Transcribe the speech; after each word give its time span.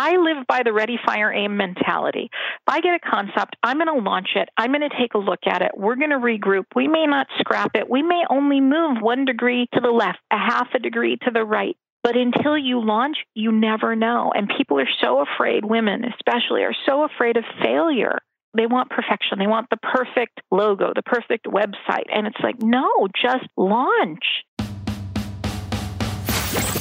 I 0.00 0.16
live 0.16 0.46
by 0.48 0.62
the 0.64 0.72
ready, 0.72 0.98
fire, 1.04 1.30
aim 1.30 1.58
mentality. 1.58 2.30
If 2.32 2.62
I 2.66 2.80
get 2.80 2.94
a 2.94 3.10
concept, 3.10 3.56
I'm 3.62 3.76
going 3.76 3.94
to 3.94 4.02
launch 4.02 4.30
it. 4.34 4.48
I'm 4.56 4.70
going 4.70 4.88
to 4.88 4.98
take 4.98 5.12
a 5.12 5.18
look 5.18 5.40
at 5.46 5.60
it. 5.60 5.72
We're 5.76 5.96
going 5.96 6.08
to 6.08 6.16
regroup. 6.16 6.64
We 6.74 6.88
may 6.88 7.04
not 7.04 7.26
scrap 7.38 7.72
it. 7.74 7.90
We 7.90 8.00
may 8.02 8.22
only 8.30 8.62
move 8.62 9.02
one 9.02 9.26
degree 9.26 9.68
to 9.74 9.80
the 9.80 9.90
left, 9.90 10.20
a 10.32 10.38
half 10.38 10.68
a 10.72 10.78
degree 10.78 11.18
to 11.24 11.30
the 11.30 11.44
right. 11.44 11.76
But 12.02 12.16
until 12.16 12.56
you 12.56 12.82
launch, 12.82 13.18
you 13.34 13.52
never 13.52 13.94
know. 13.94 14.32
And 14.34 14.50
people 14.56 14.80
are 14.80 14.88
so 15.02 15.20
afraid, 15.20 15.66
women 15.66 16.06
especially, 16.06 16.62
are 16.62 16.76
so 16.86 17.04
afraid 17.04 17.36
of 17.36 17.44
failure. 17.62 18.20
They 18.56 18.66
want 18.66 18.88
perfection. 18.88 19.38
They 19.38 19.46
want 19.46 19.68
the 19.68 19.76
perfect 19.76 20.40
logo, 20.50 20.92
the 20.94 21.02
perfect 21.02 21.44
website. 21.44 22.08
And 22.10 22.26
it's 22.26 22.40
like, 22.42 22.62
no, 22.62 23.06
just 23.22 23.44
launch. 23.58 24.24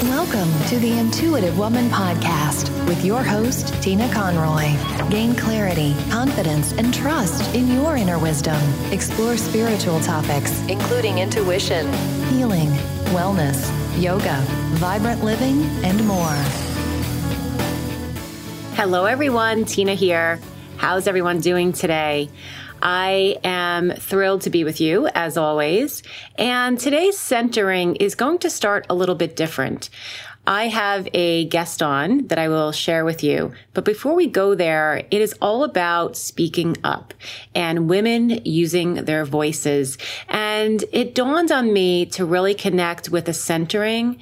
Welcome 0.04 0.50
to 0.70 0.80
the 0.80 0.98
Intuitive 0.98 1.58
Woman 1.58 1.90
Podcast 1.90 2.70
with 2.88 3.04
your 3.04 3.22
host, 3.22 3.74
Tina 3.84 4.10
Conroy. 4.14 4.74
Gain 5.10 5.36
clarity, 5.36 5.94
confidence, 6.10 6.72
and 6.72 6.94
trust 6.94 7.54
in 7.54 7.68
your 7.68 7.98
inner 7.98 8.18
wisdom. 8.18 8.58
Explore 8.94 9.36
spiritual 9.36 10.00
topics, 10.00 10.58
including 10.70 11.18
intuition, 11.20 11.92
healing, 12.30 12.70
wellness, 13.12 13.70
yoga, 14.02 14.38
vibrant 14.78 15.22
living, 15.22 15.64
and 15.84 16.08
more. 16.08 16.32
Hello, 18.76 19.04
everyone. 19.04 19.66
Tina 19.66 19.96
here. 19.96 20.40
How's 20.78 21.08
everyone 21.08 21.42
doing 21.42 21.74
today? 21.74 22.30
I 22.82 23.38
am 23.44 23.92
thrilled 23.92 24.42
to 24.42 24.50
be 24.50 24.64
with 24.64 24.80
you 24.82 25.08
as 25.16 25.38
always. 25.38 26.04
And 26.38 26.80
today's 26.80 27.18
centering 27.18 27.96
is 27.98 28.16
going 28.16 28.40
to 28.40 28.50
start 28.50 28.86
a 28.90 28.96
little 28.96 29.16
bit 29.16 29.36
different. 29.36 29.90
I 30.48 30.68
have 30.68 31.08
a 31.14 31.46
guest 31.46 31.84
on 31.84 32.26
that 32.28 32.40
I 32.40 32.48
will 32.48 32.72
share 32.72 33.06
with 33.06 33.24
you. 33.24 33.54
But 33.76 33.86
before 33.86 34.16
we 34.16 34.26
go 34.26 34.56
there, 34.56 35.04
it 35.12 35.22
is 35.22 35.36
all 35.42 35.64
about 35.64 36.18
speaking 36.18 36.76
up 36.84 37.14
and 37.54 37.88
women 37.88 38.42
using 38.46 38.96
their 38.96 39.26
voices. 39.26 39.98
And 40.28 40.84
it 40.92 41.14
dawned 41.14 41.52
on 41.52 41.72
me 41.72 42.08
to 42.08 42.26
really 42.26 42.56
connect 42.56 43.10
with 43.10 43.30
a 43.30 43.34
centering 43.34 44.20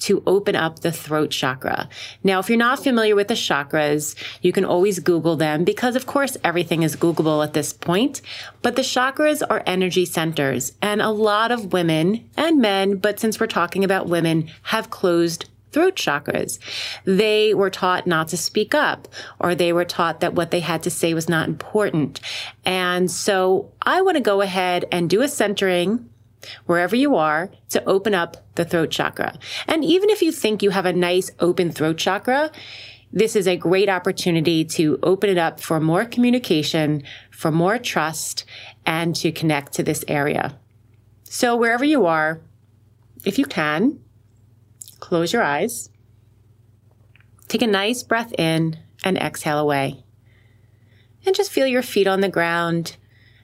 to 0.00 0.22
open 0.26 0.54
up 0.54 0.80
the 0.80 0.92
throat 0.92 1.30
chakra. 1.30 1.88
Now, 2.22 2.38
if 2.38 2.48
you're 2.48 2.58
not 2.58 2.82
familiar 2.82 3.16
with 3.16 3.28
the 3.28 3.34
chakras, 3.34 4.14
you 4.42 4.52
can 4.52 4.64
always 4.64 4.98
Google 5.00 5.36
them 5.36 5.64
because 5.64 5.96
of 5.96 6.06
course 6.06 6.36
everything 6.44 6.82
is 6.82 6.96
Googleable 6.96 7.44
at 7.44 7.52
this 7.52 7.72
point. 7.72 8.22
But 8.62 8.76
the 8.76 8.82
chakras 8.82 9.42
are 9.48 9.62
energy 9.66 10.04
centers 10.04 10.72
and 10.80 11.02
a 11.02 11.10
lot 11.10 11.50
of 11.50 11.72
women 11.72 12.28
and 12.36 12.60
men, 12.60 12.96
but 12.96 13.18
since 13.18 13.40
we're 13.40 13.46
talking 13.46 13.84
about 13.84 14.08
women, 14.08 14.50
have 14.64 14.90
closed 14.90 15.46
throat 15.72 15.96
chakras. 15.96 16.58
They 17.04 17.54
were 17.54 17.70
taught 17.70 18.06
not 18.06 18.28
to 18.28 18.36
speak 18.36 18.74
up 18.74 19.08
or 19.38 19.54
they 19.54 19.72
were 19.72 19.84
taught 19.84 20.20
that 20.20 20.34
what 20.34 20.50
they 20.50 20.60
had 20.60 20.82
to 20.84 20.90
say 20.90 21.14
was 21.14 21.28
not 21.28 21.48
important. 21.48 22.20
And 22.64 23.10
so 23.10 23.72
I 23.82 24.02
want 24.02 24.16
to 24.16 24.22
go 24.22 24.40
ahead 24.40 24.86
and 24.90 25.10
do 25.10 25.22
a 25.22 25.28
centering 25.28 26.08
wherever 26.66 26.96
you 26.96 27.16
are 27.16 27.50
to 27.70 27.84
open 27.84 28.14
up 28.14 28.36
the 28.54 28.64
throat 28.64 28.90
chakra. 28.90 29.38
And 29.66 29.84
even 29.84 30.10
if 30.10 30.22
you 30.22 30.32
think 30.32 30.62
you 30.62 30.70
have 30.70 30.86
a 30.86 30.92
nice 30.92 31.30
open 31.40 31.70
throat 31.70 31.98
chakra, 31.98 32.50
this 33.12 33.34
is 33.34 33.46
a 33.46 33.56
great 33.56 33.88
opportunity 33.88 34.64
to 34.64 34.98
open 35.02 35.30
it 35.30 35.38
up 35.38 35.60
for 35.60 35.80
more 35.80 36.04
communication, 36.04 37.02
for 37.30 37.50
more 37.50 37.78
trust, 37.78 38.44
and 38.84 39.16
to 39.16 39.32
connect 39.32 39.72
to 39.74 39.82
this 39.82 40.04
area. 40.08 40.58
So 41.24 41.56
wherever 41.56 41.84
you 41.84 42.06
are, 42.06 42.40
if 43.24 43.38
you 43.38 43.46
can, 43.46 44.00
close 45.00 45.32
your 45.32 45.42
eyes, 45.42 45.90
take 47.48 47.62
a 47.62 47.66
nice 47.66 48.02
breath 48.02 48.32
in 48.38 48.78
and 49.02 49.16
exhale 49.16 49.58
away. 49.58 50.04
And 51.24 51.34
just 51.34 51.50
feel 51.50 51.66
your 51.66 51.82
feet 51.82 52.06
on 52.06 52.20
the 52.20 52.28
ground. 52.28 52.96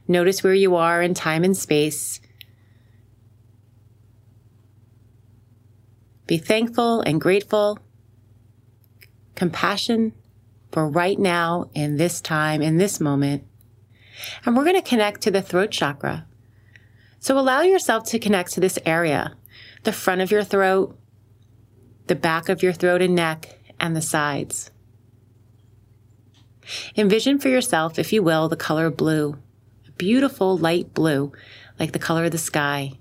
Notice 0.06 0.42
where 0.42 0.54
you 0.54 0.76
are 0.76 1.02
in 1.02 1.14
time 1.14 1.44
and 1.44 1.56
space. 1.56 2.20
Be 6.26 6.38
thankful 6.38 7.02
and 7.02 7.20
grateful. 7.20 7.78
Compassion 9.34 10.14
for 10.72 10.88
right 10.88 11.18
now, 11.18 11.70
in 11.74 11.98
this 11.98 12.20
time, 12.20 12.62
in 12.62 12.78
this 12.78 12.98
moment. 12.98 13.44
And 14.44 14.56
we're 14.56 14.64
going 14.64 14.80
to 14.80 14.88
connect 14.88 15.20
to 15.22 15.30
the 15.30 15.42
throat 15.42 15.70
chakra. 15.70 16.26
So 17.20 17.38
allow 17.38 17.60
yourself 17.62 18.04
to 18.06 18.18
connect 18.18 18.52
to 18.52 18.60
this 18.60 18.78
area, 18.86 19.36
the 19.82 19.92
front 19.92 20.20
of 20.20 20.30
your 20.30 20.42
throat, 20.42 20.98
the 22.06 22.14
back 22.14 22.48
of 22.48 22.62
your 22.62 22.72
throat 22.72 23.02
and 23.02 23.14
neck, 23.14 23.58
and 23.78 23.94
the 23.94 24.02
sides. 24.02 24.70
Envision 26.96 27.38
for 27.38 27.48
yourself, 27.48 27.98
if 27.98 28.12
you 28.12 28.22
will, 28.22 28.48
the 28.48 28.56
color 28.56 28.90
blue, 28.90 29.36
a 29.86 29.92
beautiful 29.92 30.56
light 30.56 30.94
blue, 30.94 31.32
like 31.78 31.92
the 31.92 31.98
color 31.98 32.24
of 32.24 32.32
the 32.32 32.38
sky 32.38 32.98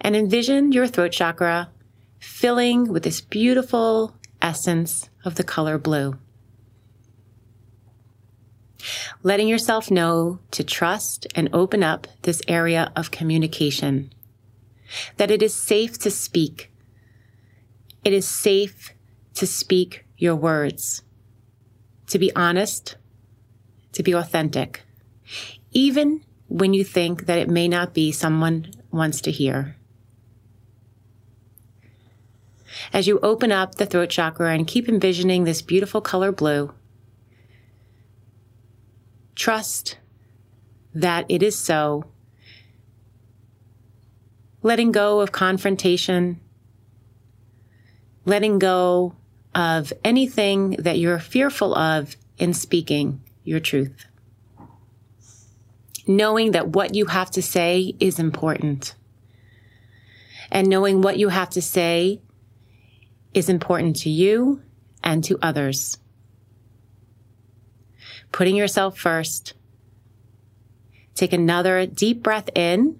and 0.00 0.16
envision 0.16 0.72
your 0.72 0.86
throat 0.86 1.12
chakra 1.12 1.70
filling 2.18 2.92
with 2.92 3.02
this 3.02 3.20
beautiful 3.20 4.14
essence 4.42 5.08
of 5.24 5.34
the 5.34 5.44
color 5.44 5.78
blue. 5.78 6.18
Letting 9.22 9.48
yourself 9.48 9.90
know 9.90 10.38
to 10.52 10.64
trust 10.64 11.26
and 11.34 11.50
open 11.52 11.82
up 11.82 12.06
this 12.22 12.40
area 12.48 12.92
of 12.96 13.10
communication. 13.10 14.12
That 15.18 15.30
it 15.30 15.42
is 15.42 15.54
safe 15.54 15.98
to 15.98 16.10
speak. 16.10 16.70
It 18.02 18.12
is 18.12 18.26
safe 18.26 18.92
to 19.34 19.46
speak 19.46 20.06
your 20.16 20.34
words. 20.34 21.02
To 22.08 22.18
be 22.18 22.34
honest. 22.34 22.96
To 23.92 24.02
be 24.02 24.12
authentic. 24.12 24.82
Even 25.72 26.24
when 26.48 26.74
you 26.74 26.82
think 26.82 27.26
that 27.26 27.38
it 27.38 27.48
may 27.48 27.68
not 27.68 27.94
be 27.94 28.10
someone 28.10 28.72
wants 28.90 29.20
to 29.22 29.30
hear. 29.30 29.76
As 32.92 33.06
you 33.06 33.18
open 33.20 33.52
up 33.52 33.76
the 33.76 33.86
throat 33.86 34.10
chakra 34.10 34.52
and 34.52 34.66
keep 34.66 34.88
envisioning 34.88 35.44
this 35.44 35.62
beautiful 35.62 36.00
color 36.00 36.32
blue. 36.32 36.72
Trust 39.34 39.98
that 40.94 41.24
it 41.28 41.42
is 41.42 41.56
so. 41.56 42.04
Letting 44.62 44.92
go 44.92 45.20
of 45.20 45.32
confrontation, 45.32 46.40
letting 48.24 48.58
go 48.58 49.14
of 49.54 49.92
anything 50.04 50.72
that 50.72 50.98
you're 50.98 51.18
fearful 51.18 51.74
of 51.74 52.16
in 52.38 52.52
speaking 52.52 53.22
your 53.44 53.60
truth. 53.60 54.04
Knowing 56.06 56.50
that 56.50 56.68
what 56.68 56.94
you 56.94 57.06
have 57.06 57.30
to 57.30 57.40
say 57.40 57.94
is 58.00 58.18
important. 58.18 58.94
And 60.50 60.68
knowing 60.68 61.00
what 61.00 61.18
you 61.18 61.28
have 61.28 61.50
to 61.50 61.62
say 61.62 62.20
is 63.34 63.48
important 63.48 63.96
to 63.96 64.10
you 64.10 64.62
and 65.02 65.22
to 65.24 65.38
others. 65.42 65.98
Putting 68.32 68.56
yourself 68.56 68.98
first. 68.98 69.54
Take 71.14 71.32
another 71.32 71.86
deep 71.86 72.22
breath 72.22 72.48
in 72.54 72.98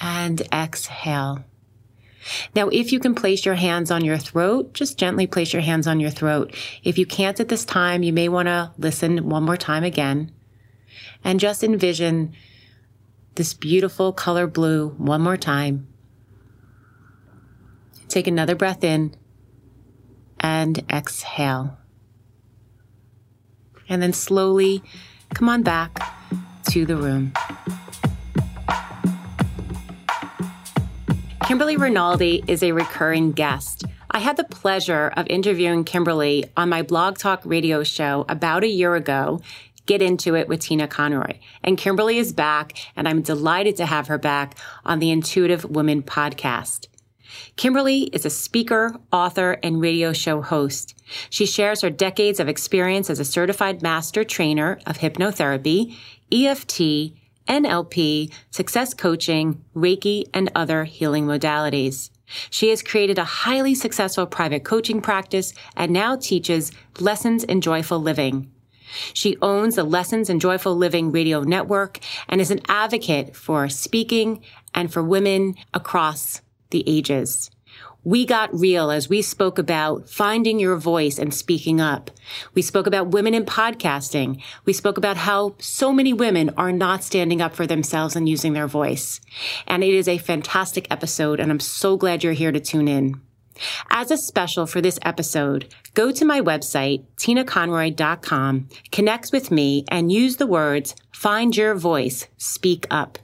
and 0.00 0.40
exhale. 0.52 1.44
Now, 2.54 2.68
if 2.68 2.92
you 2.92 3.00
can 3.00 3.14
place 3.14 3.46
your 3.46 3.54
hands 3.54 3.90
on 3.90 4.04
your 4.04 4.18
throat, 4.18 4.74
just 4.74 4.98
gently 4.98 5.26
place 5.26 5.52
your 5.52 5.62
hands 5.62 5.86
on 5.86 6.00
your 6.00 6.10
throat. 6.10 6.54
If 6.82 6.98
you 6.98 7.06
can't 7.06 7.40
at 7.40 7.48
this 7.48 7.64
time, 7.64 8.02
you 8.02 8.12
may 8.12 8.28
want 8.28 8.46
to 8.46 8.72
listen 8.76 9.28
one 9.28 9.44
more 9.44 9.56
time 9.56 9.84
again 9.84 10.32
and 11.24 11.40
just 11.40 11.64
envision 11.64 12.34
this 13.34 13.54
beautiful 13.54 14.12
color 14.12 14.46
blue 14.46 14.88
one 14.98 15.20
more 15.20 15.36
time. 15.36 15.86
Take 18.08 18.26
another 18.26 18.54
breath 18.54 18.82
in 18.82 19.14
and 20.40 20.84
exhale. 20.90 21.78
And 23.88 24.02
then 24.02 24.12
slowly 24.12 24.82
come 25.34 25.48
on 25.48 25.62
back 25.62 25.98
to 26.70 26.84
the 26.84 26.96
room. 26.96 27.32
Kimberly 31.44 31.76
Rinaldi 31.76 32.44
is 32.46 32.62
a 32.62 32.72
recurring 32.72 33.32
guest. 33.32 33.84
I 34.10 34.18
had 34.18 34.36
the 34.36 34.44
pleasure 34.44 35.12
of 35.16 35.26
interviewing 35.28 35.84
Kimberly 35.84 36.44
on 36.56 36.68
my 36.68 36.82
Blog 36.82 37.18
Talk 37.18 37.40
radio 37.44 37.82
show 37.82 38.26
about 38.28 38.64
a 38.64 38.68
year 38.68 38.94
ago, 38.94 39.40
Get 39.86 40.02
Into 40.02 40.34
It 40.34 40.48
with 40.48 40.60
Tina 40.60 40.86
Conroy. 40.86 41.38
And 41.64 41.78
Kimberly 41.78 42.18
is 42.18 42.34
back, 42.34 42.78
and 42.96 43.08
I'm 43.08 43.22
delighted 43.22 43.76
to 43.76 43.86
have 43.86 44.08
her 44.08 44.18
back 44.18 44.58
on 44.84 44.98
the 44.98 45.10
Intuitive 45.10 45.64
Woman 45.64 46.02
podcast. 46.02 46.88
Kimberly 47.56 48.04
is 48.04 48.24
a 48.24 48.30
speaker, 48.30 48.94
author, 49.12 49.58
and 49.62 49.80
radio 49.80 50.12
show 50.12 50.42
host. 50.42 50.94
She 51.30 51.46
shares 51.46 51.80
her 51.82 51.90
decades 51.90 52.40
of 52.40 52.48
experience 52.48 53.10
as 53.10 53.20
a 53.20 53.24
certified 53.24 53.82
master 53.82 54.24
trainer 54.24 54.78
of 54.86 54.98
hypnotherapy, 54.98 55.96
EFT, 56.32 57.14
NLP, 57.48 58.32
success 58.50 58.94
coaching, 58.94 59.64
Reiki, 59.74 60.24
and 60.34 60.50
other 60.54 60.84
healing 60.84 61.26
modalities. 61.26 62.10
She 62.50 62.68
has 62.68 62.82
created 62.82 63.18
a 63.18 63.24
highly 63.24 63.74
successful 63.74 64.26
private 64.26 64.64
coaching 64.64 65.00
practice 65.00 65.54
and 65.74 65.92
now 65.92 66.16
teaches 66.16 66.72
lessons 67.00 67.42
in 67.42 67.62
joyful 67.62 67.98
living. 67.98 68.50
She 69.12 69.36
owns 69.42 69.76
the 69.76 69.84
Lessons 69.84 70.30
in 70.30 70.40
Joyful 70.40 70.74
Living 70.74 71.12
radio 71.12 71.42
network 71.42 71.98
and 72.28 72.40
is 72.40 72.50
an 72.50 72.60
advocate 72.68 73.36
for 73.36 73.68
speaking 73.68 74.42
and 74.74 74.92
for 74.92 75.02
women 75.02 75.56
across 75.74 76.40
the 76.70 76.84
ages. 76.86 77.50
We 78.04 78.24
got 78.24 78.58
real 78.58 78.90
as 78.90 79.08
we 79.08 79.22
spoke 79.22 79.58
about 79.58 80.08
finding 80.08 80.58
your 80.58 80.76
voice 80.76 81.18
and 81.18 81.34
speaking 81.34 81.80
up. 81.80 82.10
We 82.54 82.62
spoke 82.62 82.86
about 82.86 83.08
women 83.08 83.34
in 83.34 83.44
podcasting. 83.44 84.40
We 84.64 84.72
spoke 84.72 84.96
about 84.96 85.16
how 85.16 85.56
so 85.58 85.92
many 85.92 86.12
women 86.12 86.50
are 86.56 86.72
not 86.72 87.04
standing 87.04 87.42
up 87.42 87.54
for 87.54 87.66
themselves 87.66 88.16
and 88.16 88.28
using 88.28 88.52
their 88.52 88.68
voice. 88.68 89.20
And 89.66 89.82
it 89.82 89.92
is 89.92 90.08
a 90.08 90.18
fantastic 90.18 90.86
episode, 90.90 91.40
and 91.40 91.50
I'm 91.50 91.60
so 91.60 91.96
glad 91.96 92.22
you're 92.22 92.32
here 92.32 92.52
to 92.52 92.60
tune 92.60 92.88
in. 92.88 93.20
As 93.90 94.10
a 94.10 94.16
special 94.16 94.66
for 94.66 94.80
this 94.80 94.98
episode, 95.02 95.74
go 95.94 96.12
to 96.12 96.24
my 96.24 96.40
website, 96.40 97.04
tinaconroy.com, 97.16 98.68
connect 98.92 99.32
with 99.32 99.50
me, 99.50 99.84
and 99.88 100.12
use 100.12 100.36
the 100.36 100.46
words 100.46 100.94
find 101.12 101.56
your 101.56 101.74
voice, 101.74 102.28
speak 102.36 102.86
up. 102.90 103.18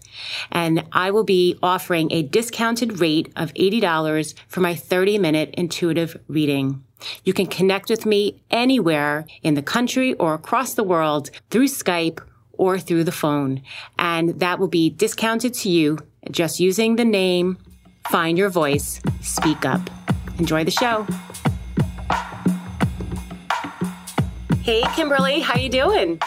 And 0.51 0.85
I 0.93 1.11
will 1.11 1.25
be 1.25 1.59
offering 1.63 2.13
a 2.13 2.23
discounted 2.23 3.01
rate 3.01 3.33
of 3.37 3.53
$80 3.55 4.35
for 4.49 4.61
my 4.61 4.75
30 4.75 5.19
minute 5.19 5.55
intuitive 5.57 6.21
reading. 6.29 6.85
You 7.25 7.33
can 7.33 7.47
connect 7.47 7.91
with 7.91 8.07
me 8.07 8.43
anywhere 8.51 9.27
in 9.43 9.55
the 9.55 9.63
country 9.63 10.15
or 10.15 10.35
across 10.35 10.75
the 10.75 10.85
world 10.85 11.31
through 11.51 11.69
Skype 11.69 12.21
or 12.53 12.79
through 12.79 13.05
the 13.05 13.13
phone. 13.13 13.63
And 13.99 14.41
that 14.41 14.59
will 14.59 14.69
be 14.69 14.91
discounted 14.91 15.55
to 15.55 15.69
you 15.69 15.99
just 16.31 16.61
using 16.61 16.97
the 16.97 17.05
name 17.05 17.59
Find 18.11 18.39
Your 18.39 18.51
Voice, 18.51 19.01
Speak 19.23 19.65
Up. 19.65 19.91
Enjoy 20.39 20.65
the 20.65 20.71
show. 20.71 21.07
Hey, 24.63 24.83
Kimberly, 24.95 25.41
how 25.41 25.59
you 25.59 25.69
doing? 25.69 26.21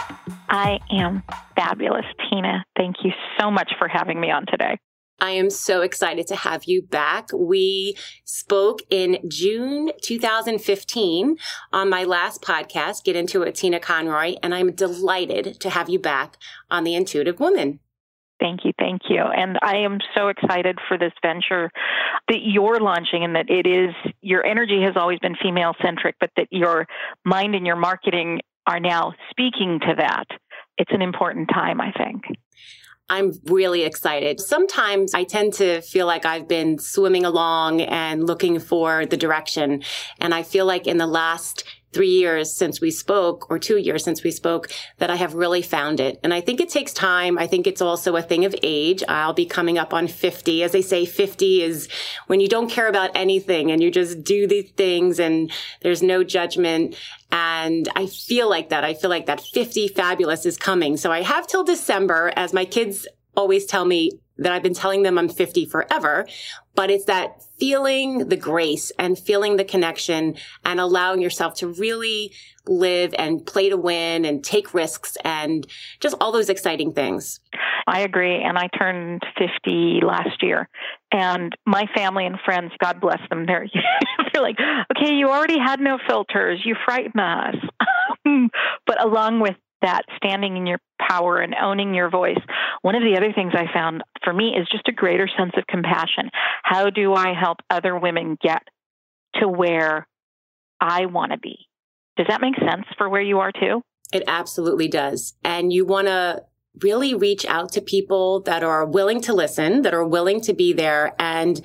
I 0.49 0.79
am 0.91 1.23
fabulous, 1.55 2.05
Tina. 2.29 2.65
Thank 2.77 2.97
you 3.03 3.11
so 3.39 3.51
much 3.51 3.71
for 3.77 3.87
having 3.87 4.19
me 4.19 4.31
on 4.31 4.45
today. 4.45 4.77
I 5.19 5.31
am 5.31 5.49
so 5.49 5.81
excited 5.81 6.27
to 6.27 6.35
have 6.35 6.65
you 6.65 6.83
back. 6.83 7.29
We 7.33 7.97
spoke 8.23 8.81
in 8.91 9.17
June 9.27 9.91
2015 10.03 11.37
on 11.73 11.89
my 11.89 12.03
last 12.03 12.43
podcast, 12.43 13.03
Get 13.03 13.15
Into 13.15 13.41
It, 13.41 13.55
Tina 13.55 13.79
Conroy, 13.79 14.35
and 14.43 14.53
I'm 14.53 14.73
delighted 14.73 15.59
to 15.61 15.71
have 15.71 15.89
you 15.89 15.97
back 15.97 16.37
on 16.69 16.83
The 16.83 16.93
Intuitive 16.93 17.39
Woman. 17.39 17.79
Thank 18.39 18.65
you, 18.65 18.73
thank 18.77 19.01
you. 19.09 19.21
And 19.21 19.57
I 19.63 19.77
am 19.77 19.97
so 20.15 20.27
excited 20.27 20.77
for 20.87 20.99
this 20.99 21.13
venture 21.23 21.71
that 22.27 22.41
you're 22.43 22.79
launching 22.79 23.23
and 23.23 23.35
that 23.35 23.49
it 23.49 23.65
is 23.65 23.95
your 24.21 24.45
energy 24.45 24.83
has 24.83 24.95
always 24.95 25.17
been 25.17 25.35
female 25.41 25.73
centric, 25.81 26.15
but 26.19 26.29
that 26.37 26.47
your 26.51 26.85
mind 27.25 27.55
and 27.55 27.65
your 27.65 27.75
marketing 27.75 28.41
are 28.67 28.79
now 28.79 29.13
speaking 29.31 29.79
to 29.87 29.95
that. 29.97 30.25
It's 30.77 30.91
an 30.93 31.01
important 31.01 31.49
time, 31.51 31.81
I 31.81 31.91
think. 31.91 32.25
I'm 33.09 33.31
really 33.45 33.83
excited. 33.83 34.41
Sometimes 34.41 35.13
I 35.13 35.23
tend 35.23 35.53
to 35.53 35.81
feel 35.81 36.05
like 36.05 36.25
I've 36.25 36.47
been 36.47 36.77
swimming 36.77 37.23
along 37.23 37.81
and 37.81 38.27
looking 38.27 38.59
for 38.59 39.05
the 39.05 39.15
direction. 39.15 39.83
And 40.19 40.33
I 40.33 40.43
feel 40.43 40.65
like 40.65 40.87
in 40.87 40.97
the 40.97 41.07
last 41.07 41.63
three 41.93 42.09
years 42.09 42.53
since 42.53 42.81
we 42.81 42.91
spoke 42.91 43.49
or 43.49 43.57
two 43.57 43.77
years 43.77 44.03
since 44.03 44.23
we 44.23 44.31
spoke 44.31 44.69
that 44.97 45.09
I 45.09 45.15
have 45.15 45.33
really 45.33 45.61
found 45.61 45.99
it. 45.99 46.19
And 46.23 46.33
I 46.33 46.41
think 46.41 46.59
it 46.59 46.69
takes 46.69 46.93
time. 46.93 47.37
I 47.37 47.47
think 47.47 47.65
it's 47.65 47.81
also 47.81 48.15
a 48.15 48.21
thing 48.21 48.45
of 48.45 48.55
age. 48.61 49.03
I'll 49.07 49.33
be 49.33 49.45
coming 49.45 49.77
up 49.77 49.93
on 49.93 50.07
50. 50.07 50.63
As 50.63 50.73
they 50.73 50.81
say, 50.81 51.05
50 51.05 51.61
is 51.63 51.87
when 52.27 52.39
you 52.39 52.47
don't 52.47 52.69
care 52.69 52.87
about 52.87 53.11
anything 53.15 53.71
and 53.71 53.81
you 53.81 53.89
just 53.89 54.23
do 54.23 54.47
these 54.47 54.69
things 54.71 55.19
and 55.19 55.51
there's 55.81 56.03
no 56.03 56.23
judgment. 56.23 56.95
And 57.31 57.87
I 57.95 58.07
feel 58.07 58.49
like 58.49 58.69
that. 58.69 58.83
I 58.83 58.93
feel 58.93 59.09
like 59.09 59.25
that 59.25 59.41
50 59.41 59.87
fabulous 59.89 60.45
is 60.45 60.57
coming. 60.57 60.97
So 60.97 61.11
I 61.11 61.21
have 61.21 61.47
till 61.47 61.63
December 61.63 62.31
as 62.35 62.53
my 62.53 62.65
kids 62.65 63.07
always 63.35 63.65
tell 63.65 63.85
me 63.85 64.11
that 64.37 64.51
I've 64.51 64.63
been 64.63 64.73
telling 64.73 65.03
them 65.03 65.17
I'm 65.17 65.29
50 65.29 65.65
forever, 65.65 66.27
but 66.75 66.91
it's 66.91 67.05
that 67.05 67.43
feeling 67.59 68.29
the 68.29 68.37
grace 68.37 68.91
and 68.99 69.17
feeling 69.17 69.57
the 69.57 69.63
connection 69.63 70.35
and 70.63 70.79
allowing 70.79 71.21
yourself 71.21 71.55
to 71.55 71.67
really 71.67 72.31
live 72.67 73.15
and 73.17 73.45
play 73.45 73.69
to 73.69 73.77
win 73.77 74.25
and 74.25 74.43
take 74.43 74.73
risks 74.73 75.17
and 75.23 75.65
just 75.99 76.15
all 76.21 76.31
those 76.31 76.49
exciting 76.49 76.93
things. 76.93 77.39
I 77.87 78.01
agree. 78.01 78.43
And 78.43 78.57
I 78.57 78.67
turned 78.77 79.23
50 79.39 80.01
last 80.05 80.43
year. 80.43 80.69
And 81.11 81.55
my 81.65 81.85
family 81.95 82.25
and 82.25 82.37
friends, 82.43 82.73
God 82.79 82.99
bless 82.99 83.21
them, 83.29 83.45
they're, 83.45 83.65
they're 84.33 84.41
like, 84.41 84.57
okay, 84.95 85.13
you 85.13 85.29
already 85.29 85.57
had 85.57 85.79
no 85.79 85.97
filters. 86.07 86.61
You 86.63 86.75
frighten 86.85 87.19
us. 87.19 87.55
Um, 88.25 88.49
but 88.85 89.01
along 89.01 89.39
with 89.39 89.55
that 89.81 90.03
standing 90.15 90.57
in 90.57 90.65
your 90.65 90.79
power 90.99 91.39
and 91.39 91.55
owning 91.55 91.93
your 91.93 92.09
voice. 92.09 92.39
One 92.81 92.95
of 92.95 93.03
the 93.03 93.15
other 93.17 93.31
things 93.33 93.53
I 93.55 93.71
found 93.71 94.03
for 94.23 94.33
me 94.33 94.55
is 94.55 94.67
just 94.71 94.87
a 94.87 94.91
greater 94.91 95.29
sense 95.37 95.51
of 95.57 95.67
compassion. 95.67 96.29
How 96.63 96.89
do 96.89 97.13
I 97.13 97.33
help 97.33 97.59
other 97.69 97.97
women 97.97 98.37
get 98.41 98.63
to 99.35 99.47
where 99.47 100.07
I 100.81 101.05
want 101.05 101.31
to 101.31 101.37
be? 101.37 101.67
Does 102.17 102.27
that 102.29 102.41
make 102.41 102.55
sense 102.57 102.85
for 102.97 103.07
where 103.07 103.21
you 103.21 103.39
are 103.39 103.51
too? 103.51 103.81
It 104.11 104.23
absolutely 104.27 104.87
does. 104.87 105.35
And 105.43 105.71
you 105.71 105.85
want 105.85 106.07
to 106.07 106.43
really 106.81 107.13
reach 107.13 107.45
out 107.45 107.71
to 107.73 107.81
people 107.81 108.41
that 108.41 108.63
are 108.63 108.85
willing 108.85 109.21
to 109.21 109.33
listen, 109.33 109.81
that 109.81 109.93
are 109.93 110.05
willing 110.05 110.41
to 110.41 110.53
be 110.53 110.73
there 110.73 111.13
and 111.19 111.61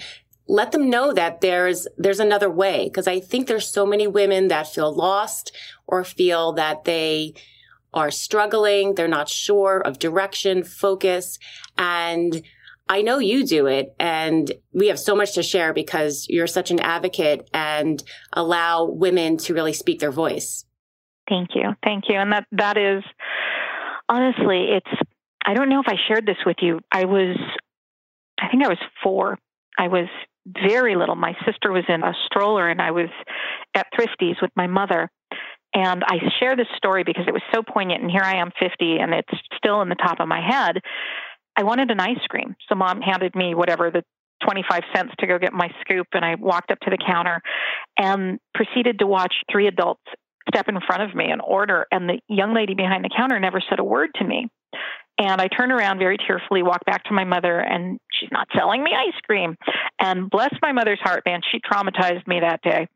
let 0.48 0.72
them 0.72 0.90
know 0.90 1.12
that 1.12 1.40
there's 1.40 1.86
there's 1.96 2.20
another 2.20 2.50
way 2.50 2.84
because 2.84 3.06
I 3.06 3.20
think 3.20 3.46
there's 3.46 3.68
so 3.68 3.86
many 3.86 4.06
women 4.06 4.48
that 4.48 4.66
feel 4.66 4.92
lost 4.92 5.56
or 5.86 6.04
feel 6.04 6.52
that 6.54 6.84
they 6.84 7.34
are 7.94 8.10
struggling. 8.10 8.94
They're 8.94 9.08
not 9.08 9.28
sure 9.28 9.80
of 9.80 9.98
direction, 9.98 10.64
focus. 10.64 11.38
And 11.76 12.42
I 12.88 13.02
know 13.02 13.18
you 13.18 13.46
do 13.46 13.66
it 13.66 13.94
and 13.98 14.50
we 14.72 14.88
have 14.88 14.98
so 14.98 15.14
much 15.14 15.34
to 15.34 15.42
share 15.42 15.72
because 15.72 16.26
you're 16.28 16.46
such 16.46 16.70
an 16.70 16.80
advocate 16.80 17.48
and 17.54 18.02
allow 18.32 18.84
women 18.84 19.36
to 19.38 19.54
really 19.54 19.72
speak 19.72 20.00
their 20.00 20.10
voice. 20.10 20.64
Thank 21.28 21.50
you. 21.54 21.70
Thank 21.84 22.04
you. 22.08 22.16
And 22.16 22.32
that, 22.32 22.46
that 22.52 22.76
is 22.76 23.04
honestly, 24.08 24.66
it's, 24.76 25.02
I 25.44 25.54
don't 25.54 25.68
know 25.68 25.80
if 25.80 25.88
I 25.88 25.96
shared 26.08 26.26
this 26.26 26.36
with 26.44 26.56
you. 26.60 26.80
I 26.90 27.04
was, 27.04 27.36
I 28.40 28.48
think 28.48 28.64
I 28.64 28.68
was 28.68 28.78
four. 29.02 29.38
I 29.78 29.88
was 29.88 30.08
very 30.46 30.96
little. 30.96 31.14
My 31.14 31.34
sister 31.46 31.70
was 31.72 31.84
in 31.88 32.02
a 32.02 32.12
stroller 32.26 32.68
and 32.68 32.82
I 32.82 32.90
was 32.90 33.08
at 33.74 33.86
Thrifty's 33.94 34.36
with 34.42 34.50
my 34.56 34.66
mother 34.66 35.08
and 35.74 36.04
I 36.06 36.18
share 36.38 36.56
this 36.56 36.66
story 36.76 37.04
because 37.04 37.24
it 37.26 37.32
was 37.32 37.42
so 37.54 37.62
poignant. 37.62 38.02
And 38.02 38.10
here 38.10 38.22
I 38.22 38.36
am 38.36 38.50
50 38.58 38.98
and 38.98 39.14
it's 39.14 39.32
still 39.56 39.80
in 39.82 39.88
the 39.88 39.94
top 39.94 40.20
of 40.20 40.28
my 40.28 40.40
head. 40.40 40.80
I 41.56 41.64
wanted 41.64 41.90
an 41.90 42.00
ice 42.00 42.24
cream. 42.28 42.56
So 42.68 42.74
mom 42.74 43.00
handed 43.00 43.34
me 43.34 43.54
whatever 43.54 43.90
the 43.90 44.02
25 44.44 44.82
cents 44.94 45.12
to 45.18 45.26
go 45.26 45.38
get 45.38 45.52
my 45.52 45.68
scoop. 45.80 46.08
And 46.12 46.24
I 46.24 46.34
walked 46.34 46.70
up 46.70 46.80
to 46.80 46.90
the 46.90 46.98
counter 46.98 47.40
and 47.98 48.38
proceeded 48.54 48.98
to 48.98 49.06
watch 49.06 49.34
three 49.50 49.66
adults 49.66 50.02
step 50.48 50.68
in 50.68 50.78
front 50.86 51.02
of 51.02 51.14
me 51.14 51.30
and 51.30 51.40
order. 51.40 51.86
And 51.90 52.08
the 52.08 52.18
young 52.28 52.54
lady 52.54 52.74
behind 52.74 53.04
the 53.04 53.10
counter 53.14 53.38
never 53.38 53.62
said 53.68 53.78
a 53.78 53.84
word 53.84 54.10
to 54.16 54.24
me. 54.24 54.48
And 55.18 55.40
I 55.40 55.48
turned 55.48 55.72
around 55.72 55.98
very 55.98 56.16
tearfully, 56.16 56.62
walked 56.62 56.86
back 56.86 57.04
to 57.04 57.12
my 57.12 57.24
mother, 57.24 57.60
and 57.60 57.98
she's 58.10 58.30
not 58.32 58.48
selling 58.56 58.82
me 58.82 58.92
ice 58.92 59.18
cream. 59.24 59.56
And 60.00 60.28
bless 60.28 60.52
my 60.62 60.72
mother's 60.72 61.00
heart, 61.00 61.22
man, 61.26 61.40
she 61.50 61.60
traumatized 61.60 62.26
me 62.26 62.40
that 62.40 62.62
day. 62.62 62.88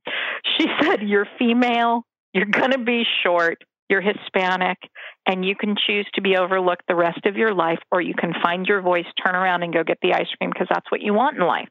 She 0.59 0.67
said, 0.83 1.03
You're 1.03 1.29
female, 1.39 2.05
you're 2.37 2.47
going 2.47 2.73
to 2.73 2.79
be 2.79 3.05
short. 3.25 3.59
You're 3.89 4.03
Hispanic, 4.03 4.79
and 5.27 5.45
you 5.45 5.55
can 5.55 5.77
choose 5.87 6.09
to 6.15 6.21
be 6.21 6.37
overlooked 6.37 6.83
the 6.89 6.97
rest 6.97 7.25
of 7.25 7.37
your 7.37 7.55
life, 7.55 7.79
or 7.93 8.01
you 8.01 8.15
can 8.15 8.33
find 8.43 8.67
your 8.67 8.83
voice, 8.83 9.05
turn 9.25 9.37
around, 9.37 9.63
and 9.63 9.73
go 9.73 9.85
get 9.85 9.99
the 10.03 10.13
ice 10.13 10.27
cream 10.37 10.51
because 10.51 10.67
that's 10.69 10.91
what 10.91 11.01
you 11.01 11.15
want 11.15 11.37
in 11.37 11.47
life. 11.47 11.69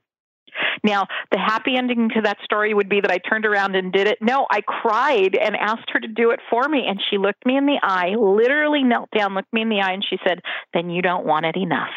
Now, 0.81 1.07
the 1.31 1.37
happy 1.37 1.75
ending 1.77 2.09
to 2.15 2.21
that 2.21 2.37
story 2.41 2.73
would 2.73 2.87
be 2.87 3.01
that 3.01 3.11
I 3.11 3.17
turned 3.17 3.45
around 3.45 3.75
and 3.75 3.91
did 3.91 4.07
it. 4.07 4.19
No, 4.21 4.47
I 4.49 4.61
cried 4.61 5.35
and 5.35 5.57
asked 5.57 5.89
her 5.91 5.99
to 5.99 6.07
do 6.07 6.31
it 6.31 6.39
for 6.49 6.67
me. 6.69 6.85
And 6.87 7.01
she 7.09 7.17
looked 7.17 7.45
me 7.45 7.57
in 7.57 7.65
the 7.65 7.79
eye, 7.83 8.15
literally 8.17 8.83
knelt 8.83 9.09
down, 9.11 9.35
looked 9.35 9.51
me 9.51 9.61
in 9.61 9.69
the 9.69 9.81
eye, 9.81 9.91
and 9.91 10.05
she 10.09 10.17
said, 10.25 10.39
Then 10.73 10.89
you 10.89 11.01
don't 11.01 11.25
want 11.25 11.45
it 11.45 11.57
enough. 11.57 11.91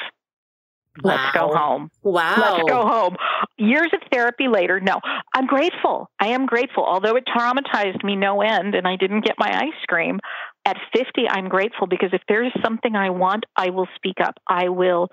Wow. 1.03 1.15
Let's 1.15 1.37
go 1.37 1.57
home. 1.57 1.91
Wow. 2.03 2.35
Let's 2.39 2.71
go 2.71 2.87
home. 2.87 3.17
Years 3.57 3.91
of 3.93 4.01
therapy 4.13 4.49
later, 4.49 4.81
no, 4.81 5.01
I'm 5.35 5.47
grateful. 5.47 6.11
I 6.21 6.29
am 6.29 6.47
grateful. 6.47 6.85
Although 6.85 7.17
it 7.17 7.25
traumatized 7.27 8.03
me 8.05 8.17
no 8.17 8.41
end 8.41 8.75
and 8.75 8.87
I 8.87 8.97
didn't 8.97 9.25
get 9.25 9.37
my 9.39 9.51
ice 9.51 9.85
cream, 9.89 10.19
at 10.65 10.77
50 10.95 11.29
I'm 11.29 11.49
grateful 11.49 11.87
because 11.87 12.11
if 12.13 12.23
there's 12.29 12.53
something 12.63 12.95
I 12.95 13.11
want, 13.11 13.45
I 13.57 13.71
will 13.71 13.89
speak 13.97 14.17
up. 14.23 14.35
I 14.47 14.69
will 14.69 15.09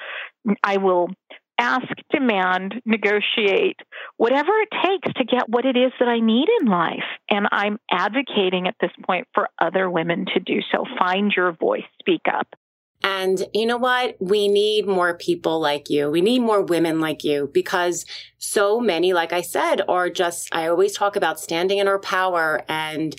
I 0.63 0.77
will 0.77 1.09
ask, 1.57 1.87
demand, 2.11 2.75
negotiate, 2.85 3.79
whatever 4.17 4.51
it 4.59 4.69
takes 4.85 5.13
to 5.17 5.23
get 5.23 5.47
what 5.47 5.65
it 5.65 5.77
is 5.77 5.91
that 5.99 6.09
I 6.09 6.19
need 6.19 6.47
in 6.61 6.67
life. 6.67 7.03
And 7.29 7.47
I'm 7.51 7.79
advocating 7.89 8.67
at 8.67 8.75
this 8.81 8.91
point 9.05 9.27
for 9.33 9.47
other 9.59 9.89
women 9.89 10.25
to 10.33 10.39
do 10.39 10.59
so. 10.71 10.83
Find 10.99 11.31
your 11.35 11.53
voice, 11.53 11.83
speak 11.99 12.23
up. 12.31 12.47
And 13.05 13.45
you 13.53 13.67
know 13.67 13.77
what? 13.77 14.17
We 14.19 14.47
need 14.47 14.87
more 14.87 15.15
people 15.15 15.59
like 15.59 15.91
you. 15.91 16.09
We 16.09 16.21
need 16.21 16.39
more 16.39 16.63
women 16.63 16.99
like 16.99 17.23
you 17.23 17.51
because 17.53 18.03
so 18.39 18.79
many, 18.79 19.13
like 19.13 19.31
I 19.31 19.41
said, 19.41 19.83
are 19.87 20.09
just, 20.09 20.49
I 20.51 20.67
always 20.67 20.97
talk 20.97 21.15
about 21.15 21.39
standing 21.39 21.77
in 21.77 21.87
our 21.87 21.99
power 21.99 22.63
and 22.67 23.15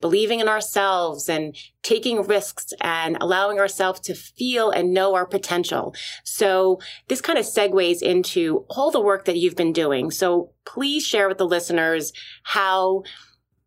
believing 0.00 0.40
in 0.40 0.48
ourselves 0.48 1.28
and 1.28 1.54
taking 1.82 2.22
risks 2.22 2.72
and 2.80 3.18
allowing 3.20 3.60
ourselves 3.60 4.00
to 4.00 4.14
feel 4.14 4.70
and 4.70 4.94
know 4.94 5.14
our 5.14 5.26
potential. 5.26 5.94
So 6.24 6.80
this 7.08 7.20
kind 7.20 7.38
of 7.38 7.44
segues 7.44 8.00
into 8.00 8.64
all 8.70 8.90
the 8.90 9.00
work 9.02 9.26
that 9.26 9.36
you've 9.36 9.56
been 9.56 9.74
doing. 9.74 10.10
So 10.10 10.52
please 10.64 11.04
share 11.04 11.28
with 11.28 11.36
the 11.36 11.46
listeners 11.46 12.14
how 12.42 13.02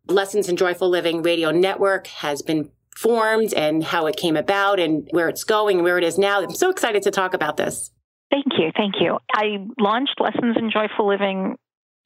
Lessons 0.08 0.48
in 0.48 0.56
Joyful 0.56 0.88
Living 0.88 1.22
Radio 1.22 1.52
Network 1.52 2.08
has 2.08 2.42
been 2.42 2.72
formed 2.96 3.54
and 3.54 3.82
how 3.84 4.06
it 4.06 4.16
came 4.16 4.36
about 4.36 4.78
and 4.78 5.08
where 5.10 5.28
it's 5.28 5.44
going 5.44 5.78
and 5.78 5.84
where 5.84 5.98
it 5.98 6.04
is 6.04 6.18
now. 6.18 6.42
I'm 6.42 6.54
so 6.54 6.70
excited 6.70 7.02
to 7.02 7.10
talk 7.10 7.34
about 7.34 7.56
this. 7.56 7.90
Thank 8.30 8.46
you. 8.58 8.70
Thank 8.76 8.94
you. 9.00 9.18
I 9.34 9.66
launched 9.78 10.20
Lessons 10.20 10.56
in 10.56 10.70
Joyful 10.70 11.08
Living 11.08 11.56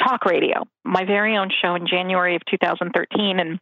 Talk 0.03 0.25
Radio, 0.25 0.65
my 0.85 1.05
very 1.05 1.37
own 1.37 1.51
show 1.63 1.75
in 1.75 1.87
January 1.87 2.37
of 2.37 2.43
2013. 2.51 3.41
And 3.41 3.59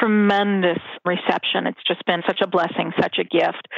tremendous 0.00 0.80
reception. 1.04 1.66
It's 1.66 1.80
just 1.86 2.04
been 2.06 2.22
such 2.26 2.40
a 2.42 2.46
blessing, 2.46 2.92
such 3.00 3.18
a 3.18 3.24
gift 3.24 3.68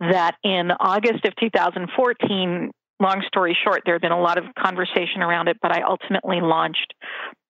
that 0.00 0.36
in 0.44 0.70
August 0.78 1.24
of 1.24 1.34
2014, 1.36 2.70
long 3.00 3.22
story 3.26 3.56
short, 3.64 3.82
there 3.84 3.94
had 3.94 4.02
been 4.02 4.12
a 4.12 4.20
lot 4.20 4.38
of 4.38 4.44
conversation 4.58 5.22
around 5.22 5.48
it, 5.48 5.58
but 5.60 5.72
I 5.72 5.82
ultimately 5.82 6.40
launched 6.40 6.94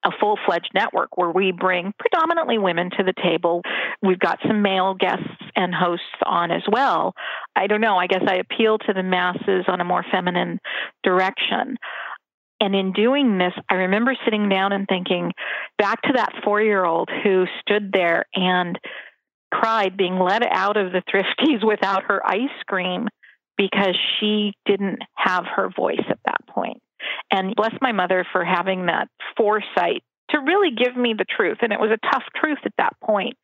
a 0.07 0.11
full 0.21 0.39
fledged 0.47 0.71
network 0.73 1.17
where 1.17 1.31
we 1.31 1.51
bring 1.51 1.93
predominantly 1.99 2.59
women 2.59 2.91
to 2.97 3.03
the 3.03 3.13
table. 3.23 3.63
We've 4.03 4.19
got 4.19 4.39
some 4.47 4.63
male 4.63 4.95
guests 4.95 5.25
and 5.57 5.75
hosts 5.75 6.07
on 6.25 6.53
as 6.53 6.63
well. 6.71 7.15
I 7.57 7.67
don't 7.67 7.81
know, 7.81 7.97
I 7.97 8.07
guess 8.07 8.23
I 8.27 8.37
appeal 8.37 8.79
to 8.79 8.93
the 8.93 9.03
masses 9.03 9.65
on 9.67 9.81
a 9.81 9.85
more 9.85 10.05
feminine 10.11 10.61
direction. 11.03 11.77
And 12.61 12.75
in 12.75 12.93
doing 12.93 13.37
this, 13.37 13.53
I 13.69 13.75
remember 13.75 14.15
sitting 14.25 14.49
down 14.49 14.73
and 14.73 14.87
thinking 14.89 15.33
back 15.77 16.01
to 16.03 16.13
that 16.15 16.33
four 16.45 16.63
year 16.63 16.85
old 16.85 17.11
who 17.23 17.45
stood 17.61 17.91
there 17.93 18.25
and 18.35 18.79
cried 19.53 19.97
being 19.97 20.19
let 20.19 20.43
out 20.51 20.77
of 20.77 20.93
the 20.93 21.03
Thrifty's 21.11 21.65
without 21.65 22.05
her 22.05 22.25
ice 22.25 22.63
cream 22.67 23.09
because 23.59 23.97
she 24.19 24.53
didn't 24.67 25.01
have 25.15 25.45
her 25.57 25.69
voice 25.75 26.05
at 26.09 26.19
that 26.27 26.47
point. 26.49 26.81
And 27.31 27.55
bless 27.57 27.75
my 27.81 27.93
mother 27.93 28.25
for 28.33 28.45
having 28.45 28.87
that 28.87 29.09
foresight 29.37 30.03
to 30.31 30.39
really 30.39 30.71
give 30.75 30.97
me 30.97 31.15
the 31.17 31.25
truth. 31.25 31.59
And 31.63 31.73
it 31.73 31.81
was 31.81 31.91
a 31.91 32.11
tough 32.11 32.25
truth 32.35 32.59
at 32.65 32.73
that 32.79 32.95
point. 33.03 33.37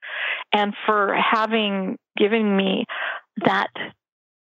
And 0.53 0.75
for 0.87 1.15
having 1.15 1.99
given 2.17 2.57
me 2.57 2.87
that 3.45 3.71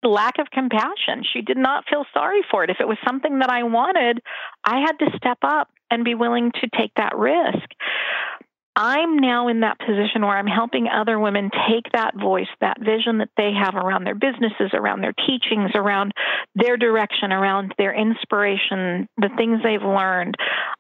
lack 0.04 0.40
of 0.40 0.50
compassion. 0.52 1.24
She 1.32 1.42
did 1.42 1.58
not 1.58 1.86
feel 1.90 2.06
sorry 2.14 2.42
for 2.50 2.64
it. 2.64 2.70
If 2.70 2.78
it 2.80 2.88
was 2.88 2.98
something 3.06 3.40
that 3.40 3.50
I 3.50 3.64
wanted, 3.64 4.20
I 4.64 4.80
had 4.80 4.98
to 5.00 5.18
step 5.18 5.38
up 5.44 5.70
and 5.90 6.04
be 6.04 6.16
willing 6.16 6.52
to 6.52 6.70
take 6.78 6.92
that 6.96 7.18
risk. 7.18 7.70
I'm 8.76 9.18
now 9.18 9.50
in 9.50 9.62
that 9.62 9.80
position 9.80 10.22
where 10.22 10.38
I'm 10.38 10.48
helping 10.48 10.88
other 10.88 11.20
women 11.20 11.50
take 11.70 11.92
that 11.94 12.16
voice, 12.18 12.48
that 12.62 12.80
vision 12.80 13.18
that 13.18 13.30
they 13.36 13.52
have 13.54 13.76
around 13.76 14.06
their 14.06 14.16
businesses, 14.16 14.72
around 14.74 15.02
their 15.02 15.14
teachings, 15.14 15.72
around 15.76 16.14
their 16.56 16.78
direction, 16.78 17.32
around 17.32 17.74
their 17.78 17.94
inspiration, 17.94 19.08
the 19.18 19.30
things 19.36 19.60
they've 19.64 19.82
learned, 19.82 20.36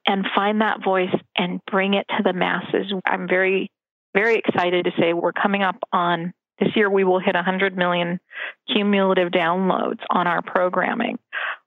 and 0.07 0.25
find 0.33 0.61
that 0.61 0.83
voice 0.83 1.13
and 1.37 1.59
bring 1.69 1.93
it 1.93 2.05
to 2.17 2.23
the 2.23 2.33
masses. 2.33 2.93
I'm 3.05 3.27
very, 3.27 3.69
very 4.13 4.35
excited 4.35 4.85
to 4.85 4.91
say 4.97 5.13
we're 5.13 5.33
coming 5.33 5.63
up 5.63 5.77
on 5.91 6.33
this 6.61 6.75
year, 6.75 6.89
we 6.89 7.03
will 7.03 7.19
hit 7.19 7.33
100 7.33 7.75
million 7.75 8.19
cumulative 8.71 9.31
downloads 9.31 9.99
on 10.09 10.27
our 10.27 10.41
programming. 10.43 11.17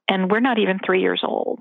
And 0.09 0.31
we're 0.31 0.41
not 0.41 0.59
even 0.59 0.79
three 0.85 1.01
years 1.01 1.23
old. 1.25 1.61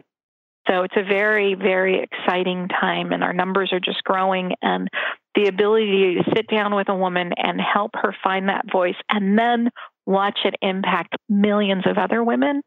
So 0.67 0.84
it's 0.84 0.96
a 0.96 1.03
very, 1.03 1.55
very 1.55 2.01
exciting 2.01 2.70
time, 2.70 3.12
and 3.12 3.24
our 3.24 3.34
numbers 3.34 3.72
are 3.74 3.79
just 3.79 4.03
growing. 4.03 4.53
And 4.62 4.88
the 5.36 5.48
ability 5.48 6.15
to 6.15 6.32
sit 6.36 6.48
down 6.48 6.75
with 6.75 6.89
a 6.89 6.96
woman 6.96 7.32
and 7.36 7.60
help 7.60 7.91
her 7.96 8.15
find 8.24 8.50
that 8.50 8.72
voice 8.72 8.96
and 9.10 9.38
then 9.38 9.70
watch 10.05 10.39
it 10.46 10.55
impact 10.62 11.15
millions 11.27 11.84
of 11.86 11.98
other 11.98 12.24
women, 12.24 12.62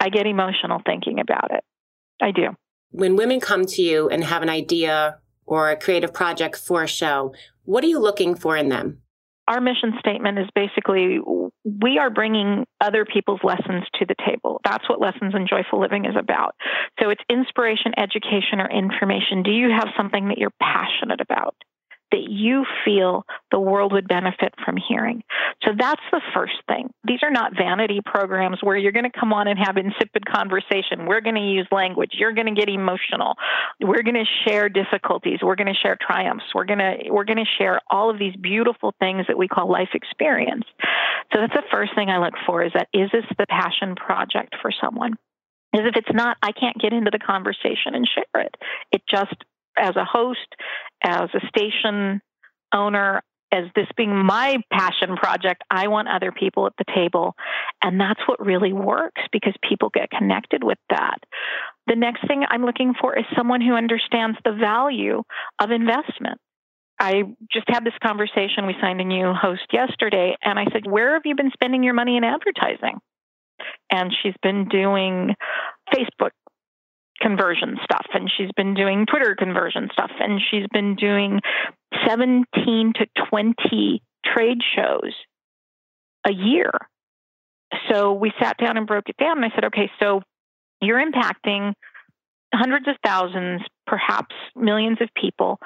I 0.00 0.08
get 0.08 0.26
emotional 0.26 0.80
thinking 0.84 1.20
about 1.20 1.50
it. 1.50 1.62
I 2.22 2.30
do. 2.30 2.56
When 2.90 3.16
women 3.16 3.40
come 3.40 3.66
to 3.66 3.82
you 3.82 4.08
and 4.08 4.24
have 4.24 4.42
an 4.42 4.48
idea 4.48 5.18
or 5.46 5.70
a 5.70 5.76
creative 5.76 6.14
project 6.14 6.56
for 6.56 6.82
a 6.82 6.88
show, 6.88 7.34
what 7.64 7.84
are 7.84 7.88
you 7.88 7.98
looking 7.98 8.34
for 8.34 8.56
in 8.56 8.68
them? 8.68 9.02
our 9.46 9.60
mission 9.60 9.92
statement 9.98 10.38
is 10.38 10.46
basically 10.54 11.18
we 11.64 11.98
are 11.98 12.10
bringing 12.10 12.66
other 12.80 13.04
people's 13.04 13.40
lessons 13.42 13.84
to 13.94 14.06
the 14.06 14.14
table. 14.26 14.60
That's 14.64 14.88
what 14.88 15.00
Lessons 15.00 15.34
in 15.34 15.46
Joyful 15.48 15.80
Living 15.80 16.04
is 16.04 16.14
about. 16.18 16.54
So 17.00 17.10
it's 17.10 17.22
inspiration, 17.30 17.92
education, 17.96 18.60
or 18.60 18.70
information. 18.70 19.42
Do 19.42 19.50
you 19.50 19.70
have 19.70 19.88
something 19.96 20.28
that 20.28 20.38
you're 20.38 20.52
passionate 20.60 21.20
about? 21.20 21.56
That 22.12 22.30
you 22.30 22.64
feel 22.84 23.24
the 23.50 23.58
world 23.58 23.92
would 23.92 24.06
benefit 24.06 24.54
from 24.64 24.76
hearing. 24.76 25.22
So 25.62 25.70
that's 25.76 26.02
the 26.12 26.20
first 26.34 26.54
thing. 26.68 26.92
These 27.04 27.20
are 27.22 27.30
not 27.30 27.56
vanity 27.56 28.00
programs 28.04 28.58
where 28.60 28.76
you're 28.76 28.92
going 28.92 29.10
to 29.10 29.18
come 29.18 29.32
on 29.32 29.48
and 29.48 29.58
have 29.58 29.76
insipid 29.76 30.24
conversation. 30.26 31.06
We're 31.06 31.20
going 31.20 31.36
to 31.36 31.40
use 31.40 31.66
language. 31.72 32.10
You're 32.14 32.32
going 32.32 32.52
to 32.52 32.58
get 32.58 32.68
emotional. 32.68 33.34
We're 33.80 34.02
going 34.02 34.14
to 34.14 34.24
share 34.46 34.68
difficulties. 34.68 35.38
We're 35.42 35.56
going 35.56 35.72
to 35.72 35.80
share 35.80 35.96
triumphs. 36.00 36.44
We're 36.54 36.66
going 36.66 36.78
to 36.78 37.10
we're 37.10 37.24
going 37.24 37.38
to 37.38 37.50
share 37.58 37.80
all 37.90 38.10
of 38.10 38.18
these 38.18 38.36
beautiful 38.36 38.94
things 39.00 39.26
that 39.28 39.38
we 39.38 39.48
call 39.48 39.70
life 39.70 39.90
experience. 39.94 40.64
So 41.32 41.40
that's 41.40 41.54
the 41.54 41.62
first 41.70 41.94
thing 41.94 42.10
I 42.10 42.18
look 42.18 42.34
for 42.46 42.64
is 42.64 42.72
that 42.74 42.88
is 42.92 43.10
this 43.12 43.24
the 43.38 43.46
passion 43.48 43.96
project 43.96 44.56
for 44.62 44.70
someone? 44.70 45.14
Is 45.72 45.80
if 45.84 45.96
it's 45.96 46.14
not, 46.14 46.36
I 46.40 46.52
can't 46.52 46.78
get 46.78 46.92
into 46.92 47.10
the 47.10 47.18
conversation 47.18 47.94
and 47.94 48.08
share 48.08 48.42
it. 48.42 48.54
It 48.92 49.02
just 49.10 49.34
as 49.78 49.96
a 49.96 50.04
host, 50.04 50.46
as 51.02 51.28
a 51.34 51.46
station 51.48 52.20
owner, 52.72 53.22
as 53.52 53.64
this 53.76 53.86
being 53.96 54.14
my 54.14 54.56
passion 54.72 55.16
project, 55.16 55.62
I 55.70 55.88
want 55.88 56.08
other 56.08 56.32
people 56.32 56.66
at 56.66 56.72
the 56.76 56.92
table. 56.92 57.34
And 57.82 58.00
that's 58.00 58.20
what 58.26 58.44
really 58.44 58.72
works 58.72 59.22
because 59.32 59.54
people 59.68 59.90
get 59.94 60.10
connected 60.10 60.64
with 60.64 60.78
that. 60.90 61.18
The 61.86 61.94
next 61.94 62.26
thing 62.26 62.42
I'm 62.48 62.64
looking 62.64 62.94
for 63.00 63.16
is 63.16 63.24
someone 63.36 63.60
who 63.60 63.74
understands 63.74 64.38
the 64.44 64.52
value 64.52 65.22
of 65.60 65.70
investment. 65.70 66.40
I 66.98 67.24
just 67.52 67.66
had 67.68 67.84
this 67.84 67.94
conversation. 68.02 68.66
We 68.66 68.76
signed 68.80 69.00
a 69.00 69.04
new 69.04 69.32
host 69.32 69.66
yesterday, 69.72 70.36
and 70.42 70.58
I 70.58 70.66
said, 70.72 70.86
Where 70.88 71.14
have 71.14 71.22
you 71.24 71.34
been 71.34 71.50
spending 71.52 71.82
your 71.82 71.94
money 71.94 72.16
in 72.16 72.24
advertising? 72.24 72.98
And 73.90 74.12
she's 74.22 74.34
been 74.42 74.68
doing 74.68 75.34
Facebook 75.92 76.30
conversion 77.24 77.78
stuff 77.82 78.06
and 78.12 78.30
she's 78.36 78.50
been 78.56 78.74
doing 78.74 79.06
Twitter 79.06 79.34
conversion 79.34 79.88
stuff 79.92 80.10
and 80.20 80.40
she's 80.50 80.66
been 80.72 80.94
doing 80.94 81.40
17 82.06 82.92
to 82.96 83.06
20 83.30 84.02
trade 84.24 84.58
shows 84.76 85.14
a 86.26 86.32
year. 86.32 86.70
So 87.90 88.12
we 88.12 88.32
sat 88.40 88.58
down 88.58 88.76
and 88.76 88.86
broke 88.86 89.08
it 89.08 89.16
down 89.16 89.42
and 89.42 89.44
I 89.44 89.54
said, 89.54 89.64
okay, 89.66 89.90
so 90.00 90.20
you're 90.80 91.02
impacting 91.02 91.72
hundreds 92.52 92.86
of 92.88 92.96
thousands, 93.04 93.62
perhaps 93.86 94.34
millions 94.54 94.98
of 95.00 95.08
people. 95.16 95.58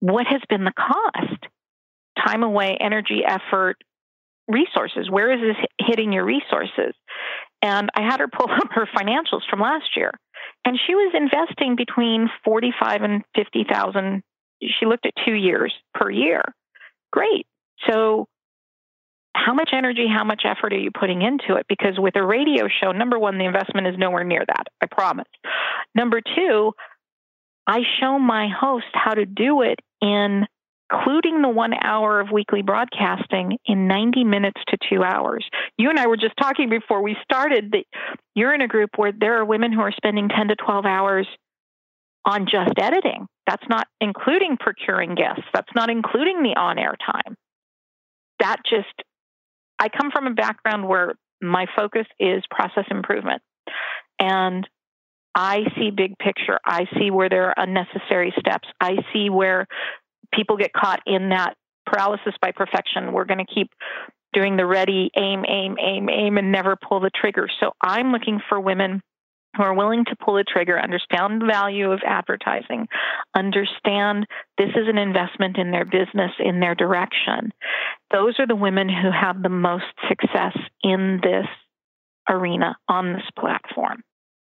What 0.00 0.26
has 0.26 0.40
been 0.48 0.64
the 0.64 0.72
cost? 0.76 1.44
Time 2.26 2.42
away, 2.42 2.76
energy, 2.80 3.22
effort, 3.26 3.76
resources. 4.48 5.08
Where 5.10 5.32
is 5.32 5.40
this 5.40 5.86
hitting 5.86 6.12
your 6.12 6.24
resources? 6.24 6.94
And 7.62 7.90
I 7.94 8.02
had 8.02 8.20
her 8.20 8.28
pull 8.28 8.50
up 8.50 8.68
her 8.72 8.86
financials 8.86 9.42
from 9.48 9.60
last 9.60 9.96
year 9.96 10.10
and 10.66 10.78
she 10.84 10.94
was 10.96 11.14
investing 11.14 11.76
between 11.76 12.28
45 12.44 13.02
and 13.02 13.22
50,000 13.36 14.22
she 14.62 14.86
looked 14.86 15.06
at 15.06 15.12
2 15.24 15.32
years 15.32 15.72
per 15.94 16.10
year. 16.10 16.42
Great. 17.12 17.46
So 17.88 18.26
how 19.34 19.54
much 19.54 19.70
energy 19.72 20.06
how 20.12 20.24
much 20.24 20.42
effort 20.44 20.72
are 20.72 20.78
you 20.78 20.90
putting 20.90 21.22
into 21.22 21.56
it? 21.56 21.66
Because 21.68 21.98
with 21.98 22.16
a 22.16 22.24
radio 22.24 22.68
show 22.68 22.90
number 22.92 23.18
1 23.18 23.38
the 23.38 23.44
investment 23.44 23.86
is 23.86 23.94
nowhere 23.96 24.24
near 24.24 24.44
that 24.46 24.66
i 24.82 24.86
promise. 24.86 25.28
Number 25.94 26.20
2 26.20 26.72
i 27.66 27.80
show 28.00 28.18
my 28.18 28.48
host 28.48 28.86
how 28.92 29.14
to 29.14 29.24
do 29.24 29.62
it 29.62 29.78
in 30.02 30.46
including 30.90 31.42
the 31.42 31.48
one 31.48 31.74
hour 31.74 32.20
of 32.20 32.30
weekly 32.30 32.62
broadcasting 32.62 33.58
in 33.66 33.88
90 33.88 34.24
minutes 34.24 34.60
to 34.68 34.76
two 34.88 35.02
hours. 35.02 35.44
You 35.76 35.90
and 35.90 35.98
I 35.98 36.06
were 36.06 36.16
just 36.16 36.34
talking 36.40 36.68
before 36.68 37.02
we 37.02 37.16
started 37.22 37.72
that 37.72 37.84
you're 38.34 38.54
in 38.54 38.60
a 38.60 38.68
group 38.68 38.90
where 38.96 39.12
there 39.12 39.38
are 39.38 39.44
women 39.44 39.72
who 39.72 39.80
are 39.80 39.92
spending 39.92 40.28
10 40.28 40.48
to 40.48 40.56
12 40.56 40.84
hours 40.84 41.26
on 42.24 42.46
just 42.50 42.78
editing. 42.78 43.26
That's 43.46 43.66
not 43.68 43.86
including 44.00 44.56
procuring 44.58 45.14
guests, 45.14 45.44
that's 45.52 45.72
not 45.74 45.90
including 45.90 46.42
the 46.42 46.58
on 46.58 46.78
air 46.78 46.94
time. 46.96 47.36
That 48.40 48.56
just, 48.68 48.86
I 49.78 49.88
come 49.88 50.10
from 50.10 50.26
a 50.26 50.34
background 50.34 50.88
where 50.88 51.14
my 51.40 51.66
focus 51.76 52.06
is 52.18 52.42
process 52.50 52.84
improvement. 52.90 53.42
And 54.18 54.68
I 55.34 55.64
see 55.76 55.90
big 55.90 56.18
picture. 56.18 56.58
I 56.64 56.86
see 56.98 57.10
where 57.10 57.28
there 57.28 57.48
are 57.48 57.54
unnecessary 57.56 58.32
steps. 58.38 58.68
I 58.80 58.96
see 59.12 59.28
where 59.28 59.66
people 60.32 60.56
get 60.56 60.72
caught 60.72 61.00
in 61.06 61.30
that 61.30 61.54
paralysis 61.86 62.34
by 62.40 62.52
perfection. 62.52 63.12
We're 63.12 63.24
going 63.24 63.44
to 63.44 63.54
keep 63.54 63.70
doing 64.32 64.56
the 64.56 64.66
ready, 64.66 65.10
aim, 65.16 65.44
aim, 65.48 65.76
aim, 65.80 66.08
aim, 66.10 66.36
and 66.36 66.52
never 66.52 66.76
pull 66.76 67.00
the 67.00 67.10
trigger. 67.14 67.48
So 67.60 67.72
I'm 67.80 68.12
looking 68.12 68.40
for 68.48 68.60
women 68.60 69.02
who 69.56 69.62
are 69.62 69.74
willing 69.74 70.04
to 70.04 70.16
pull 70.16 70.34
the 70.34 70.44
trigger, 70.44 70.78
understand 70.78 71.40
the 71.40 71.46
value 71.46 71.90
of 71.90 72.00
advertising, 72.04 72.86
understand 73.34 74.26
this 74.58 74.70
is 74.70 74.88
an 74.88 74.98
investment 74.98 75.56
in 75.56 75.70
their 75.70 75.86
business, 75.86 76.32
in 76.38 76.60
their 76.60 76.74
direction. 76.74 77.52
Those 78.12 78.34
are 78.38 78.46
the 78.46 78.56
women 78.56 78.88
who 78.88 79.10
have 79.10 79.42
the 79.42 79.48
most 79.48 79.84
success 80.08 80.56
in 80.82 81.20
this 81.22 81.46
arena 82.28 82.76
on 82.88 83.14
this 83.14 83.24
platform. 83.38 84.02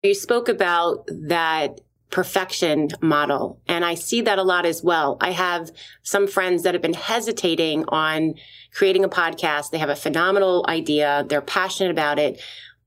You 0.03 0.13
spoke 0.13 0.49
about 0.49 1.07
that 1.07 1.81
perfection 2.09 2.89
model. 3.01 3.59
And 3.67 3.83
I 3.83 3.95
see 3.95 4.21
that 4.21 4.39
a 4.39 4.43
lot 4.43 4.65
as 4.65 4.83
well. 4.83 5.17
I 5.19 5.31
have 5.31 5.71
some 6.03 6.27
friends 6.27 6.63
that 6.63 6.73
have 6.73 6.81
been 6.81 6.93
hesitating 6.93 7.85
on 7.89 8.35
creating 8.73 9.03
a 9.03 9.09
podcast. 9.09 9.71
They 9.71 9.77
have 9.77 9.89
a 9.89 9.95
phenomenal 9.95 10.65
idea. 10.69 11.25
They're 11.27 11.41
passionate 11.41 11.91
about 11.91 12.17
it, 12.17 12.41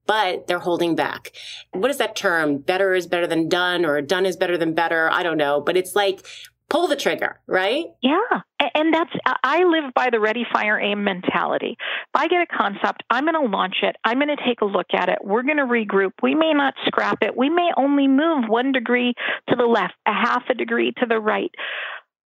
but 0.06 0.46
they're 0.46 0.58
holding 0.58 0.94
back. 0.94 1.32
What 1.72 1.90
is 1.90 1.98
that 1.98 2.16
term? 2.16 2.58
Better 2.58 2.94
is 2.94 3.06
better 3.06 3.26
than 3.26 3.48
done 3.48 3.84
or 3.84 4.00
done 4.00 4.24
is 4.24 4.36
better 4.36 4.56
than 4.56 4.74
better. 4.74 5.10
I 5.10 5.22
don't 5.22 5.38
know, 5.38 5.60
but 5.60 5.76
it's 5.76 5.94
like 5.94 6.24
pull 6.70 6.86
the 6.86 6.96
trigger, 6.96 7.40
right? 7.46 7.86
Yeah. 8.00 8.40
And 8.74 8.94
that's, 8.94 9.10
uh, 9.26 9.34
I 9.42 9.64
live 9.64 9.92
by 9.94 10.08
the 10.10 10.20
ready, 10.20 10.46
fire, 10.50 10.80
aim 10.80 11.04
mentality. 11.04 11.76
If 11.78 12.14
I 12.14 12.28
get 12.28 12.42
a 12.42 12.46
concept, 12.46 13.02
I'm 13.10 13.24
going 13.24 13.34
to 13.34 13.50
launch 13.54 13.76
it. 13.82 13.96
I'm 14.04 14.18
going 14.18 14.34
to 14.34 14.42
take 14.46 14.60
a 14.62 14.66
look 14.66 14.86
at 14.94 15.08
it. 15.08 15.18
We're 15.22 15.42
going 15.42 15.58
to 15.58 15.64
regroup. 15.64 16.12
We 16.22 16.34
may 16.34 16.52
not 16.54 16.74
scrap 16.86 17.18
it. 17.22 17.36
We 17.36 17.50
may 17.50 17.70
only 17.76 18.06
move 18.06 18.44
one 18.48 18.72
degree 18.72 19.14
to 19.48 19.56
the 19.56 19.66
left, 19.66 19.94
a 20.06 20.12
half 20.12 20.44
a 20.48 20.54
degree 20.54 20.92
to 20.98 21.06
the 21.06 21.18
right. 21.18 21.50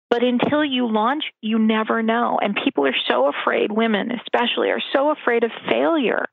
But 0.09 0.23
until 0.23 0.63
you 0.63 0.89
launch, 0.89 1.23
you 1.41 1.59
never 1.59 2.01
know. 2.01 2.39
And 2.41 2.57
people 2.63 2.85
are 2.85 2.95
so 3.09 3.29
afraid, 3.29 3.71
women 3.71 4.11
especially, 4.11 4.69
are 4.69 4.81
so 4.93 5.11
afraid 5.11 5.43
of 5.43 5.51
failure. 5.69 6.25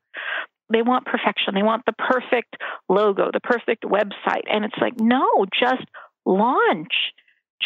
They 0.71 0.81
want 0.81 1.05
perfection. 1.05 1.53
They 1.53 1.63
want 1.63 1.83
the 1.85 1.93
perfect 1.93 2.55
logo, 2.87 3.31
the 3.33 3.41
perfect 3.41 3.83
website. 3.83 4.43
And 4.49 4.63
it's 4.63 4.77
like, 4.79 4.99
no, 4.99 5.45
just 5.59 5.83
launch 6.25 6.93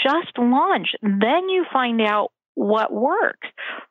just 0.03 0.37
launch. 0.37 0.89
Then 1.01 1.49
you 1.49 1.65
find 1.71 2.01
out 2.01 2.31
what 2.55 2.91
works. 2.91 3.47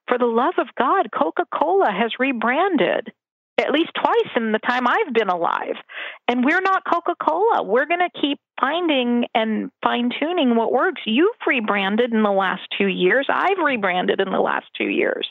For 0.08 0.18
the 0.18 0.26
love 0.26 0.54
of 0.58 0.68
God, 0.78 1.08
Coca 1.16 1.44
Cola 1.52 1.90
has 1.90 2.12
rebranded 2.18 3.12
at 3.58 3.72
least 3.72 3.90
twice 4.00 4.30
in 4.36 4.52
the 4.52 4.60
time 4.60 4.86
I've 4.86 5.12
been 5.12 5.28
alive. 5.28 5.74
And 6.28 6.44
we're 6.44 6.60
not 6.60 6.84
Coca 6.84 7.14
Cola. 7.20 7.64
We're 7.64 7.86
going 7.86 8.00
to 8.00 8.20
keep 8.20 8.38
finding 8.60 9.24
and 9.34 9.70
fine 9.82 10.10
tuning 10.18 10.54
what 10.54 10.72
works. 10.72 11.02
You've 11.04 11.34
rebranded 11.46 12.12
in 12.12 12.22
the 12.22 12.30
last 12.30 12.62
two 12.76 12.86
years. 12.86 13.26
I've 13.28 13.58
rebranded 13.58 14.20
in 14.20 14.30
the 14.30 14.38
last 14.38 14.66
two 14.76 14.88
years. 14.88 15.28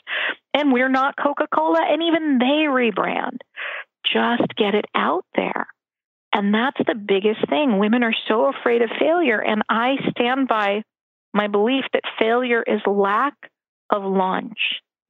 And 0.52 0.72
we're 0.72 0.90
not 0.90 1.14
Coca 1.16 1.46
Cola, 1.52 1.80
and 1.88 2.02
even 2.02 2.38
they 2.38 2.66
rebrand. 2.68 3.38
Just 4.12 4.54
get 4.56 4.74
it 4.74 4.86
out 4.94 5.24
there. 5.34 5.68
And 6.38 6.54
that's 6.54 6.78
the 6.86 6.94
biggest 6.94 7.48
thing. 7.48 7.80
Women 7.80 8.04
are 8.04 8.14
so 8.28 8.46
afraid 8.46 8.80
of 8.80 8.90
failure. 8.96 9.40
And 9.40 9.62
I 9.68 9.96
stand 10.10 10.46
by 10.46 10.84
my 11.34 11.48
belief 11.48 11.84
that 11.92 12.04
failure 12.16 12.62
is 12.64 12.80
lack 12.86 13.34
of 13.90 14.04
launch. 14.04 14.56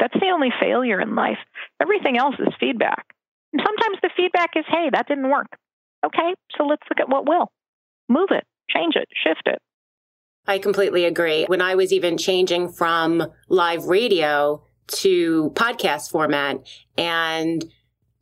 That's 0.01 0.15
the 0.15 0.31
only 0.33 0.49
failure 0.59 0.99
in 1.03 1.15
life. 1.15 1.37
Everything 1.83 2.17
else 2.17 2.37
is 2.39 2.55
feedback. 2.59 3.05
And 3.53 3.61
sometimes 3.63 3.99
the 4.03 4.09
feedback 4.17 4.53
is, 4.57 4.65
hey, 4.69 4.89
that 4.91 5.07
didn't 5.07 5.29
work. 5.29 5.49
Okay, 6.03 6.35
so 6.57 6.65
let's 6.65 6.83
look 6.89 6.99
at 6.99 7.11
what 7.11 7.29
will. 7.29 7.49
Move 8.09 8.29
it, 8.31 8.45
change 8.71 8.97
it, 8.97 9.09
shift 9.23 9.43
it. 9.45 9.59
I 10.47 10.57
completely 10.59 11.05
agree. 11.05 11.45
When 11.45 11.61
I 11.61 11.75
was 11.75 11.93
even 11.93 12.17
changing 12.17 12.73
from 12.73 13.23
live 13.51 13.85
radio 13.85 14.63
to 15.03 15.51
podcast 15.55 16.11
format 16.11 16.67
and 16.97 17.67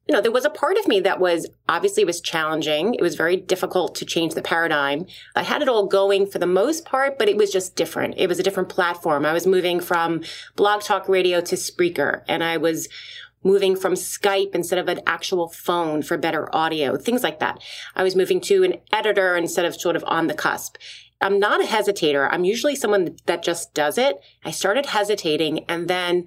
you 0.08 0.14
know, 0.14 0.20
there 0.20 0.30
was 0.30 0.44
a 0.44 0.50
part 0.50 0.78
of 0.78 0.86
me 0.86 1.00
that 1.00 1.18
was 1.18 1.48
obviously 1.68 2.04
was 2.04 2.20
challenging. 2.20 2.94
It 2.94 3.02
was 3.02 3.16
very 3.16 3.36
difficult 3.36 3.96
to 3.96 4.04
change 4.04 4.34
the 4.34 4.42
paradigm. 4.42 5.06
I 5.34 5.42
had 5.42 5.62
it 5.62 5.68
all 5.68 5.86
going 5.86 6.26
for 6.26 6.38
the 6.38 6.46
most 6.46 6.84
part, 6.84 7.18
but 7.18 7.28
it 7.28 7.36
was 7.36 7.50
just 7.50 7.74
different. 7.74 8.14
It 8.16 8.28
was 8.28 8.38
a 8.38 8.42
different 8.44 8.68
platform. 8.68 9.26
I 9.26 9.32
was 9.32 9.46
moving 9.46 9.80
from 9.80 10.22
blog 10.54 10.82
talk 10.82 11.08
radio 11.08 11.40
to 11.40 11.56
Spreaker 11.56 12.22
and 12.28 12.44
I 12.44 12.56
was 12.56 12.88
moving 13.42 13.74
from 13.74 13.94
Skype 13.94 14.54
instead 14.54 14.78
of 14.78 14.88
an 14.88 15.00
actual 15.06 15.48
phone 15.48 16.02
for 16.02 16.16
better 16.16 16.54
audio, 16.54 16.96
things 16.96 17.24
like 17.24 17.40
that. 17.40 17.60
I 17.96 18.04
was 18.04 18.14
moving 18.16 18.40
to 18.42 18.62
an 18.62 18.74
editor 18.92 19.36
instead 19.36 19.64
of 19.64 19.80
sort 19.80 19.96
of 19.96 20.04
on 20.06 20.28
the 20.28 20.34
cusp. 20.34 20.76
I'm 21.20 21.40
not 21.40 21.62
a 21.62 21.66
hesitator. 21.66 22.28
I'm 22.30 22.44
usually 22.44 22.76
someone 22.76 23.16
that 23.26 23.42
just 23.42 23.74
does 23.74 23.98
it. 23.98 24.20
I 24.44 24.52
started 24.52 24.86
hesitating 24.86 25.64
and 25.68 25.88
then 25.88 26.26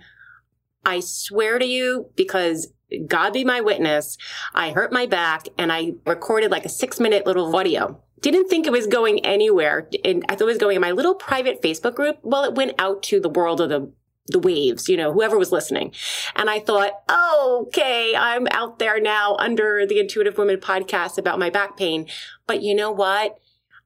I 0.85 1.01
swear 1.01 1.59
to 1.59 1.65
you, 1.65 2.09
because 2.15 2.73
God 3.07 3.33
be 3.33 3.43
my 3.43 3.61
witness, 3.61 4.17
I 4.53 4.71
hurt 4.71 4.91
my 4.91 5.05
back 5.05 5.47
and 5.57 5.71
I 5.71 5.93
recorded 6.05 6.51
like 6.51 6.65
a 6.65 6.69
six 6.69 6.99
minute 6.99 7.25
little 7.25 7.55
audio. 7.55 8.01
Didn't 8.21 8.49
think 8.49 8.67
it 8.67 8.71
was 8.71 8.87
going 8.87 9.25
anywhere. 9.25 9.87
And 10.03 10.25
I 10.27 10.33
thought 10.33 10.41
it 10.41 10.45
was 10.45 10.57
going 10.57 10.75
in 10.75 10.81
my 10.81 10.91
little 10.91 11.15
private 11.15 11.61
Facebook 11.61 11.95
group. 11.95 12.19
Well, 12.21 12.43
it 12.43 12.55
went 12.55 12.73
out 12.79 13.01
to 13.03 13.19
the 13.19 13.29
world 13.29 13.61
of 13.61 13.69
the 13.69 13.91
the 14.31 14.39
waves, 14.39 14.87
you 14.87 14.95
know, 14.95 15.11
whoever 15.11 15.37
was 15.37 15.51
listening. 15.51 15.91
And 16.35 16.49
I 16.49 16.59
thought, 16.59 16.91
oh, 17.09 17.65
okay, 17.67 18.15
I'm 18.15 18.47
out 18.51 18.79
there 18.79 18.99
now 18.99 19.35
under 19.39 19.85
the 19.87 19.99
Intuitive 19.99 20.37
Women 20.37 20.57
podcast 20.57 21.17
about 21.17 21.39
my 21.39 21.49
back 21.49 21.77
pain. 21.77 22.07
But 22.47 22.61
you 22.61 22.75
know 22.75 22.91
what? 22.91 23.39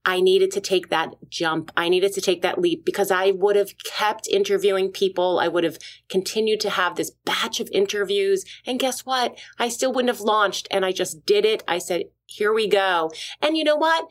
I 0.06 0.20
needed 0.20 0.52
to 0.52 0.62
take 0.62 0.90
that 0.90 1.16
jump. 1.30 1.72
I 1.78 1.88
needed 1.88 2.14
to 2.14 2.22
take 2.22 2.42
that 2.42 2.60
leap 2.60 2.84
because 2.84 3.10
I 3.10 3.32
would 3.32 3.56
have 3.56 3.74
kept 3.86 4.28
interviewing 4.28 4.92
people. 4.92 5.40
I 5.40 5.48
would 5.48 5.64
have 5.64 5.78
continued 6.10 6.60
to 6.62 6.70
have 6.70 6.96
this 6.96 7.12
batch 7.26 7.60
of 7.60 7.70
interviews. 7.72 8.44
And 8.66 8.80
guess 8.80 9.06
what? 9.06 9.38
I 9.58 9.70
still 9.70 9.94
wouldn't 9.94 10.14
have 10.14 10.22
launched. 10.22 10.68
And 10.70 10.86
I 10.86 10.92
just 10.92 11.26
did 11.26 11.46
it. 11.46 11.64
I 11.68 11.78
said, 11.78 12.04
here 12.26 12.54
we 12.54 12.68
go. 12.68 13.12
And 13.42 13.56
you 13.56 13.64
know 13.64 13.78
what? 13.78 14.08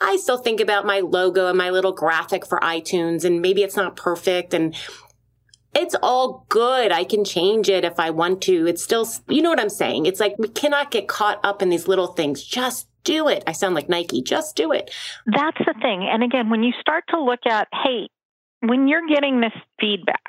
I 0.00 0.16
still 0.16 0.38
think 0.38 0.60
about 0.60 0.86
my 0.86 1.00
logo 1.00 1.48
and 1.48 1.56
my 1.56 1.70
little 1.70 1.92
graphic 1.92 2.46
for 2.46 2.58
iTunes 2.60 3.24
and 3.24 3.40
maybe 3.40 3.62
it's 3.62 3.76
not 3.76 3.96
perfect 3.96 4.52
and 4.52 4.74
it's 5.74 5.96
all 6.02 6.46
good. 6.48 6.92
I 6.92 7.04
can 7.04 7.24
change 7.24 7.68
it 7.68 7.84
if 7.84 7.98
I 7.98 8.10
want 8.10 8.40
to. 8.42 8.66
It's 8.66 8.82
still, 8.82 9.08
you 9.28 9.42
know 9.42 9.50
what 9.50 9.60
I'm 9.60 9.68
saying? 9.68 10.06
It's 10.06 10.20
like 10.20 10.34
we 10.38 10.48
cannot 10.48 10.90
get 10.90 11.08
caught 11.08 11.38
up 11.44 11.60
in 11.60 11.68
these 11.68 11.88
little 11.88 12.08
things. 12.08 12.42
Just 12.42 12.88
do 13.06 13.28
it. 13.28 13.42
I 13.46 13.52
sound 13.52 13.74
like 13.74 13.88
Nike. 13.88 14.20
Just 14.20 14.56
do 14.56 14.72
it. 14.72 14.90
That's 15.24 15.58
the 15.58 15.74
thing. 15.80 16.06
And 16.12 16.22
again, 16.22 16.50
when 16.50 16.62
you 16.62 16.72
start 16.80 17.04
to 17.10 17.22
look 17.22 17.40
at, 17.48 17.68
hey, 17.72 18.08
when 18.60 18.88
you're 18.88 19.06
getting 19.08 19.40
this 19.40 19.52
feedback, 19.80 20.20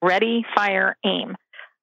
ready, 0.00 0.46
fire, 0.54 0.96
aim, 1.04 1.36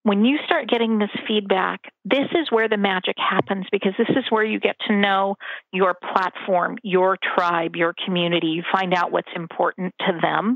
when 0.04 0.24
you 0.24 0.38
start 0.46 0.70
getting 0.70 1.00
this 1.00 1.10
feedback, 1.28 1.82
this 2.06 2.30
is 2.32 2.50
where 2.50 2.70
the 2.70 2.78
magic 2.78 3.16
happens 3.18 3.66
because 3.74 3.92
this 3.98 4.08
is 4.16 4.24
where 4.30 4.46
you 4.46 4.58
get 4.58 4.78
to 4.88 4.96
know 4.96 5.36
your 5.74 5.96
platform, 6.14 6.78
your 6.82 7.18
tribe, 7.36 7.76
your 7.76 7.94
community. 8.06 8.48
You 8.48 8.64
find 8.72 8.94
out 8.94 9.12
what's 9.12 9.28
important 9.36 9.94
to 10.00 10.18
them, 10.22 10.56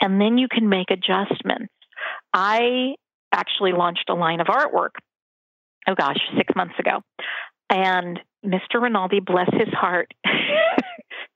and 0.00 0.20
then 0.20 0.38
you 0.38 0.48
can 0.50 0.68
make 0.68 0.90
adjustments. 0.90 1.72
I 2.34 2.96
actually 3.32 3.72
launched 3.72 4.06
a 4.08 4.14
line 4.14 4.40
of 4.40 4.48
artwork, 4.48 4.98
oh 5.86 5.94
gosh, 5.94 6.18
six 6.36 6.52
months 6.56 6.74
ago. 6.80 7.02
And 7.68 8.18
Mr. 8.44 8.80
Rinaldi, 8.80 9.20
bless 9.20 9.50
his 9.52 9.72
heart. 9.72 10.12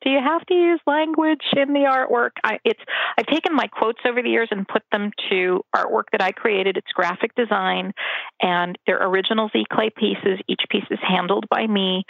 Do 0.02 0.10
you 0.10 0.20
have 0.22 0.44
to 0.46 0.54
use 0.54 0.80
language 0.86 1.44
in 1.56 1.72
the 1.72 1.80
artwork? 1.80 2.32
I, 2.42 2.58
it's 2.64 2.80
I've 3.18 3.26
taken 3.26 3.54
my 3.54 3.66
quotes 3.66 4.00
over 4.06 4.22
the 4.22 4.28
years 4.28 4.48
and 4.50 4.68
put 4.68 4.82
them 4.92 5.10
to 5.30 5.62
artwork 5.74 6.04
that 6.12 6.22
I 6.22 6.32
created. 6.32 6.76
It's 6.76 6.92
graphic 6.92 7.34
design, 7.34 7.92
and 8.40 8.78
they're 8.86 9.02
original 9.02 9.48
giclée 9.48 9.94
pieces. 9.94 10.40
Each 10.46 10.60
piece 10.70 10.84
is 10.90 10.98
handled 11.02 11.46
by 11.48 11.66
me 11.66 12.04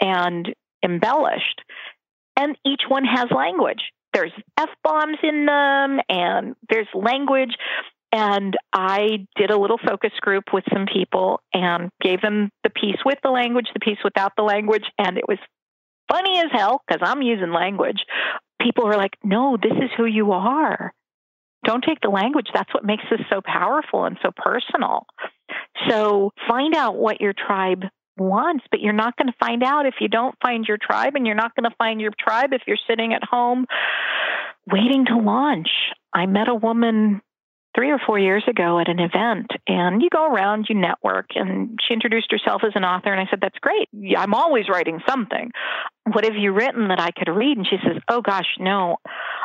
and 0.00 0.54
embellished, 0.84 1.62
and 2.36 2.56
each 2.66 2.82
one 2.88 3.04
has 3.04 3.26
language. 3.34 3.80
There's 4.12 4.32
f 4.58 4.68
bombs 4.84 5.18
in 5.22 5.46
them, 5.46 6.00
and 6.10 6.54
there's 6.68 6.88
language. 6.94 7.54
And 8.12 8.56
I 8.72 9.26
did 9.36 9.50
a 9.50 9.58
little 9.58 9.78
focus 9.78 10.12
group 10.20 10.44
with 10.52 10.64
some 10.72 10.86
people 10.92 11.40
and 11.54 11.90
gave 12.02 12.20
them 12.20 12.50
the 12.62 12.70
piece 12.70 12.98
with 13.04 13.18
the 13.22 13.30
language, 13.30 13.66
the 13.72 13.80
piece 13.80 13.98
without 14.04 14.32
the 14.36 14.42
language. 14.42 14.84
And 14.98 15.16
it 15.16 15.24
was 15.26 15.38
funny 16.10 16.38
as 16.38 16.50
hell 16.52 16.82
because 16.86 17.00
I'm 17.02 17.22
using 17.22 17.52
language. 17.52 18.04
People 18.60 18.84
were 18.84 18.96
like, 18.96 19.16
no, 19.24 19.56
this 19.60 19.72
is 19.72 19.90
who 19.96 20.04
you 20.04 20.32
are. 20.32 20.92
Don't 21.64 21.82
take 21.82 22.00
the 22.02 22.10
language. 22.10 22.48
That's 22.52 22.72
what 22.74 22.84
makes 22.84 23.04
this 23.10 23.20
so 23.30 23.40
powerful 23.44 24.04
and 24.04 24.18
so 24.22 24.30
personal. 24.36 25.06
So 25.88 26.32
find 26.48 26.74
out 26.74 26.96
what 26.96 27.20
your 27.20 27.32
tribe 27.32 27.84
wants, 28.18 28.64
but 28.70 28.80
you're 28.80 28.92
not 28.92 29.16
going 29.16 29.28
to 29.28 29.38
find 29.40 29.62
out 29.62 29.86
if 29.86 29.94
you 30.00 30.08
don't 30.08 30.34
find 30.42 30.66
your 30.66 30.76
tribe, 30.76 31.14
and 31.14 31.26
you're 31.26 31.34
not 31.34 31.54
going 31.54 31.70
to 31.70 31.76
find 31.78 32.00
your 32.00 32.12
tribe 32.18 32.52
if 32.52 32.62
you're 32.66 32.76
sitting 32.88 33.14
at 33.14 33.24
home 33.24 33.66
waiting 34.70 35.06
to 35.06 35.16
launch. 35.16 35.68
I 36.12 36.26
met 36.26 36.48
a 36.48 36.54
woman 36.54 37.22
three 37.74 37.90
or 37.90 37.98
four 38.04 38.18
years 38.18 38.44
ago 38.48 38.78
at 38.78 38.88
an 38.88 38.98
event 38.98 39.50
and 39.66 40.02
you 40.02 40.10
go 40.10 40.26
around 40.26 40.66
you 40.68 40.74
network 40.74 41.30
and 41.34 41.78
she 41.86 41.94
introduced 41.94 42.30
herself 42.30 42.62
as 42.64 42.72
an 42.74 42.84
author 42.84 43.12
and 43.12 43.20
i 43.20 43.30
said 43.30 43.40
that's 43.40 43.58
great 43.60 43.88
i'm 44.16 44.34
always 44.34 44.68
writing 44.68 45.00
something 45.08 45.50
what 46.12 46.24
have 46.24 46.36
you 46.36 46.52
written 46.52 46.88
that 46.88 47.00
i 47.00 47.10
could 47.10 47.30
read 47.30 47.56
and 47.56 47.66
she 47.66 47.76
says 47.82 47.96
oh 48.08 48.20
gosh 48.20 48.56
no 48.58 48.96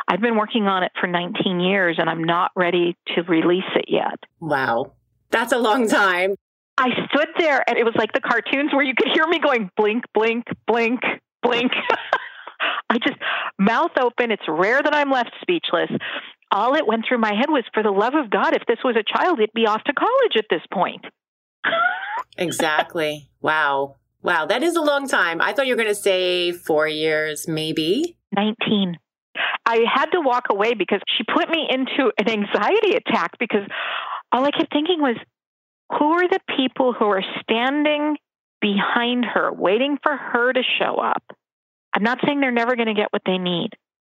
i've 0.08 0.20
been 0.20 0.36
working 0.36 0.64
on 0.64 0.82
it 0.82 0.92
for 1.00 1.06
19 1.06 1.60
years 1.60 1.96
and 1.98 2.10
i'm 2.10 2.24
not 2.24 2.50
ready 2.54 2.96
to 3.14 3.22
release 3.22 3.62
it 3.74 3.86
yet 3.88 4.18
wow 4.40 4.92
That's 5.30 5.52
a 5.52 5.58
long 5.58 5.88
time. 5.88 6.34
I 6.78 6.90
stood 7.10 7.28
there 7.38 7.62
and 7.68 7.76
it 7.76 7.84
was 7.84 7.94
like 7.96 8.12
the 8.12 8.20
cartoons 8.20 8.72
where 8.72 8.84
you 8.84 8.94
could 8.96 9.08
hear 9.12 9.26
me 9.26 9.40
going 9.40 9.70
blink, 9.76 10.04
blink, 10.14 10.44
blink, 10.66 11.00
blink. 11.42 11.72
I 12.90 12.98
just 12.98 13.18
mouth 13.58 13.90
open. 14.00 14.30
It's 14.30 14.48
rare 14.48 14.80
that 14.82 14.94
I'm 14.94 15.10
left 15.10 15.32
speechless. 15.42 15.90
All 16.50 16.74
it 16.74 16.86
went 16.86 17.04
through 17.06 17.18
my 17.18 17.34
head 17.34 17.50
was 17.50 17.64
for 17.74 17.82
the 17.82 17.90
love 17.90 18.14
of 18.14 18.30
God, 18.30 18.54
if 18.54 18.62
this 18.66 18.78
was 18.82 18.96
a 18.96 19.02
child, 19.02 19.38
it'd 19.38 19.52
be 19.54 19.66
off 19.66 19.84
to 19.84 19.92
college 19.92 20.36
at 20.36 20.46
this 20.50 20.62
point. 20.72 21.04
exactly. 22.38 23.28
Wow. 23.40 23.96
Wow. 24.22 24.46
That 24.46 24.62
is 24.62 24.74
a 24.76 24.80
long 24.80 25.08
time. 25.08 25.40
I 25.40 25.52
thought 25.52 25.66
you 25.66 25.74
were 25.74 25.82
going 25.82 25.88
to 25.88 25.94
say 25.94 26.52
four 26.52 26.88
years, 26.88 27.46
maybe. 27.46 28.16
19. 28.34 28.96
I 29.66 29.84
had 29.92 30.06
to 30.06 30.20
walk 30.20 30.46
away 30.50 30.74
because 30.74 31.00
she 31.16 31.24
put 31.24 31.50
me 31.50 31.66
into 31.68 32.10
an 32.18 32.30
anxiety 32.30 32.94
attack 32.94 33.38
because 33.38 33.66
all 34.32 34.44
I 34.44 34.50
kept 34.50 34.72
thinking 34.72 35.00
was, 35.00 35.16
who 35.98 36.12
are 36.12 36.28
the 36.28 36.40
people 36.56 36.92
who 36.92 37.06
are 37.06 37.22
standing 37.42 38.16
behind 38.60 39.24
her, 39.24 39.52
waiting 39.52 39.98
for 40.02 40.16
her 40.16 40.52
to 40.52 40.62
show 40.78 40.96
up? 40.96 41.22
I'm 41.94 42.02
not 42.02 42.18
saying 42.24 42.40
they're 42.40 42.50
never 42.50 42.76
going 42.76 42.88
to 42.88 42.94
get 42.94 43.12
what 43.12 43.22
they 43.24 43.38
need, 43.38 43.70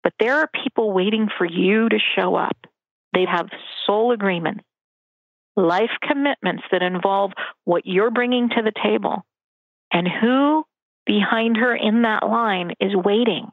but 0.08 0.14
there 0.24 0.36
are 0.36 0.48
people 0.64 0.94
waiting 0.94 1.28
for 1.36 1.44
you 1.44 1.86
to 1.86 1.98
show 2.16 2.34
up. 2.34 2.56
They 3.12 3.26
have 3.30 3.50
soul 3.84 4.10
agreements, 4.12 4.64
life 5.54 5.90
commitments 6.00 6.62
that 6.72 6.80
involve 6.80 7.32
what 7.66 7.82
you're 7.84 8.10
bringing 8.10 8.48
to 8.48 8.62
the 8.62 8.72
table. 8.82 9.26
And 9.92 10.08
who 10.08 10.64
behind 11.04 11.58
her 11.58 11.76
in 11.76 12.02
that 12.02 12.26
line 12.26 12.70
is 12.80 12.96
waiting? 12.96 13.48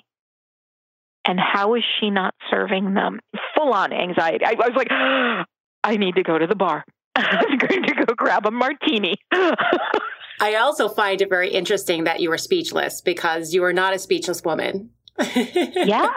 And 1.28 1.38
how 1.42 1.76
is 1.76 1.84
she 2.00 2.10
not 2.10 2.34
serving 2.50 2.94
them? 2.94 3.20
Full 3.54 3.74
on 3.74 3.92
anxiety. 3.92 4.46
I, 4.46 4.52
I 4.52 4.70
was 4.70 4.78
like, 4.78 4.88
I 5.84 5.98
need 5.98 6.16
to 6.16 6.24
go 6.24 6.40
to 6.40 6.48
the 6.48 6.56
bar. 6.56 6.86
I'm 7.18 7.58
going 7.58 7.84
to 7.84 8.06
go 8.06 8.14
grab 8.16 8.46
a 8.46 8.52
martini. 8.52 9.16
I 9.34 10.56
also 10.56 10.88
find 10.88 11.22
it 11.22 11.28
very 11.28 11.50
interesting 11.50 12.06
that 12.06 12.22
you 12.22 12.30
were 12.30 12.38
speechless 12.38 13.02
because 13.02 13.54
you 13.54 13.62
are 13.66 13.74
not 13.74 13.94
a 13.94 14.00
speechless 14.00 14.42
woman. 14.46 14.92
yeah. 15.36 16.10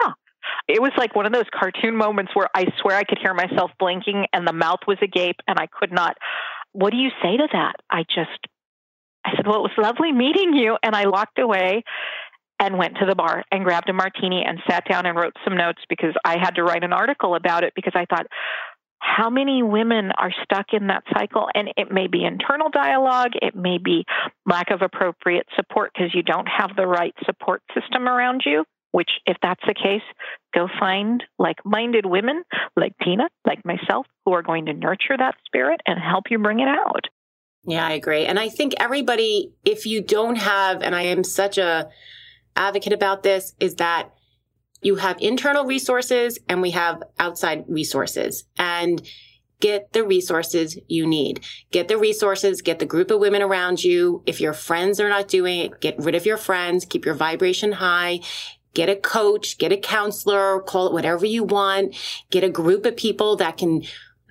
It 0.69 0.79
was 0.79 0.91
like 0.97 1.15
one 1.15 1.25
of 1.25 1.33
those 1.33 1.49
cartoon 1.51 1.95
moments 1.95 2.31
where 2.35 2.47
I 2.53 2.67
swear 2.79 2.95
I 2.95 3.03
could 3.03 3.17
hear 3.17 3.33
myself 3.33 3.71
blinking 3.79 4.27
and 4.31 4.47
the 4.47 4.53
mouth 4.53 4.81
was 4.87 4.99
agape 5.01 5.39
and 5.47 5.57
I 5.59 5.65
could 5.65 5.91
not. 5.91 6.15
What 6.73 6.91
do 6.91 6.97
you 6.97 7.09
say 7.23 7.37
to 7.37 7.47
that? 7.51 7.73
I 7.89 8.03
just, 8.03 8.45
I 9.25 9.31
said, 9.35 9.47
well, 9.47 9.57
it 9.57 9.61
was 9.61 9.71
lovely 9.79 10.11
meeting 10.11 10.53
you. 10.53 10.77
And 10.83 10.95
I 10.95 11.07
walked 11.07 11.39
away 11.39 11.83
and 12.59 12.77
went 12.77 12.97
to 12.97 13.07
the 13.07 13.15
bar 13.15 13.43
and 13.51 13.63
grabbed 13.63 13.89
a 13.89 13.93
martini 13.93 14.43
and 14.45 14.59
sat 14.69 14.83
down 14.87 15.07
and 15.07 15.17
wrote 15.17 15.35
some 15.43 15.57
notes 15.57 15.81
because 15.89 16.13
I 16.23 16.37
had 16.37 16.51
to 16.51 16.63
write 16.63 16.83
an 16.83 16.93
article 16.93 17.33
about 17.33 17.63
it 17.63 17.73
because 17.75 17.93
I 17.95 18.05
thought, 18.05 18.27
how 18.99 19.31
many 19.31 19.63
women 19.63 20.11
are 20.11 20.31
stuck 20.43 20.67
in 20.73 20.87
that 20.87 21.03
cycle? 21.11 21.47
And 21.55 21.69
it 21.77 21.91
may 21.91 22.05
be 22.07 22.25
internal 22.25 22.69
dialogue, 22.69 23.31
it 23.41 23.55
may 23.55 23.79
be 23.83 24.05
lack 24.45 24.69
of 24.69 24.83
appropriate 24.83 25.47
support 25.55 25.91
because 25.93 26.13
you 26.13 26.21
don't 26.21 26.47
have 26.47 26.75
the 26.75 26.85
right 26.85 27.15
support 27.25 27.63
system 27.73 28.07
around 28.07 28.43
you. 28.45 28.65
Which, 28.91 29.09
if 29.25 29.37
that's 29.41 29.61
the 29.67 29.75
case, 29.75 30.01
go 30.53 30.67
find 30.79 31.23
like 31.37 31.57
minded 31.63 32.05
women 32.05 32.43
like 32.75 32.93
Tina, 33.03 33.29
like 33.45 33.63
myself, 33.63 34.07
who 34.25 34.33
are 34.33 34.41
going 34.41 34.65
to 34.65 34.73
nurture 34.73 35.15
that 35.17 35.35
spirit 35.45 35.79
and 35.85 35.99
help 35.99 36.25
you 36.31 36.39
bring 36.39 36.59
it 36.59 36.67
out. 36.67 37.05
Yeah, 37.65 37.85
I 37.85 37.91
agree. 37.91 38.25
And 38.25 38.39
I 38.39 38.49
think 38.49 38.73
everybody, 38.79 39.53
if 39.63 39.85
you 39.85 40.01
don't 40.01 40.37
have, 40.37 40.81
and 40.81 40.95
I 40.95 41.03
am 41.03 41.23
such 41.23 41.57
a 41.57 41.89
advocate 42.55 42.93
about 42.93 43.21
this, 43.21 43.53
is 43.59 43.75
that 43.75 44.11
you 44.81 44.95
have 44.95 45.17
internal 45.21 45.65
resources 45.65 46.39
and 46.47 46.61
we 46.61 46.71
have 46.71 47.03
outside 47.19 47.65
resources 47.67 48.45
and 48.57 49.01
get 49.59 49.91
the 49.91 50.05
resources 50.05 50.79
you 50.87 51.05
need. 51.05 51.43
Get 51.71 51.89
the 51.89 51.97
resources, 51.97 52.61
get 52.61 52.79
the 52.79 52.85
group 52.85 53.11
of 53.11 53.19
women 53.19 53.41
around 53.41 53.83
you. 53.83 54.23
If 54.25 54.39
your 54.39 54.53
friends 54.53 55.01
are 55.01 55.09
not 55.09 55.27
doing 55.27 55.59
it, 55.59 55.81
get 55.81 55.99
rid 55.99 56.15
of 56.15 56.25
your 56.25 56.37
friends, 56.37 56.85
keep 56.85 57.05
your 57.05 57.15
vibration 57.15 57.73
high. 57.73 58.21
Get 58.73 58.89
a 58.89 58.95
coach, 58.95 59.57
get 59.57 59.71
a 59.71 59.77
counselor, 59.77 60.61
call 60.61 60.87
it 60.87 60.93
whatever 60.93 61.25
you 61.25 61.43
want. 61.43 61.95
Get 62.29 62.43
a 62.43 62.49
group 62.49 62.85
of 62.85 62.95
people 62.95 63.35
that 63.37 63.57
can 63.57 63.83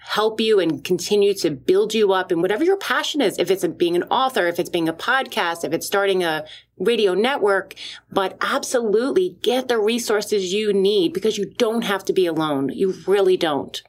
help 0.08 0.40
you 0.40 0.58
and 0.58 0.82
continue 0.82 1.34
to 1.34 1.50
build 1.50 1.92
you 1.92 2.12
up 2.12 2.32
in 2.32 2.40
whatever 2.40 2.64
your 2.64 2.78
passion 2.78 3.20
is. 3.20 3.38
If 3.38 3.50
it's 3.50 3.66
being 3.66 3.94
an 3.94 4.04
author, 4.04 4.46
if 4.46 4.58
it's 4.58 4.70
being 4.70 4.88
a 4.88 4.94
podcast, 4.94 5.64
if 5.64 5.72
it's 5.74 5.86
starting 5.86 6.24
a 6.24 6.46
radio 6.78 7.12
network, 7.12 7.74
but 8.10 8.38
absolutely 8.40 9.36
get 9.42 9.68
the 9.68 9.78
resources 9.78 10.54
you 10.54 10.72
need 10.72 11.12
because 11.12 11.36
you 11.36 11.52
don't 11.58 11.82
have 11.82 12.04
to 12.06 12.14
be 12.14 12.24
alone. 12.24 12.70
You 12.70 12.94
really 13.06 13.36
don't. 13.36 13.82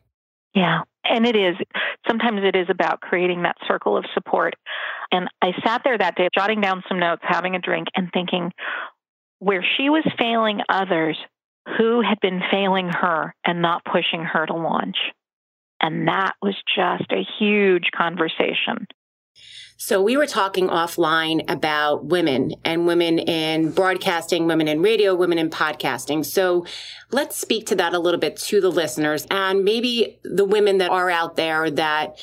Yeah. 0.53 0.81
And 1.05 1.25
it 1.25 1.37
is. 1.37 1.55
Sometimes 2.07 2.41
it 2.43 2.55
is 2.55 2.67
about 2.69 2.99
creating 2.99 3.43
that 3.43 3.55
circle 3.65 3.95
of 3.95 4.03
support. 4.13 4.55
And 5.11 5.29
I 5.41 5.51
sat 5.63 5.81
there 5.83 5.97
that 5.97 6.15
day, 6.15 6.27
jotting 6.35 6.59
down 6.59 6.83
some 6.89 6.99
notes, 6.99 7.21
having 7.25 7.55
a 7.55 7.59
drink, 7.59 7.87
and 7.95 8.09
thinking 8.13 8.51
where 9.39 9.65
she 9.77 9.89
was 9.89 10.03
failing 10.17 10.61
others, 10.69 11.17
who 11.77 12.01
had 12.01 12.19
been 12.21 12.41
failing 12.51 12.89
her 12.89 13.33
and 13.45 13.61
not 13.61 13.83
pushing 13.85 14.23
her 14.23 14.45
to 14.45 14.53
launch. 14.53 14.97
And 15.81 16.07
that 16.07 16.33
was 16.41 16.55
just 16.75 17.11
a 17.11 17.25
huge 17.39 17.89
conversation. 17.95 18.87
So 19.81 20.01
we 20.01 20.17
were 20.17 20.25
talking 20.25 20.67
offline 20.67 21.49
about 21.49 22.03
women 22.03 22.53
and 22.65 22.85
women 22.85 23.17
in 23.17 23.71
broadcasting, 23.71 24.45
women 24.45 24.67
in 24.67 24.81
radio, 24.81 25.15
women 25.15 25.37
in 25.37 25.49
podcasting. 25.49 26.25
So 26.25 26.65
let's 27.11 27.37
speak 27.37 27.65
to 27.67 27.75
that 27.75 27.93
a 27.93 27.99
little 27.99 28.19
bit 28.19 28.35
to 28.37 28.59
the 28.59 28.69
listeners 28.69 29.25
and 29.31 29.63
maybe 29.63 30.19
the 30.25 30.43
women 30.43 30.79
that 30.79 30.91
are 30.91 31.09
out 31.09 31.37
there 31.37 31.71
that 31.71 32.19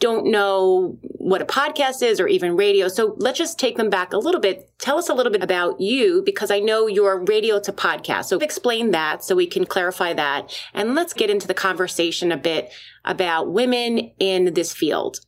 don't 0.00 0.30
know 0.30 0.96
what 1.02 1.42
a 1.42 1.44
podcast 1.44 2.02
is 2.02 2.20
or 2.20 2.28
even 2.28 2.56
radio. 2.56 2.88
So 2.88 3.14
let's 3.18 3.38
just 3.38 3.58
take 3.58 3.76
them 3.76 3.90
back 3.90 4.12
a 4.12 4.18
little 4.18 4.40
bit. 4.40 4.70
Tell 4.78 4.98
us 4.98 5.08
a 5.08 5.14
little 5.14 5.32
bit 5.32 5.42
about 5.42 5.80
you 5.80 6.22
because 6.24 6.50
I 6.50 6.60
know 6.60 6.86
you're 6.86 7.24
radio 7.24 7.58
to 7.60 7.72
podcast. 7.72 8.26
So 8.26 8.38
explain 8.38 8.92
that 8.92 9.24
so 9.24 9.34
we 9.34 9.46
can 9.46 9.66
clarify 9.66 10.14
that. 10.14 10.56
And 10.72 10.94
let's 10.94 11.12
get 11.12 11.30
into 11.30 11.48
the 11.48 11.54
conversation 11.54 12.30
a 12.30 12.36
bit 12.36 12.72
about 13.04 13.52
women 13.52 14.12
in 14.18 14.54
this 14.54 14.72
field. 14.72 15.20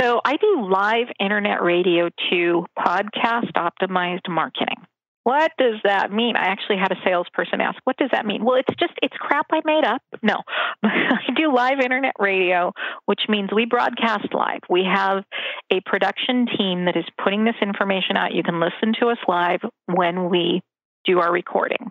So 0.00 0.20
I 0.24 0.36
do 0.36 0.68
live 0.68 1.06
internet 1.20 1.62
radio 1.62 2.10
to 2.30 2.66
podcast 2.76 3.52
optimized 3.52 4.28
marketing. 4.28 4.85
What 5.26 5.50
does 5.58 5.74
that 5.82 6.12
mean? 6.12 6.36
I 6.36 6.44
actually 6.44 6.76
had 6.76 6.92
a 6.92 7.00
salesperson 7.04 7.60
ask, 7.60 7.78
what 7.82 7.96
does 7.96 8.10
that 8.12 8.26
mean? 8.26 8.44
Well, 8.44 8.54
it's 8.54 8.78
just, 8.78 8.92
it's 9.02 9.16
crap 9.18 9.46
I 9.50 9.60
made 9.64 9.84
up. 9.84 10.00
No, 10.22 10.36
I 10.84 11.32
do 11.34 11.52
live 11.52 11.80
internet 11.80 12.12
radio, 12.20 12.70
which 13.06 13.22
means 13.28 13.50
we 13.52 13.64
broadcast 13.64 14.32
live. 14.32 14.60
We 14.70 14.84
have 14.84 15.24
a 15.72 15.80
production 15.84 16.46
team 16.56 16.84
that 16.84 16.96
is 16.96 17.04
putting 17.24 17.44
this 17.44 17.56
information 17.60 18.16
out. 18.16 18.34
You 18.34 18.44
can 18.44 18.60
listen 18.60 18.94
to 19.00 19.08
us 19.08 19.18
live 19.26 19.58
when 19.86 20.30
we 20.30 20.62
do 21.04 21.18
our 21.18 21.32
recording. 21.32 21.90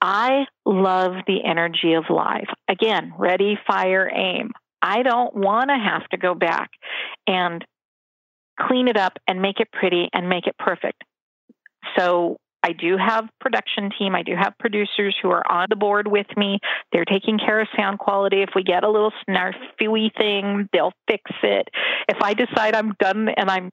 I 0.00 0.46
love 0.64 1.12
the 1.26 1.44
energy 1.44 1.92
of 1.92 2.04
live. 2.08 2.46
Again, 2.68 3.12
ready, 3.18 3.58
fire, 3.66 4.10
aim. 4.10 4.52
I 4.80 5.02
don't 5.02 5.34
want 5.34 5.68
to 5.68 5.76
have 5.76 6.08
to 6.08 6.16
go 6.16 6.34
back 6.34 6.70
and 7.26 7.62
clean 8.58 8.88
it 8.88 8.96
up 8.96 9.18
and 9.28 9.42
make 9.42 9.60
it 9.60 9.68
pretty 9.70 10.08
and 10.14 10.30
make 10.30 10.46
it 10.46 10.56
perfect. 10.58 11.04
So 11.98 12.36
I 12.62 12.72
do 12.72 12.96
have 12.96 13.28
production 13.40 13.90
team. 13.98 14.14
I 14.14 14.22
do 14.22 14.34
have 14.36 14.52
producers 14.58 15.16
who 15.22 15.30
are 15.30 15.50
on 15.50 15.66
the 15.70 15.76
board 15.76 16.06
with 16.06 16.26
me. 16.36 16.58
They're 16.92 17.04
taking 17.04 17.38
care 17.38 17.60
of 17.60 17.68
sound 17.76 17.98
quality. 17.98 18.42
If 18.42 18.50
we 18.54 18.62
get 18.62 18.84
a 18.84 18.90
little 18.90 19.12
snarfy 19.28 20.14
thing, 20.16 20.68
they'll 20.72 20.92
fix 21.08 21.30
it. 21.42 21.68
If 22.08 22.18
I 22.22 22.34
decide 22.34 22.74
I'm 22.74 22.94
done 23.00 23.28
and 23.34 23.50
I'm 23.50 23.70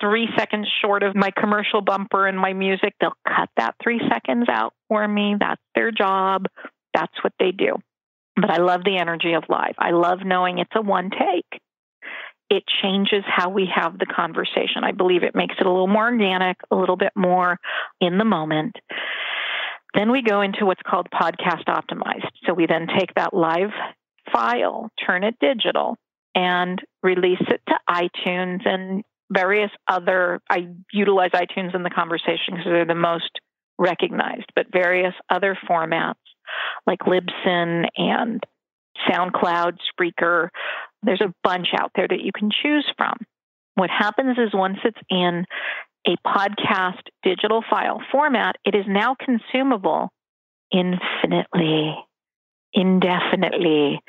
three 0.00 0.28
seconds 0.36 0.68
short 0.80 1.02
of 1.02 1.16
my 1.16 1.30
commercial 1.36 1.80
bumper 1.80 2.26
and 2.28 2.38
my 2.38 2.52
music, 2.52 2.94
they'll 3.00 3.16
cut 3.26 3.48
that 3.56 3.74
three 3.82 4.00
seconds 4.08 4.48
out 4.48 4.72
for 4.88 5.06
me. 5.06 5.34
That's 5.38 5.60
their 5.74 5.90
job. 5.90 6.46
That's 6.94 7.12
what 7.22 7.32
they 7.40 7.50
do. 7.50 7.76
But 8.36 8.50
I 8.50 8.58
love 8.58 8.82
the 8.84 8.98
energy 8.98 9.32
of 9.32 9.44
live. 9.48 9.74
I 9.78 9.90
love 9.90 10.20
knowing 10.24 10.58
it's 10.58 10.70
a 10.76 10.82
one 10.82 11.10
take 11.10 11.47
it 12.50 12.64
changes 12.82 13.24
how 13.26 13.50
we 13.50 13.68
have 13.74 13.98
the 13.98 14.06
conversation. 14.06 14.84
I 14.84 14.92
believe 14.92 15.22
it 15.22 15.34
makes 15.34 15.56
it 15.60 15.66
a 15.66 15.70
little 15.70 15.86
more 15.86 16.06
organic, 16.06 16.56
a 16.70 16.76
little 16.76 16.96
bit 16.96 17.12
more 17.14 17.58
in 18.00 18.18
the 18.18 18.24
moment. 18.24 18.76
Then 19.94 20.10
we 20.10 20.22
go 20.22 20.40
into 20.40 20.66
what's 20.66 20.82
called 20.86 21.08
podcast 21.10 21.64
optimized. 21.66 22.30
So 22.46 22.54
we 22.54 22.66
then 22.66 22.86
take 22.98 23.14
that 23.14 23.34
live 23.34 23.70
file, 24.32 24.90
turn 25.06 25.24
it 25.24 25.36
digital, 25.40 25.96
and 26.34 26.80
release 27.02 27.40
it 27.40 27.60
to 27.68 27.74
iTunes 27.88 28.66
and 28.66 29.02
various 29.30 29.70
other. 29.86 30.40
I 30.50 30.68
utilize 30.92 31.30
iTunes 31.30 31.74
in 31.74 31.82
the 31.82 31.90
conversation 31.90 32.54
because 32.54 32.66
they're 32.66 32.86
the 32.86 32.94
most 32.94 33.30
recognized, 33.78 34.50
but 34.54 34.66
various 34.72 35.14
other 35.30 35.56
formats 35.68 36.14
like 36.86 37.00
Libsyn 37.00 37.86
and 37.96 38.42
SoundCloud, 39.08 39.78
Spreaker. 39.92 40.48
There's 41.02 41.20
a 41.20 41.32
bunch 41.42 41.68
out 41.78 41.92
there 41.94 42.08
that 42.08 42.20
you 42.20 42.30
can 42.34 42.50
choose 42.50 42.90
from. 42.96 43.16
What 43.74 43.90
happens 43.90 44.36
is 44.38 44.50
once 44.52 44.78
it's 44.84 44.98
in 45.08 45.44
a 46.06 46.16
podcast 46.26 47.02
digital 47.22 47.62
file 47.68 48.02
format, 48.10 48.56
it 48.64 48.74
is 48.74 48.84
now 48.88 49.14
consumable 49.14 50.10
infinitely, 50.72 51.94
indefinitely. 52.72 54.00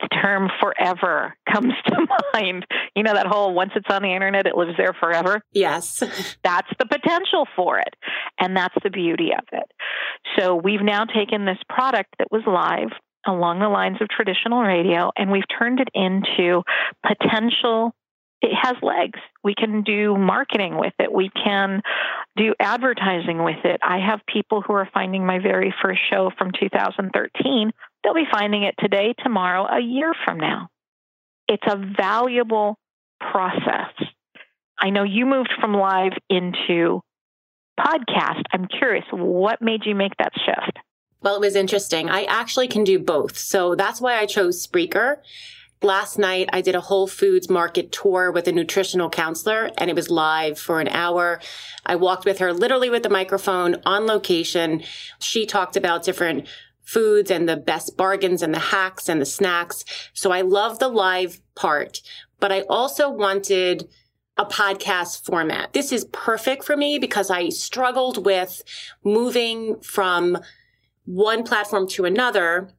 The 0.00 0.08
term 0.22 0.48
forever 0.60 1.34
comes 1.52 1.72
to 1.86 2.06
mind. 2.32 2.64
You 2.94 3.02
know, 3.02 3.14
that 3.14 3.26
whole 3.26 3.52
once 3.52 3.72
it's 3.74 3.90
on 3.90 4.02
the 4.02 4.14
internet, 4.14 4.46
it 4.46 4.56
lives 4.56 4.76
there 4.78 4.94
forever. 4.98 5.42
Yes. 5.52 5.98
that's 6.44 6.70
the 6.78 6.86
potential 6.86 7.46
for 7.56 7.78
it. 7.78 7.94
And 8.38 8.56
that's 8.56 8.76
the 8.82 8.90
beauty 8.90 9.30
of 9.36 9.44
it. 9.52 9.70
So 10.38 10.54
we've 10.54 10.82
now 10.82 11.04
taken 11.04 11.44
this 11.44 11.58
product 11.68 12.14
that 12.18 12.30
was 12.30 12.42
live 12.46 12.96
along 13.28 13.60
the 13.60 13.68
lines 13.68 13.98
of 14.00 14.08
traditional 14.08 14.62
radio 14.62 15.10
and 15.16 15.30
we've 15.30 15.48
turned 15.58 15.80
it 15.80 15.88
into 15.94 16.62
potential 17.06 17.94
it 18.40 18.52
has 18.54 18.76
legs. 18.82 19.18
We 19.42 19.54
can 19.54 19.82
do 19.82 20.16
marketing 20.16 20.78
with 20.78 20.92
it. 20.98 21.12
We 21.12 21.30
can 21.30 21.82
do 22.36 22.54
advertising 22.60 23.42
with 23.42 23.64
it. 23.64 23.80
I 23.82 23.98
have 23.98 24.20
people 24.32 24.62
who 24.62 24.74
are 24.74 24.88
finding 24.94 25.26
my 25.26 25.40
very 25.40 25.74
first 25.82 26.00
show 26.08 26.30
from 26.38 26.52
2013. 26.58 27.72
They'll 28.02 28.14
be 28.14 28.28
finding 28.30 28.62
it 28.62 28.76
today, 28.78 29.14
tomorrow, 29.24 29.66
a 29.66 29.80
year 29.80 30.12
from 30.24 30.38
now. 30.38 30.68
It's 31.48 31.66
a 31.66 31.76
valuable 31.76 32.78
process. 33.20 33.92
I 34.80 34.90
know 34.90 35.02
you 35.02 35.26
moved 35.26 35.52
from 35.60 35.74
live 35.74 36.12
into 36.30 37.00
podcast. 37.80 38.42
I'm 38.52 38.68
curious, 38.68 39.04
what 39.10 39.60
made 39.60 39.84
you 39.84 39.96
make 39.96 40.12
that 40.18 40.32
shift? 40.34 40.78
Well, 41.20 41.34
it 41.34 41.40
was 41.40 41.56
interesting. 41.56 42.08
I 42.08 42.24
actually 42.24 42.68
can 42.68 42.84
do 42.84 42.98
both. 42.98 43.36
So 43.36 43.74
that's 43.74 44.00
why 44.00 44.18
I 44.18 44.26
chose 44.26 44.64
Spreaker. 44.64 45.16
Last 45.82 46.18
night, 46.18 46.48
I 46.52 46.60
did 46.60 46.74
a 46.74 46.80
Whole 46.80 47.06
Foods 47.06 47.48
market 47.48 47.92
tour 47.92 48.32
with 48.32 48.48
a 48.48 48.52
nutritional 48.52 49.08
counselor 49.10 49.70
and 49.78 49.88
it 49.88 49.94
was 49.94 50.10
live 50.10 50.58
for 50.58 50.80
an 50.80 50.88
hour. 50.88 51.40
I 51.86 51.94
walked 51.94 52.24
with 52.24 52.38
her 52.38 52.52
literally 52.52 52.90
with 52.90 53.04
the 53.04 53.08
microphone 53.08 53.76
on 53.86 54.06
location. 54.06 54.82
She 55.20 55.46
talked 55.46 55.76
about 55.76 56.02
different 56.02 56.48
foods 56.82 57.30
and 57.30 57.48
the 57.48 57.56
best 57.56 57.96
bargains 57.96 58.42
and 58.42 58.52
the 58.52 58.58
hacks 58.58 59.08
and 59.08 59.20
the 59.20 59.26
snacks. 59.26 59.84
So 60.14 60.32
I 60.32 60.40
love 60.40 60.78
the 60.78 60.88
live 60.88 61.40
part, 61.54 62.00
but 62.40 62.50
I 62.50 62.62
also 62.62 63.08
wanted 63.08 63.88
a 64.36 64.46
podcast 64.46 65.24
format. 65.24 65.72
This 65.74 65.92
is 65.92 66.06
perfect 66.06 66.64
for 66.64 66.76
me 66.76 66.98
because 66.98 67.30
I 67.30 67.50
struggled 67.50 68.24
with 68.24 68.62
moving 69.04 69.80
from 69.80 70.38
one 71.08 71.42
platform 71.42 71.88
to 71.88 72.04
another 72.04 72.70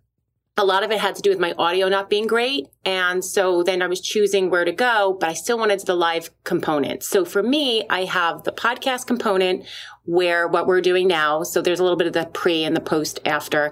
a 0.59 0.65
lot 0.65 0.83
of 0.83 0.91
it 0.91 0.99
had 0.99 1.15
to 1.15 1.21
do 1.21 1.29
with 1.29 1.39
my 1.39 1.53
audio 1.53 1.87
not 1.87 2.09
being 2.09 2.27
great. 2.27 2.67
And 2.83 3.23
so 3.23 3.63
then 3.63 3.81
I 3.81 3.87
was 3.87 4.01
choosing 4.01 4.49
where 4.49 4.65
to 4.65 4.73
go, 4.73 5.15
but 5.17 5.29
I 5.29 5.33
still 5.33 5.57
wanted 5.57 5.79
the 5.79 5.95
live 5.95 6.31
component. 6.43 7.01
So 7.01 7.23
for 7.23 7.41
me, 7.41 7.85
I 7.89 8.03
have 8.03 8.43
the 8.43 8.51
podcast 8.51 9.07
component 9.07 9.65
where 10.03 10.49
what 10.49 10.67
we're 10.67 10.81
doing 10.81 11.07
now. 11.07 11.43
So 11.43 11.61
there's 11.61 11.79
a 11.79 11.83
little 11.83 11.97
bit 11.97 12.07
of 12.07 12.13
the 12.13 12.25
pre 12.25 12.65
and 12.65 12.75
the 12.75 12.81
post 12.81 13.21
after. 13.25 13.71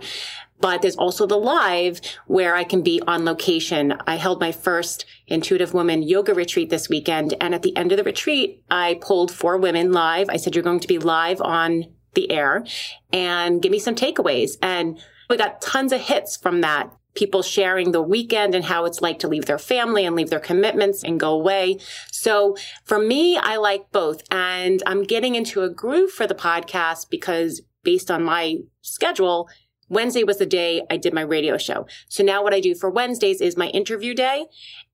But 0.62 0.82
there's 0.82 0.96
also 0.96 1.28
the 1.28 1.38
live 1.38 2.00
where 2.26 2.56
I 2.56 2.64
can 2.64 2.82
be 2.84 3.02
on 3.06 3.26
location. 3.26 3.94
I 4.08 4.16
held 4.16 4.40
my 4.40 4.54
first 4.54 5.06
intuitive 5.28 5.74
woman 5.74 6.04
yoga 6.04 6.34
retreat 6.34 6.70
this 6.70 6.88
weekend. 6.88 7.34
And 7.42 7.54
at 7.54 7.64
the 7.64 7.76
end 7.76 7.92
of 7.92 7.98
the 7.98 8.04
retreat, 8.06 8.64
I 8.72 8.98
pulled 9.02 9.30
four 9.30 9.58
women 9.58 9.92
live. 9.92 10.30
I 10.30 10.38
said, 10.38 10.56
you're 10.56 10.64
going 10.64 10.80
to 10.80 10.88
be 10.88 11.00
live 11.00 11.42
on 11.42 11.86
the 12.18 12.32
air 12.32 12.66
and 13.14 13.62
give 13.62 13.72
me 13.72 13.80
some 13.80 13.96
takeaways. 13.96 14.58
And 14.62 15.00
we 15.30 15.38
got 15.38 15.62
tons 15.62 15.94
of 15.94 16.02
hits 16.02 16.36
from 16.36 16.62
that. 16.62 16.92
People 17.16 17.42
sharing 17.42 17.92
the 17.92 18.02
weekend 18.02 18.54
and 18.54 18.66
how 18.66 18.86
it's 18.86 19.02
like 19.02 19.20
to 19.20 19.28
leave 19.28 19.46
their 19.46 19.58
family 19.58 20.06
and 20.06 20.16
leave 20.16 20.30
their 20.30 20.40
commitments 20.40 21.04
and 21.04 21.20
go 21.20 21.32
away. 21.32 21.78
So 22.12 22.58
for 22.84 23.00
me, 23.00 23.38
I 23.38 23.56
like 23.58 23.92
both. 23.92 24.22
And 24.32 24.84
I'm 24.86 25.04
getting 25.04 25.36
into 25.36 25.64
a 25.64 25.70
groove 25.70 26.12
for 26.12 26.28
the 26.28 26.36
podcast 26.36 27.10
because 27.10 27.62
based 27.84 28.12
on 28.12 28.24
my 28.24 28.58
schedule, 28.82 29.48
Wednesday 29.90 30.24
was 30.24 30.38
the 30.38 30.46
day 30.46 30.84
I 30.90 30.98
did 30.98 31.14
my 31.14 31.22
radio 31.22 31.58
show. 31.58 31.88
So 32.10 32.24
now 32.24 32.44
what 32.44 32.54
I 32.54 32.60
do 32.60 32.76
for 32.76 32.90
Wednesdays 32.90 33.42
is 33.42 33.56
my 33.56 33.68
interview 33.68 34.14
day 34.14 34.46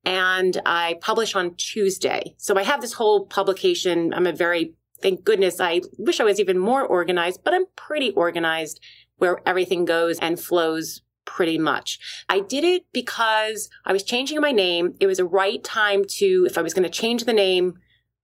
and 0.04 0.60
I 0.64 0.98
publish 1.00 1.34
on 1.34 1.56
Tuesday. 1.56 2.34
So 2.38 2.56
I 2.56 2.62
have 2.62 2.80
this 2.80 2.92
whole 2.92 3.26
publication. 3.26 4.14
I'm 4.14 4.26
a 4.26 4.32
very, 4.32 4.74
thank 5.00 5.24
goodness, 5.24 5.60
I 5.60 5.82
wish 5.98 6.20
I 6.20 6.24
was 6.24 6.40
even 6.40 6.58
more 6.58 6.84
organized, 6.84 7.44
but 7.44 7.54
I'm 7.54 7.66
pretty 7.76 8.12
organized 8.12 8.80
where 9.18 9.40
everything 9.46 9.84
goes 9.84 10.18
and 10.18 10.40
flows 10.40 11.02
pretty 11.24 11.58
much. 11.58 11.98
I 12.28 12.40
did 12.40 12.64
it 12.64 12.84
because 12.92 13.70
I 13.84 13.92
was 13.92 14.02
changing 14.02 14.40
my 14.40 14.52
name. 14.52 14.94
It 15.00 15.06
was 15.06 15.18
a 15.18 15.24
right 15.24 15.62
time 15.62 16.04
to, 16.16 16.46
if 16.46 16.58
I 16.58 16.62
was 16.62 16.74
going 16.74 16.84
to 16.84 16.90
change 16.90 17.24
the 17.24 17.32
name, 17.32 17.74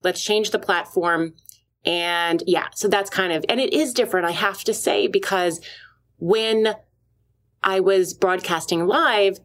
let's 0.03 0.23
change 0.23 0.51
the 0.51 0.59
platform. 0.59 1.33
And 1.85 2.43
yeah, 2.45 2.67
so 2.75 2.87
that's 2.87 3.09
kind 3.09 3.33
of, 3.33 3.43
and 3.49 3.59
it 3.59 3.73
is 3.73 3.93
different, 3.93 4.27
I 4.27 4.31
have 4.31 4.63
to 4.65 4.73
say, 4.73 5.07
because 5.07 5.61
when 6.17 6.75
I 7.63 7.79
was 7.79 8.13
broadcasting 8.13 8.85
live, 8.85 9.39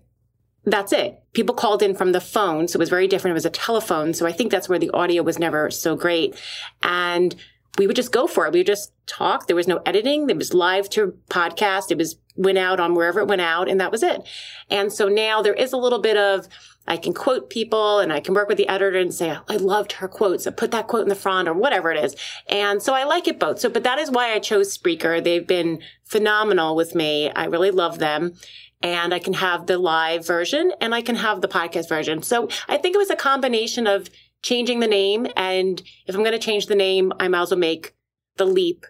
that's 0.64 0.92
it. 0.92 1.22
People 1.36 1.54
called 1.54 1.82
in 1.82 1.94
from 1.94 2.12
the 2.12 2.20
phone. 2.20 2.66
So 2.66 2.78
it 2.78 2.80
was 2.80 2.88
very 2.88 3.06
different. 3.06 3.32
It 3.32 3.34
was 3.34 3.44
a 3.44 3.50
telephone. 3.50 4.14
So 4.14 4.26
I 4.26 4.32
think 4.32 4.50
that's 4.50 4.70
where 4.70 4.78
the 4.78 4.88
audio 4.92 5.22
was 5.22 5.38
never 5.38 5.70
so 5.70 5.94
great. 5.94 6.34
And 6.82 7.36
we 7.76 7.86
would 7.86 7.94
just 7.94 8.10
go 8.10 8.26
for 8.26 8.46
it. 8.46 8.54
We 8.54 8.60
would 8.60 8.66
just 8.66 8.90
talk. 9.06 9.46
There 9.46 9.54
was 9.54 9.68
no 9.68 9.82
editing. 9.84 10.30
It 10.30 10.38
was 10.38 10.54
live 10.54 10.88
to 10.90 11.14
podcast. 11.28 11.90
It 11.90 11.98
was 11.98 12.16
went 12.36 12.56
out 12.56 12.80
on 12.80 12.94
wherever 12.94 13.20
it 13.20 13.28
went 13.28 13.42
out 13.42 13.68
and 13.68 13.78
that 13.82 13.92
was 13.92 14.02
it. 14.02 14.22
And 14.70 14.90
so 14.90 15.08
now 15.08 15.42
there 15.42 15.52
is 15.52 15.74
a 15.74 15.76
little 15.76 15.98
bit 15.98 16.16
of, 16.16 16.48
I 16.88 16.96
can 16.96 17.12
quote 17.12 17.50
people 17.50 17.98
and 17.98 18.10
I 18.10 18.20
can 18.20 18.32
work 18.32 18.48
with 18.48 18.56
the 18.56 18.68
editor 18.68 18.98
and 18.98 19.12
say, 19.12 19.36
I 19.46 19.56
loved 19.56 19.92
her 19.92 20.08
quote. 20.08 20.40
So 20.40 20.50
put 20.50 20.70
that 20.70 20.86
quote 20.86 21.02
in 21.02 21.10
the 21.10 21.14
front 21.14 21.48
or 21.48 21.52
whatever 21.52 21.90
it 21.90 22.02
is. 22.02 22.16
And 22.48 22.82
so 22.82 22.94
I 22.94 23.04
like 23.04 23.28
it 23.28 23.38
both. 23.38 23.58
So, 23.58 23.68
but 23.68 23.82
that 23.82 23.98
is 23.98 24.10
why 24.10 24.32
I 24.32 24.38
chose 24.38 24.76
Spreaker. 24.76 25.22
They've 25.22 25.46
been 25.46 25.82
phenomenal 26.04 26.76
with 26.76 26.94
me. 26.94 27.30
I 27.30 27.44
really 27.44 27.70
love 27.70 27.98
them 27.98 28.36
and 28.82 29.14
I 29.14 29.18
can 29.18 29.32
have 29.34 29.66
the 29.66 29.78
live 29.78 30.26
version 30.26 30.72
and 30.80 30.94
I 30.94 31.02
can 31.02 31.16
have 31.16 31.40
the 31.40 31.48
podcast 31.48 31.88
version. 31.88 32.22
So 32.22 32.48
I 32.68 32.76
think 32.76 32.94
it 32.94 32.98
was 32.98 33.10
a 33.10 33.16
combination 33.16 33.86
of 33.86 34.08
changing 34.42 34.80
the 34.80 34.86
name. 34.86 35.26
And 35.36 35.82
if 36.06 36.14
I'm 36.14 36.22
going 36.22 36.32
to 36.32 36.38
change 36.38 36.66
the 36.66 36.74
name, 36.74 37.12
I 37.18 37.28
might 37.28 37.42
as 37.42 37.50
well 37.50 37.58
make 37.58 37.94
the 38.36 38.44
leap 38.44 38.86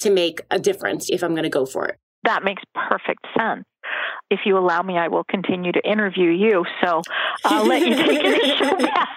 to 0.00 0.10
make 0.10 0.40
a 0.50 0.58
difference 0.58 1.10
if 1.10 1.22
I'm 1.22 1.32
going 1.32 1.42
to 1.42 1.50
go 1.50 1.66
for 1.66 1.86
it. 1.86 1.98
That 2.24 2.44
makes 2.44 2.62
perfect 2.74 3.26
sense. 3.36 3.64
If 4.30 4.40
you 4.44 4.56
allow 4.56 4.82
me, 4.82 4.96
I 4.96 5.08
will 5.08 5.24
continue 5.24 5.72
to 5.72 5.80
interview 5.88 6.30
you. 6.30 6.64
So 6.84 7.02
I'll 7.44 7.66
let 7.66 7.82
you 7.82 7.94
take 7.96 8.22
the 8.22 8.56
show 8.56 8.76
back. 8.78 9.16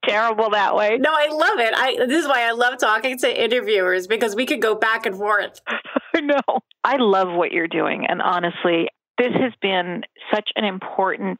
Terrible 0.08 0.50
that 0.50 0.74
way. 0.74 0.96
No, 0.98 1.10
I 1.12 1.28
love 1.30 1.58
it. 1.58 1.74
I 1.76 2.06
this 2.06 2.22
is 2.22 2.26
why 2.26 2.48
I 2.48 2.52
love 2.52 2.78
talking 2.78 3.18
to 3.18 3.44
interviewers 3.44 4.06
because 4.06 4.34
we 4.34 4.46
could 4.46 4.62
go 4.62 4.74
back 4.74 5.04
and 5.04 5.16
forth. 5.16 5.60
no, 6.20 6.40
I 6.84 6.96
love 6.96 7.28
what 7.32 7.52
you're 7.52 7.68
doing, 7.68 8.06
and 8.08 8.22
honestly, 8.22 8.88
this 9.20 9.32
has 9.34 9.52
been 9.60 10.02
such 10.34 10.48
an 10.56 10.64
important 10.64 11.38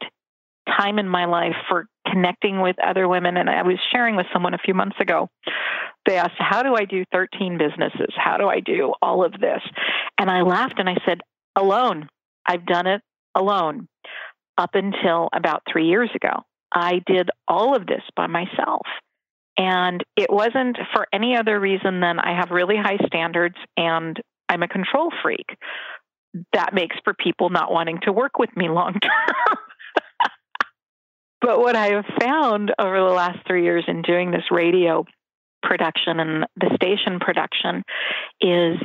time 0.67 0.99
in 0.99 1.09
my 1.09 1.25
life 1.25 1.55
for 1.67 1.87
connecting 2.07 2.61
with 2.61 2.75
other 2.85 3.07
women. 3.07 3.37
And 3.37 3.49
I 3.49 3.63
was 3.63 3.79
sharing 3.91 4.15
with 4.15 4.27
someone 4.31 4.53
a 4.53 4.59
few 4.59 4.75
months 4.75 4.97
ago. 4.99 5.29
They 6.05 6.17
asked, 6.17 6.37
How 6.37 6.61
do 6.61 6.75
I 6.75 6.85
do 6.85 7.03
13 7.11 7.57
businesses? 7.57 8.13
How 8.15 8.37
do 8.37 8.47
I 8.47 8.59
do 8.59 8.93
all 9.01 9.25
of 9.25 9.33
this? 9.33 9.61
And 10.19 10.29
I 10.29 10.41
laughed 10.41 10.77
and 10.77 10.87
I 10.87 10.97
said, 11.05 11.21
Alone. 11.55 12.07
I've 12.45 12.65
done 12.65 12.87
it 12.87 13.01
alone 13.35 13.87
up 14.57 14.71
until 14.73 15.29
about 15.33 15.63
three 15.71 15.87
years 15.87 16.09
ago. 16.15 16.43
I 16.73 17.01
did 17.05 17.29
all 17.47 17.75
of 17.75 17.85
this 17.85 18.01
by 18.15 18.27
myself. 18.27 18.85
And 19.57 20.03
it 20.15 20.31
wasn't 20.31 20.77
for 20.93 21.07
any 21.13 21.35
other 21.35 21.59
reason 21.59 21.99
than 21.99 22.19
I 22.19 22.35
have 22.39 22.51
really 22.51 22.77
high 22.77 22.97
standards 23.05 23.55
and 23.77 24.19
I'm 24.49 24.63
a 24.63 24.67
control 24.67 25.11
freak. 25.21 25.45
That 26.53 26.73
makes 26.73 26.95
for 27.03 27.13
people 27.13 27.49
not 27.49 27.71
wanting 27.71 27.99
to 28.03 28.11
work 28.11 28.39
with 28.39 28.55
me 28.55 28.69
long 28.69 28.93
term. 28.93 29.57
But 31.41 31.59
what 31.59 31.75
I 31.75 31.87
have 31.93 32.05
found 32.21 32.71
over 32.79 32.99
the 32.99 33.05
last 33.05 33.39
three 33.47 33.63
years 33.63 33.83
in 33.87 34.03
doing 34.03 34.29
this 34.29 34.51
radio 34.51 35.05
production 35.63 36.19
and 36.19 36.45
the 36.55 36.71
station 36.75 37.19
production 37.19 37.83
is 38.39 38.77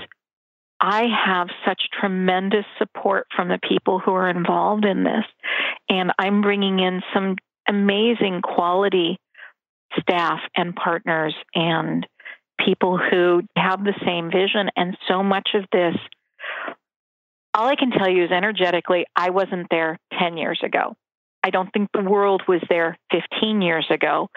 I 0.80 1.04
have 1.24 1.48
such 1.66 1.82
tremendous 1.98 2.64
support 2.78 3.26
from 3.34 3.48
the 3.48 3.60
people 3.66 3.98
who 3.98 4.12
are 4.12 4.28
involved 4.28 4.84
in 4.84 5.04
this. 5.04 5.24
And 5.88 6.12
I'm 6.18 6.40
bringing 6.40 6.80
in 6.80 7.02
some 7.14 7.36
amazing 7.68 8.40
quality 8.42 9.18
staff 10.00 10.40
and 10.54 10.74
partners 10.74 11.34
and 11.54 12.06
people 12.64 12.98
who 12.98 13.42
have 13.56 13.84
the 13.84 13.94
same 14.04 14.30
vision. 14.30 14.70
And 14.76 14.96
so 15.08 15.22
much 15.22 15.50
of 15.54 15.64
this, 15.72 15.96
all 17.56 17.68
I 17.68 17.74
can 17.74 17.90
tell 17.90 18.08
you 18.08 18.24
is 18.24 18.30
energetically, 18.30 19.06
I 19.16 19.30
wasn't 19.30 19.68
there 19.70 19.98
10 20.20 20.36
years 20.36 20.60
ago. 20.62 20.94
I 21.42 21.48
don't 21.48 21.72
think 21.72 21.88
the 21.92 22.02
world 22.02 22.42
was 22.46 22.60
there 22.68 22.98
15 23.10 23.62
years 23.62 23.86
ago. 23.90 24.28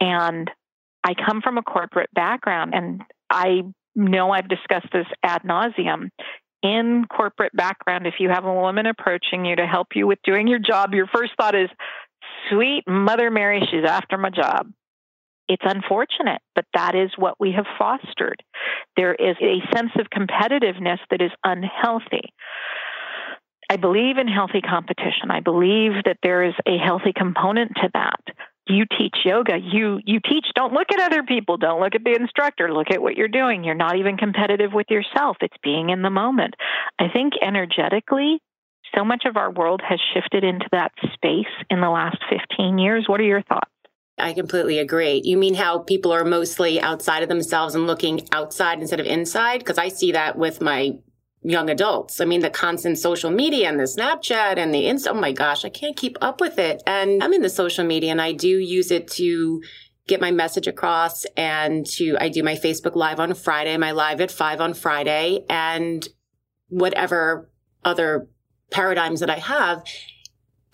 And 0.00 0.50
I 1.04 1.14
come 1.14 1.40
from 1.40 1.56
a 1.56 1.62
corporate 1.62 2.10
background, 2.12 2.74
and 2.74 3.02
I 3.30 3.62
know 3.94 4.32
I've 4.32 4.48
discussed 4.48 4.88
this 4.92 5.06
ad 5.22 5.42
nauseum. 5.42 6.08
In 6.62 7.04
corporate 7.08 7.52
background, 7.54 8.06
if 8.06 8.14
you 8.18 8.30
have 8.30 8.44
a 8.44 8.52
woman 8.52 8.86
approaching 8.86 9.44
you 9.44 9.54
to 9.54 9.66
help 9.66 9.88
you 9.94 10.06
with 10.06 10.18
doing 10.24 10.48
your 10.48 10.58
job, 10.58 10.94
your 10.94 11.06
first 11.06 11.32
thought 11.38 11.54
is, 11.54 11.68
sweet 12.50 12.82
Mother 12.88 13.30
Mary, 13.30 13.60
she's 13.70 13.84
after 13.86 14.18
my 14.18 14.30
job. 14.30 14.72
It's 15.48 15.62
unfortunate, 15.64 16.40
but 16.54 16.64
that 16.74 16.94
is 16.94 17.10
what 17.16 17.38
we 17.38 17.52
have 17.52 17.66
fostered. 17.78 18.42
There 18.96 19.14
is 19.14 19.36
a 19.40 19.60
sense 19.74 19.90
of 19.98 20.06
competitiveness 20.08 20.98
that 21.10 21.20
is 21.20 21.30
unhealthy. 21.44 22.32
I 23.68 23.76
believe 23.76 24.18
in 24.18 24.28
healthy 24.28 24.60
competition. 24.60 25.30
I 25.30 25.40
believe 25.40 25.92
that 26.04 26.18
there 26.22 26.44
is 26.44 26.54
a 26.66 26.78
healthy 26.78 27.12
component 27.14 27.72
to 27.76 27.90
that. 27.94 28.20
You 28.66 28.84
teach 28.98 29.16
yoga. 29.24 29.58
You 29.58 30.00
you 30.06 30.20
teach 30.20 30.46
don't 30.54 30.72
look 30.72 30.90
at 30.90 31.00
other 31.00 31.22
people, 31.22 31.58
don't 31.58 31.80
look 31.80 31.94
at 31.94 32.04
the 32.04 32.16
instructor, 32.18 32.72
look 32.72 32.90
at 32.90 33.02
what 33.02 33.14
you're 33.14 33.28
doing. 33.28 33.62
You're 33.62 33.74
not 33.74 33.96
even 33.96 34.16
competitive 34.16 34.72
with 34.72 34.86
yourself. 34.88 35.36
It's 35.42 35.56
being 35.62 35.90
in 35.90 36.00
the 36.00 36.10
moment. 36.10 36.54
I 36.98 37.08
think 37.12 37.34
energetically 37.42 38.40
so 38.96 39.04
much 39.04 39.24
of 39.26 39.36
our 39.36 39.50
world 39.50 39.82
has 39.86 40.00
shifted 40.14 40.44
into 40.44 40.66
that 40.72 40.92
space 41.12 41.52
in 41.68 41.80
the 41.80 41.90
last 41.90 42.18
15 42.30 42.78
years. 42.78 43.04
What 43.06 43.20
are 43.20 43.24
your 43.24 43.42
thoughts? 43.42 43.73
I 44.16 44.32
completely 44.32 44.78
agree. 44.78 45.20
You 45.24 45.36
mean 45.36 45.54
how 45.54 45.78
people 45.78 46.12
are 46.12 46.24
mostly 46.24 46.80
outside 46.80 47.22
of 47.22 47.28
themselves 47.28 47.74
and 47.74 47.86
looking 47.86 48.26
outside 48.30 48.80
instead 48.80 49.00
of 49.00 49.06
inside? 49.06 49.58
Because 49.58 49.78
I 49.78 49.88
see 49.88 50.12
that 50.12 50.38
with 50.38 50.60
my 50.60 50.92
young 51.42 51.68
adults. 51.68 52.20
I 52.20 52.24
mean, 52.24 52.40
the 52.40 52.48
constant 52.48 52.98
social 52.98 53.30
media 53.30 53.68
and 53.68 53.78
the 53.78 53.84
Snapchat 53.84 54.56
and 54.56 54.72
the 54.72 54.84
Insta. 54.84 55.08
Oh 55.08 55.14
my 55.14 55.32
gosh, 55.32 55.64
I 55.64 55.68
can't 55.68 55.96
keep 55.96 56.16
up 56.20 56.40
with 56.40 56.58
it. 56.58 56.82
And 56.86 57.22
I'm 57.22 57.32
in 57.32 57.42
the 57.42 57.50
social 57.50 57.84
media 57.84 58.12
and 58.12 58.22
I 58.22 58.32
do 58.32 58.48
use 58.48 58.90
it 58.90 59.08
to 59.12 59.62
get 60.06 60.20
my 60.20 60.30
message 60.30 60.66
across 60.66 61.24
and 61.36 61.84
to, 61.86 62.16
I 62.20 62.28
do 62.28 62.42
my 62.42 62.54
Facebook 62.54 62.94
live 62.94 63.20
on 63.20 63.34
Friday, 63.34 63.76
my 63.76 63.92
live 63.92 64.20
at 64.20 64.30
five 64.30 64.60
on 64.60 64.74
Friday 64.74 65.44
and 65.48 66.08
whatever 66.68 67.50
other 67.84 68.28
paradigms 68.70 69.20
that 69.20 69.30
I 69.30 69.38
have. 69.38 69.84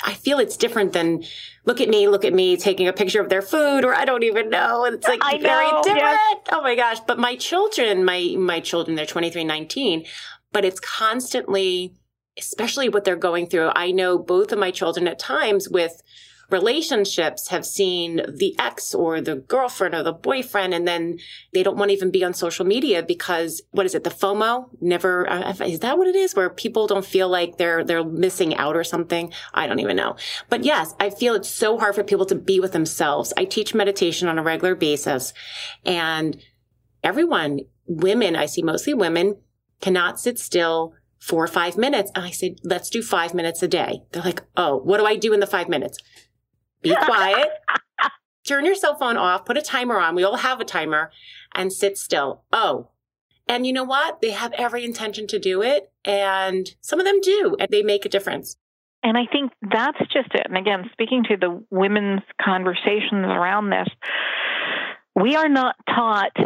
I 0.05 0.15
feel 0.15 0.39
it's 0.39 0.57
different 0.57 0.93
than 0.93 1.25
look 1.65 1.81
at 1.81 1.89
me, 1.89 2.09
look 2.09 2.25
at 2.25 2.33
me 2.33 2.57
taking 2.57 2.89
a 2.89 2.93
picture 2.93 3.21
of 3.21 3.29
their 3.29 3.43
food, 3.43 3.85
or 3.85 3.95
I 3.95 4.05
don't 4.05 4.23
even 4.23 4.51
know. 4.51 4.85
It's 4.85 5.07
like 5.07 5.21
I 5.23 5.39
very 5.39 5.71
know, 5.71 5.83
different. 5.83 6.03
yes. 6.03 6.39
Oh 6.53 6.63
my 6.63 6.75
gosh. 6.75 7.01
But 7.01 7.19
my 7.19 7.37
children, 7.37 8.05
my, 8.05 8.35
my 8.39 8.61
children, 8.61 8.97
they're 8.97 9.07
23, 9.07 9.45
19, 9.45 10.05
but 10.53 10.65
it's 10.65 10.81
constantly, 10.81 11.95
especially 12.39 12.89
what 12.89 13.05
they're 13.05 13.17
going 13.17 13.47
through. 13.47 13.71
I 13.75 13.91
know 13.91 14.19
both 14.19 14.53
of 14.53 14.59
my 14.59 14.71
children 14.71 15.07
at 15.07 15.19
times 15.19 15.69
with 15.69 16.03
relationships 16.51 17.49
have 17.49 17.65
seen 17.65 18.23
the 18.29 18.55
ex 18.59 18.95
or 18.95 19.21
the 19.21 19.37
girlfriend 19.37 19.95
or 19.95 20.03
the 20.03 20.13
boyfriend 20.13 20.75
and 20.75 20.87
then 20.87 21.19
they 21.53 21.63
don't 21.63 21.77
want 21.77 21.91
to 21.91 21.95
even 21.95 22.11
be 22.11 22.25
on 22.25 22.35
social 22.35 22.65
media 22.65 23.03
because 23.03 23.63
what 23.71 23.87
is 23.87 23.95
it 23.95 24.05
the 24.05 24.11
FOMO 24.11 24.69
never 24.81 25.29
uh, 25.31 25.55
is 25.65 25.81
that 25.81 25.99
what 25.99 26.09
it 26.09 26.17
is 26.17 26.35
where 26.35 26.51
people 26.51 26.87
don't 26.87 27.05
feel 27.05 27.29
like 27.29 27.57
they're 27.57 27.85
they're 27.85 28.05
missing 28.05 28.57
out 28.57 28.77
or 28.77 28.85
something 28.85 29.33
I 29.55 29.67
don't 29.67 29.81
even 29.81 29.97
know 29.97 30.17
but 30.49 30.65
yes 30.65 30.95
I 30.99 31.11
feel 31.11 31.35
it's 31.35 31.49
so 31.49 31.79
hard 31.79 31.95
for 31.95 32.05
people 32.05 32.27
to 32.27 32.35
be 32.35 32.61
with 32.61 32.73
themselves 32.73 33.33
I 33.37 33.45
teach 33.45 33.75
meditation 33.75 34.29
on 34.29 34.39
a 34.39 34.43
regular 34.43 34.75
basis 34.75 35.33
and 35.85 36.37
everyone 37.03 37.61
women 37.87 38.37
I 38.37 38.47
see 38.47 38.63
mostly 38.63 38.95
women 38.95 39.37
cannot 39.81 40.21
sit 40.21 40.39
still 40.39 40.95
for 41.21 41.47
five 41.47 41.77
minutes. 41.77 42.11
And 42.15 42.25
I 42.25 42.31
said, 42.31 42.57
let's 42.65 42.91
do 42.91 43.03
five 43.03 43.35
minutes 43.35 43.63
a 43.63 43.69
day. 43.69 44.03
They're 44.11 44.23
like, 44.23 44.43
oh, 44.57 44.77
what 44.79 44.99
do 44.99 45.07
I 45.07 45.17
do 45.17 45.33
in 45.33 45.41
the 45.41 45.47
five 45.47 45.69
minutes? 45.69 45.99
Be 46.83 46.95
quiet, 46.97 47.51
turn 48.47 48.65
your 48.65 48.75
cell 48.75 48.95
phone 48.95 49.17
off, 49.17 49.45
put 49.45 49.59
a 49.59 49.63
timer 49.63 49.99
on. 49.99 50.15
We 50.15 50.25
all 50.25 50.37
have 50.37 50.61
a 50.61 50.65
timer 50.65 51.11
and 51.55 51.73
sit 51.73 51.99
still. 51.99 52.43
Oh, 52.53 52.89
and 53.51 53.67
you 53.67 53.73
know 53.73 53.85
what? 53.85 54.21
They 54.21 54.31
have 54.31 54.53
every 54.53 54.85
intention 54.85 55.27
to 55.27 55.39
do 55.39 55.61
it. 55.61 55.91
And 56.05 56.73
some 56.81 57.01
of 57.01 57.05
them 57.05 57.21
do, 57.21 57.57
and 57.59 57.69
they 57.71 57.83
make 57.83 58.05
a 58.05 58.09
difference. 58.09 58.57
And 59.03 59.19
I 59.19 59.27
think 59.31 59.53
that's 59.61 59.99
just 60.13 60.35
it. 60.35 60.47
And 60.47 60.57
again, 60.57 60.89
speaking 60.93 61.25
to 61.25 61.37
the 61.37 61.65
women's 61.71 62.23
conversations 62.41 63.25
around 63.25 63.71
this, 63.71 63.89
we 65.17 65.35
are 65.37 65.49
not 65.49 65.75
taught 65.89 66.37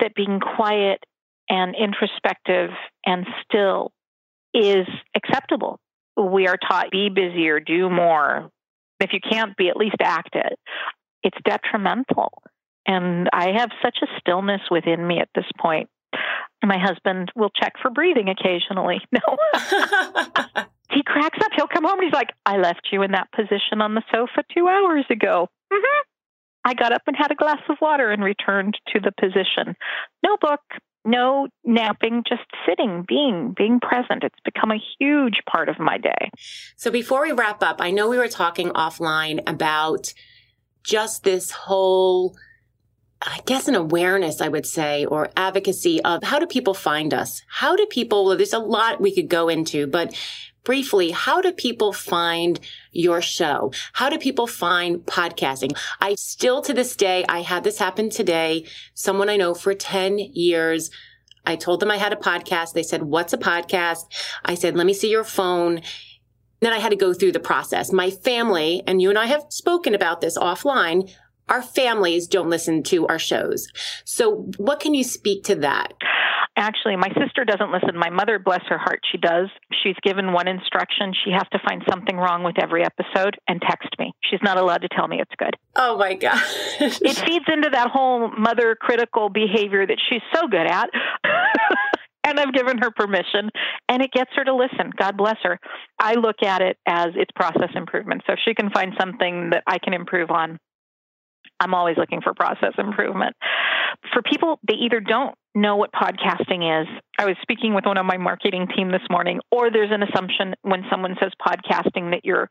that 0.00 0.14
being 0.14 0.40
quiet 0.40 1.04
and 1.48 1.74
introspective 1.76 2.70
and 3.04 3.26
still 3.44 3.92
is 4.54 4.86
acceptable. 5.14 5.78
We 6.16 6.46
are 6.46 6.56
taught 6.56 6.90
be 6.90 7.10
busier, 7.10 7.60
do 7.60 7.90
more. 7.90 8.50
If 9.00 9.12
you 9.12 9.20
can't 9.20 9.56
be, 9.56 9.68
at 9.68 9.76
least 9.76 9.96
act 10.00 10.34
it. 10.34 10.58
It's 11.22 11.38
detrimental. 11.44 12.42
And 12.86 13.28
I 13.32 13.52
have 13.56 13.70
such 13.82 13.98
a 14.02 14.06
stillness 14.20 14.60
within 14.70 15.06
me 15.06 15.18
at 15.18 15.28
this 15.34 15.46
point. 15.58 15.88
My 16.62 16.78
husband 16.78 17.32
will 17.34 17.50
check 17.50 17.74
for 17.80 17.90
breathing 17.90 18.28
occasionally. 18.28 19.00
No. 19.12 19.36
he 20.90 21.02
cracks 21.02 21.38
up. 21.42 21.50
He'll 21.56 21.66
come 21.66 21.84
home 21.84 21.98
and 21.98 22.04
he's 22.04 22.12
like, 22.12 22.30
I 22.46 22.58
left 22.58 22.88
you 22.92 23.02
in 23.02 23.12
that 23.12 23.32
position 23.32 23.80
on 23.80 23.94
the 23.94 24.02
sofa 24.12 24.44
two 24.54 24.68
hours 24.68 25.04
ago. 25.10 25.48
Mm-hmm. 25.72 26.00
I 26.64 26.74
got 26.74 26.92
up 26.92 27.02
and 27.06 27.16
had 27.16 27.30
a 27.30 27.34
glass 27.34 27.60
of 27.68 27.76
water 27.80 28.10
and 28.10 28.24
returned 28.24 28.78
to 28.92 29.00
the 29.00 29.12
position. 29.12 29.76
No 30.22 30.36
book, 30.40 30.60
no 31.04 31.48
napping, 31.64 32.22
just 32.28 32.42
sitting, 32.66 33.04
being, 33.06 33.54
being 33.56 33.80
present. 33.80 34.24
It's 34.24 34.38
become 34.44 34.70
a 34.70 34.80
huge 34.98 35.40
part 35.50 35.68
of 35.68 35.78
my 35.78 35.98
day. 35.98 36.30
So 36.76 36.90
before 36.90 37.22
we 37.22 37.32
wrap 37.32 37.62
up, 37.62 37.80
I 37.80 37.90
know 37.90 38.08
we 38.08 38.18
were 38.18 38.28
talking 38.28 38.70
offline 38.70 39.42
about 39.46 40.12
just 40.82 41.24
this 41.24 41.50
whole 41.50 42.36
I 43.26 43.40
guess 43.46 43.68
an 43.68 43.74
awareness, 43.74 44.42
I 44.42 44.48
would 44.48 44.66
say, 44.66 45.06
or 45.06 45.30
advocacy 45.34 46.02
of 46.02 46.22
how 46.22 46.38
do 46.38 46.46
people 46.46 46.74
find 46.74 47.14
us? 47.14 47.40
How 47.48 47.74
do 47.74 47.86
people, 47.86 48.26
well, 48.26 48.36
there's 48.36 48.52
a 48.52 48.58
lot 48.58 49.00
we 49.00 49.14
could 49.14 49.28
go 49.28 49.48
into, 49.48 49.86
but 49.86 50.14
briefly, 50.64 51.10
how 51.10 51.40
do 51.40 51.52
people 51.52 51.92
find 51.92 52.58
your 52.90 53.22
show? 53.22 53.72
How 53.92 54.08
do 54.08 54.18
people 54.18 54.46
find 54.46 55.00
podcasting? 55.00 55.76
I 56.00 56.14
still 56.16 56.62
to 56.62 56.72
this 56.72 56.96
day, 56.96 57.24
I 57.28 57.42
had 57.42 57.64
this 57.64 57.78
happen 57.78 58.10
today. 58.10 58.66
Someone 58.94 59.28
I 59.28 59.36
know 59.36 59.54
for 59.54 59.74
10 59.74 60.18
years. 60.18 60.90
I 61.46 61.56
told 61.56 61.80
them 61.80 61.90
I 61.90 61.98
had 61.98 62.12
a 62.12 62.16
podcast. 62.16 62.72
They 62.72 62.82
said, 62.82 63.02
what's 63.02 63.34
a 63.34 63.38
podcast? 63.38 64.04
I 64.44 64.54
said, 64.54 64.76
let 64.76 64.86
me 64.86 64.94
see 64.94 65.10
your 65.10 65.24
phone. 65.24 65.82
Then 66.60 66.72
I 66.72 66.78
had 66.78 66.90
to 66.90 66.96
go 66.96 67.12
through 67.12 67.32
the 67.32 67.40
process. 67.40 67.92
My 67.92 68.10
family, 68.10 68.82
and 68.86 69.02
you 69.02 69.10
and 69.10 69.18
I 69.18 69.26
have 69.26 69.44
spoken 69.50 69.94
about 69.94 70.22
this 70.22 70.38
offline, 70.38 71.10
our 71.48 71.60
families 71.60 72.26
don't 72.26 72.48
listen 72.48 72.82
to 72.84 73.06
our 73.06 73.18
shows. 73.18 73.68
So 74.04 74.50
what 74.56 74.80
can 74.80 74.94
you 74.94 75.04
speak 75.04 75.44
to 75.44 75.56
that? 75.56 75.92
Actually, 76.56 76.96
my 76.96 77.08
sister 77.20 77.44
doesn't 77.44 77.72
listen. 77.72 77.96
My 77.96 78.10
mother, 78.10 78.38
bless 78.38 78.62
her 78.68 78.78
heart, 78.78 79.00
she 79.10 79.18
does. 79.18 79.48
She's 79.82 79.96
given 80.02 80.32
one 80.32 80.46
instruction. 80.46 81.12
She 81.24 81.32
has 81.32 81.44
to 81.52 81.58
find 81.66 81.82
something 81.90 82.16
wrong 82.16 82.44
with 82.44 82.56
every 82.62 82.84
episode 82.84 83.36
and 83.48 83.60
text 83.60 83.88
me. 83.98 84.12
She's 84.22 84.40
not 84.42 84.56
allowed 84.56 84.82
to 84.82 84.88
tell 84.88 85.08
me 85.08 85.20
it's 85.20 85.34
good. 85.36 85.56
Oh 85.76 85.98
my 85.98 86.14
God. 86.14 86.40
it 86.80 87.16
feeds 87.16 87.46
into 87.48 87.70
that 87.70 87.90
whole 87.90 88.30
mother 88.30 88.76
critical 88.80 89.28
behavior 89.30 89.84
that 89.84 89.98
she's 90.08 90.22
so 90.32 90.46
good 90.46 90.66
at. 90.66 90.90
and 92.24 92.40
I've 92.40 92.52
given 92.52 92.78
her 92.78 92.90
permission, 92.90 93.50
and 93.88 94.02
it 94.02 94.10
gets 94.12 94.30
her 94.34 94.44
to 94.44 94.54
listen. 94.54 94.92
God 94.96 95.16
bless 95.16 95.36
her. 95.42 95.58
I 95.98 96.14
look 96.14 96.42
at 96.42 96.62
it 96.62 96.78
as 96.86 97.08
it's 97.14 97.30
process 97.36 97.70
improvement. 97.74 98.22
So 98.26 98.32
if 98.32 98.38
she 98.44 98.54
can 98.54 98.70
find 98.70 98.92
something 98.98 99.50
that 99.50 99.62
I 99.66 99.78
can 99.78 99.92
improve 99.92 100.30
on, 100.30 100.58
I'm 101.64 101.72
always 101.72 101.96
looking 101.96 102.20
for 102.20 102.34
process 102.34 102.74
improvement. 102.76 103.34
For 104.12 104.20
people, 104.20 104.60
they 104.68 104.74
either 104.74 105.00
don't 105.00 105.34
know 105.54 105.76
what 105.76 105.92
podcasting 105.92 106.82
is. 106.82 106.88
I 107.18 107.24
was 107.24 107.36
speaking 107.40 107.74
with 107.74 107.86
one 107.86 107.96
of 107.96 108.04
my 108.04 108.18
marketing 108.18 108.66
team 108.76 108.90
this 108.90 109.00
morning, 109.08 109.40
or 109.50 109.70
there's 109.70 109.90
an 109.90 110.02
assumption 110.02 110.54
when 110.60 110.84
someone 110.90 111.16
says 111.22 111.32
podcasting 111.40 112.10
that 112.10 112.20
you're 112.24 112.50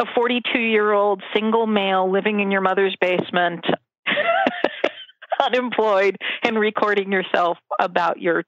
a 0.00 0.04
42 0.14 0.58
year 0.60 0.92
old 0.92 1.20
single 1.34 1.66
male 1.66 2.10
living 2.10 2.38
in 2.38 2.52
your 2.52 2.60
mother's 2.60 2.96
basement, 3.00 3.64
unemployed, 5.42 6.16
and 6.44 6.56
recording 6.56 7.10
yourself 7.10 7.58
about 7.80 8.20
your 8.20 8.44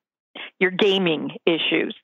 your 0.60 0.70
gaming 0.70 1.30
issues 1.46 1.96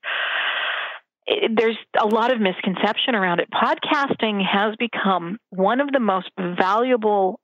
there's 1.55 1.77
a 2.01 2.07
lot 2.07 2.33
of 2.33 2.41
misconception 2.41 3.15
around 3.15 3.41
it. 3.41 3.49
Podcasting 3.51 4.43
has 4.45 4.75
become 4.77 5.39
one 5.51 5.81
of 5.81 5.93
the 5.93 6.01
most 6.01 6.31
valuable 6.37 7.39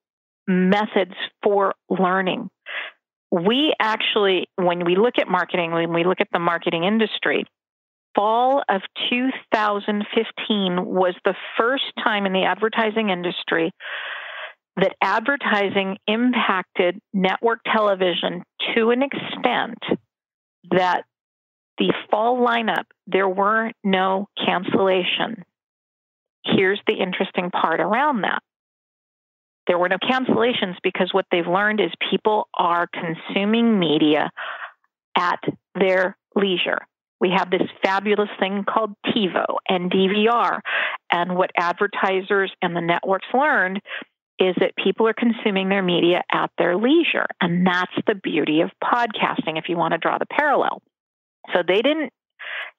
methods 0.48 1.14
for 1.42 1.74
learning. 1.90 2.48
We 3.30 3.74
actually, 3.78 4.48
when 4.56 4.84
we 4.86 4.96
look 4.96 5.18
at 5.20 5.28
marketing, 5.28 5.72
when 5.72 5.92
we 5.92 6.04
look 6.04 6.20
at 6.20 6.28
the 6.32 6.38
marketing 6.38 6.84
industry, 6.84 7.44
fall 8.14 8.62
of 8.68 8.80
2015 9.10 10.84
was 10.86 11.14
the 11.24 11.34
first 11.58 11.84
time 12.02 12.24
in 12.24 12.32
the 12.32 12.44
advertising 12.44 13.10
industry 13.10 13.70
that 14.76 14.94
advertising 15.02 15.98
impacted 16.06 16.98
network 17.12 17.60
television 17.70 18.42
to 18.74 18.90
an 18.90 19.02
extent 19.02 19.78
that 20.70 21.02
the 21.76 21.92
fall 22.10 22.38
lineup, 22.38 22.84
there 23.06 23.28
were 23.28 23.70
no 23.84 24.26
cancellations. 24.38 25.42
Here's 26.44 26.80
the 26.86 26.94
interesting 26.94 27.50
part 27.50 27.80
around 27.80 28.22
that 28.22 28.42
there 29.68 29.78
were 29.78 29.88
no 29.88 29.98
cancellations 29.98 30.76
because 30.82 31.10
what 31.12 31.26
they've 31.30 31.46
learned 31.46 31.80
is 31.80 31.90
people 32.10 32.48
are 32.54 32.88
consuming 32.88 33.78
media 33.78 34.30
at 35.16 35.40
their 35.78 36.16
leisure. 36.34 36.80
We 37.20 37.30
have 37.36 37.50
this 37.50 37.62
fabulous 37.82 38.28
thing 38.38 38.64
called 38.68 38.94
TiVo 39.06 39.44
and 39.68 39.90
DVR. 39.90 40.60
And 41.10 41.36
what 41.36 41.50
advertisers 41.56 42.52
and 42.62 42.74
the 42.74 42.80
networks 42.80 43.26
learned 43.34 43.80
is 44.38 44.54
that 44.60 44.76
people 44.82 45.08
are 45.08 45.14
consuming 45.14 45.68
their 45.68 45.82
media 45.82 46.22
at 46.32 46.50
their 46.58 46.76
leisure. 46.76 47.26
And 47.40 47.66
that's 47.66 47.92
the 48.06 48.14
beauty 48.14 48.60
of 48.60 48.70
podcasting, 48.82 49.58
if 49.58 49.68
you 49.68 49.76
want 49.76 49.92
to 49.92 49.98
draw 49.98 50.18
the 50.18 50.26
parallel. 50.26 50.80
So 51.52 51.62
they 51.66 51.82
didn't 51.82 52.12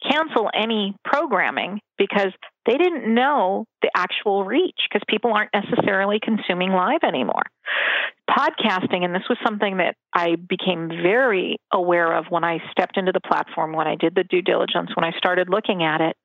cancel 0.10 0.50
any 0.54 0.96
programming 1.04 1.82
because 1.98 2.32
they 2.70 2.78
didn't 2.78 3.12
know 3.12 3.66
the 3.82 3.90
actual 3.96 4.46
reach 4.46 4.80
because 4.88 5.02
people 5.08 5.34
aren't 5.34 5.50
necessarily 5.54 6.20
consuming 6.22 6.72
live 6.72 7.00
anymore. 7.04 7.42
Podcasting, 8.30 9.04
and 9.04 9.16
this 9.16 9.24
was 9.28 9.40
something 9.44 9.78
that 9.78 9.96
I 10.14 10.36
became 10.36 10.88
very 10.88 11.58
aware 11.74 12.16
of 12.16 12.26
when 12.30 12.44
I 12.44 12.60
stepped 12.72 12.96
into 12.96 13.12
the 13.12 13.22
platform, 13.22 13.74
when 13.74 13.88
I 13.88 13.96
did 13.96 14.14
the 14.14 14.24
due 14.24 14.44
diligence, 14.44 14.92
when 14.96 15.04
I 15.04 15.18
started 15.18 15.50
looking 15.50 15.82
at 15.82 16.00
it. 16.00 16.16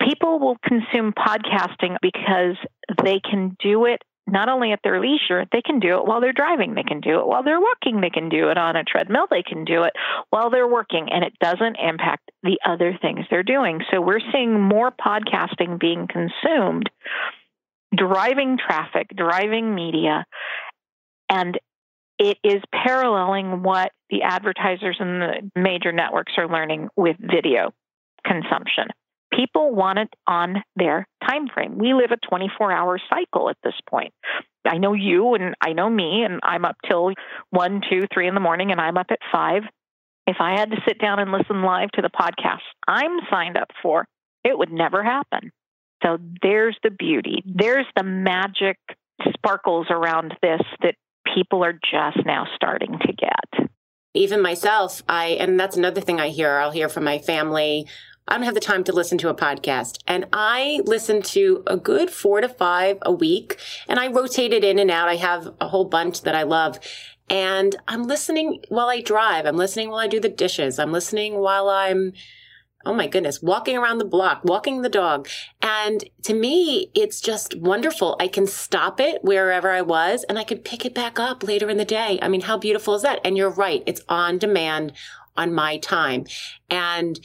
People 0.00 0.38
will 0.38 0.56
consume 0.64 1.12
podcasting 1.12 1.98
because 2.00 2.56
they 3.02 3.20
can 3.20 3.54
do 3.62 3.84
it 3.84 4.02
not 4.26 4.48
only 4.48 4.72
at 4.72 4.80
their 4.82 5.00
leisure, 5.00 5.44
they 5.52 5.60
can 5.60 5.80
do 5.80 5.98
it 5.98 6.06
while 6.06 6.20
they're 6.20 6.32
driving, 6.32 6.74
they 6.74 6.82
can 6.82 7.00
do 7.00 7.20
it 7.20 7.26
while 7.26 7.42
they're 7.42 7.60
walking, 7.60 8.00
they 8.00 8.10
can 8.10 8.28
do 8.28 8.48
it 8.48 8.56
on 8.56 8.76
a 8.76 8.84
treadmill, 8.84 9.26
they 9.30 9.42
can 9.42 9.64
do 9.64 9.82
it 9.82 9.92
while 10.30 10.50
they're 10.50 10.68
working, 10.68 11.08
and 11.10 11.24
it 11.24 11.34
doesn't 11.40 11.76
impact 11.76 12.30
the 12.42 12.58
other 12.66 12.98
things 13.00 13.26
they're 13.30 13.42
doing. 13.42 13.80
So 13.90 14.00
we're 14.00 14.20
seeing 14.32 14.60
more 14.60 14.90
podcasting 14.90 15.78
being 15.78 16.08
consumed, 16.08 16.88
driving 17.94 18.56
traffic, 18.58 19.08
driving 19.14 19.74
media, 19.74 20.24
and 21.28 21.58
it 22.18 22.38
is 22.42 22.62
paralleling 22.72 23.62
what 23.62 23.92
the 24.08 24.22
advertisers 24.22 24.96
and 25.00 25.20
the 25.20 25.50
major 25.54 25.92
networks 25.92 26.32
are 26.38 26.48
learning 26.48 26.88
with 26.96 27.16
video 27.20 27.72
consumption 28.24 28.86
people 29.36 29.74
want 29.74 29.98
it 29.98 30.08
on 30.26 30.62
their 30.76 31.06
time 31.26 31.48
frame. 31.48 31.78
We 31.78 31.94
live 31.94 32.10
a 32.10 32.28
24 32.28 32.72
hour 32.72 32.98
cycle 33.10 33.48
at 33.48 33.56
this 33.62 33.74
point. 33.88 34.12
I 34.66 34.78
know 34.78 34.94
you 34.94 35.34
and 35.34 35.54
I 35.60 35.72
know 35.72 35.90
me, 35.90 36.24
and 36.24 36.40
I'm 36.42 36.64
up 36.64 36.76
till 36.88 37.12
one, 37.50 37.82
two, 37.88 38.06
three 38.12 38.28
in 38.28 38.34
the 38.34 38.40
morning, 38.40 38.70
and 38.70 38.80
I'm 38.80 38.96
up 38.96 39.08
at 39.10 39.18
five. 39.30 39.62
If 40.26 40.36
I 40.40 40.58
had 40.58 40.70
to 40.70 40.80
sit 40.88 40.98
down 40.98 41.18
and 41.18 41.32
listen 41.32 41.62
live 41.62 41.90
to 41.92 42.02
the 42.02 42.08
podcast 42.08 42.60
I'm 42.88 43.18
signed 43.30 43.58
up 43.58 43.70
for, 43.82 44.06
it 44.42 44.56
would 44.56 44.72
never 44.72 45.02
happen. 45.02 45.52
So 46.02 46.18
there's 46.42 46.76
the 46.82 46.90
beauty. 46.90 47.42
There's 47.46 47.86
the 47.96 48.02
magic 48.02 48.78
sparkles 49.34 49.86
around 49.90 50.34
this 50.42 50.60
that 50.82 50.96
people 51.34 51.64
are 51.64 51.72
just 51.72 52.24
now 52.24 52.46
starting 52.54 52.98
to 52.98 53.12
get. 53.12 53.68
Even 54.14 54.40
myself, 54.40 55.02
I, 55.08 55.30
and 55.40 55.58
that's 55.58 55.76
another 55.76 56.00
thing 56.00 56.20
I 56.20 56.28
hear. 56.28 56.56
I'll 56.58 56.70
hear 56.70 56.88
from 56.88 57.04
my 57.04 57.18
family 57.18 57.86
I 58.26 58.34
don't 58.34 58.44
have 58.44 58.54
the 58.54 58.60
time 58.60 58.84
to 58.84 58.92
listen 58.92 59.18
to 59.18 59.28
a 59.28 59.34
podcast. 59.34 59.98
And 60.06 60.26
I 60.32 60.80
listen 60.84 61.20
to 61.22 61.62
a 61.66 61.76
good 61.76 62.10
four 62.10 62.40
to 62.40 62.48
five 62.48 62.98
a 63.02 63.12
week 63.12 63.58
and 63.86 64.00
I 64.00 64.08
rotate 64.08 64.52
it 64.52 64.64
in 64.64 64.78
and 64.78 64.90
out. 64.90 65.08
I 65.08 65.16
have 65.16 65.54
a 65.60 65.68
whole 65.68 65.84
bunch 65.84 66.22
that 66.22 66.34
I 66.34 66.42
love. 66.42 66.78
And 67.28 67.76
I'm 67.86 68.04
listening 68.04 68.62
while 68.68 68.88
I 68.88 69.00
drive. 69.00 69.46
I'm 69.46 69.56
listening 69.56 69.90
while 69.90 69.98
I 69.98 70.08
do 70.08 70.20
the 70.20 70.28
dishes. 70.28 70.78
I'm 70.78 70.92
listening 70.92 71.38
while 71.38 71.68
I'm, 71.68 72.12
oh 72.86 72.94
my 72.94 73.06
goodness, 73.06 73.42
walking 73.42 73.76
around 73.76 73.98
the 73.98 74.04
block, 74.06 74.42
walking 74.44 74.82
the 74.82 74.88
dog. 74.88 75.28
And 75.60 76.04
to 76.22 76.34
me, 76.34 76.90
it's 76.94 77.20
just 77.20 77.54
wonderful. 77.56 78.16
I 78.20 78.28
can 78.28 78.46
stop 78.46 79.00
it 79.00 79.22
wherever 79.22 79.70
I 79.70 79.82
was 79.82 80.24
and 80.24 80.38
I 80.38 80.44
can 80.44 80.58
pick 80.58 80.86
it 80.86 80.94
back 80.94 81.18
up 81.18 81.42
later 81.42 81.68
in 81.68 81.76
the 81.76 81.84
day. 81.84 82.18
I 82.22 82.28
mean, 82.28 82.42
how 82.42 82.56
beautiful 82.56 82.94
is 82.94 83.02
that? 83.02 83.20
And 83.24 83.36
you're 83.36 83.50
right. 83.50 83.82
It's 83.86 84.02
on 84.08 84.38
demand 84.38 84.92
on 85.36 85.52
my 85.52 85.78
time. 85.78 86.26
And 86.70 87.20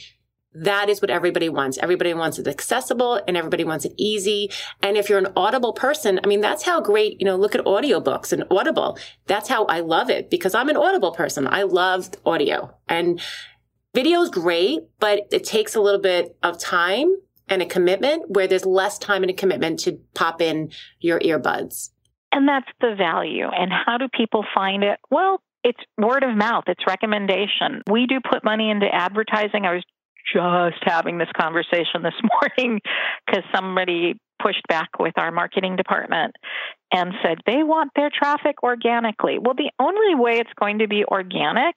that 0.52 0.88
is 0.88 1.00
what 1.00 1.10
everybody 1.10 1.48
wants. 1.48 1.78
Everybody 1.78 2.12
wants 2.12 2.38
it 2.38 2.48
accessible 2.48 3.20
and 3.26 3.36
everybody 3.36 3.64
wants 3.64 3.84
it 3.84 3.92
easy. 3.96 4.50
And 4.82 4.96
if 4.96 5.08
you're 5.08 5.18
an 5.18 5.32
audible 5.36 5.72
person, 5.72 6.18
I 6.22 6.26
mean, 6.26 6.40
that's 6.40 6.64
how 6.64 6.80
great, 6.80 7.20
you 7.20 7.24
know, 7.24 7.36
look 7.36 7.54
at 7.54 7.64
audiobooks 7.64 8.32
and 8.32 8.44
audible. 8.50 8.98
That's 9.26 9.48
how 9.48 9.64
I 9.66 9.80
love 9.80 10.10
it 10.10 10.28
because 10.30 10.54
I'm 10.54 10.68
an 10.68 10.76
audible 10.76 11.12
person. 11.12 11.46
I 11.46 11.62
love 11.62 12.10
audio 12.26 12.74
and 12.88 13.20
video 13.94 14.20
is 14.22 14.30
great, 14.30 14.80
but 14.98 15.28
it 15.30 15.44
takes 15.44 15.74
a 15.74 15.80
little 15.80 16.00
bit 16.00 16.36
of 16.42 16.58
time 16.58 17.14
and 17.48 17.62
a 17.62 17.66
commitment 17.66 18.30
where 18.30 18.46
there's 18.46 18.66
less 18.66 18.98
time 18.98 19.22
and 19.22 19.30
a 19.30 19.34
commitment 19.34 19.78
to 19.80 20.00
pop 20.14 20.40
in 20.40 20.70
your 21.00 21.20
earbuds. 21.20 21.90
And 22.32 22.48
that's 22.48 22.68
the 22.80 22.94
value. 22.96 23.46
And 23.46 23.72
how 23.72 23.98
do 23.98 24.06
people 24.08 24.44
find 24.54 24.84
it? 24.84 24.98
Well, 25.10 25.42
it's 25.62 25.80
word 25.98 26.22
of 26.22 26.36
mouth, 26.36 26.64
it's 26.68 26.82
recommendation. 26.86 27.82
We 27.90 28.06
do 28.06 28.18
put 28.20 28.44
money 28.44 28.70
into 28.70 28.86
advertising. 28.90 29.66
I 29.66 29.74
was 29.74 29.84
just 30.32 30.82
having 30.82 31.18
this 31.18 31.28
conversation 31.38 32.02
this 32.02 32.14
morning 32.58 32.80
because 33.26 33.44
somebody 33.54 34.14
pushed 34.42 34.66
back 34.68 34.88
with 34.98 35.14
our 35.18 35.30
marketing 35.30 35.76
department 35.76 36.34
and 36.92 37.12
said 37.22 37.38
they 37.46 37.62
want 37.62 37.90
their 37.94 38.10
traffic 38.10 38.62
organically. 38.62 39.38
Well, 39.38 39.54
the 39.54 39.70
only 39.78 40.14
way 40.14 40.38
it's 40.38 40.52
going 40.58 40.78
to 40.78 40.88
be 40.88 41.04
organic 41.04 41.74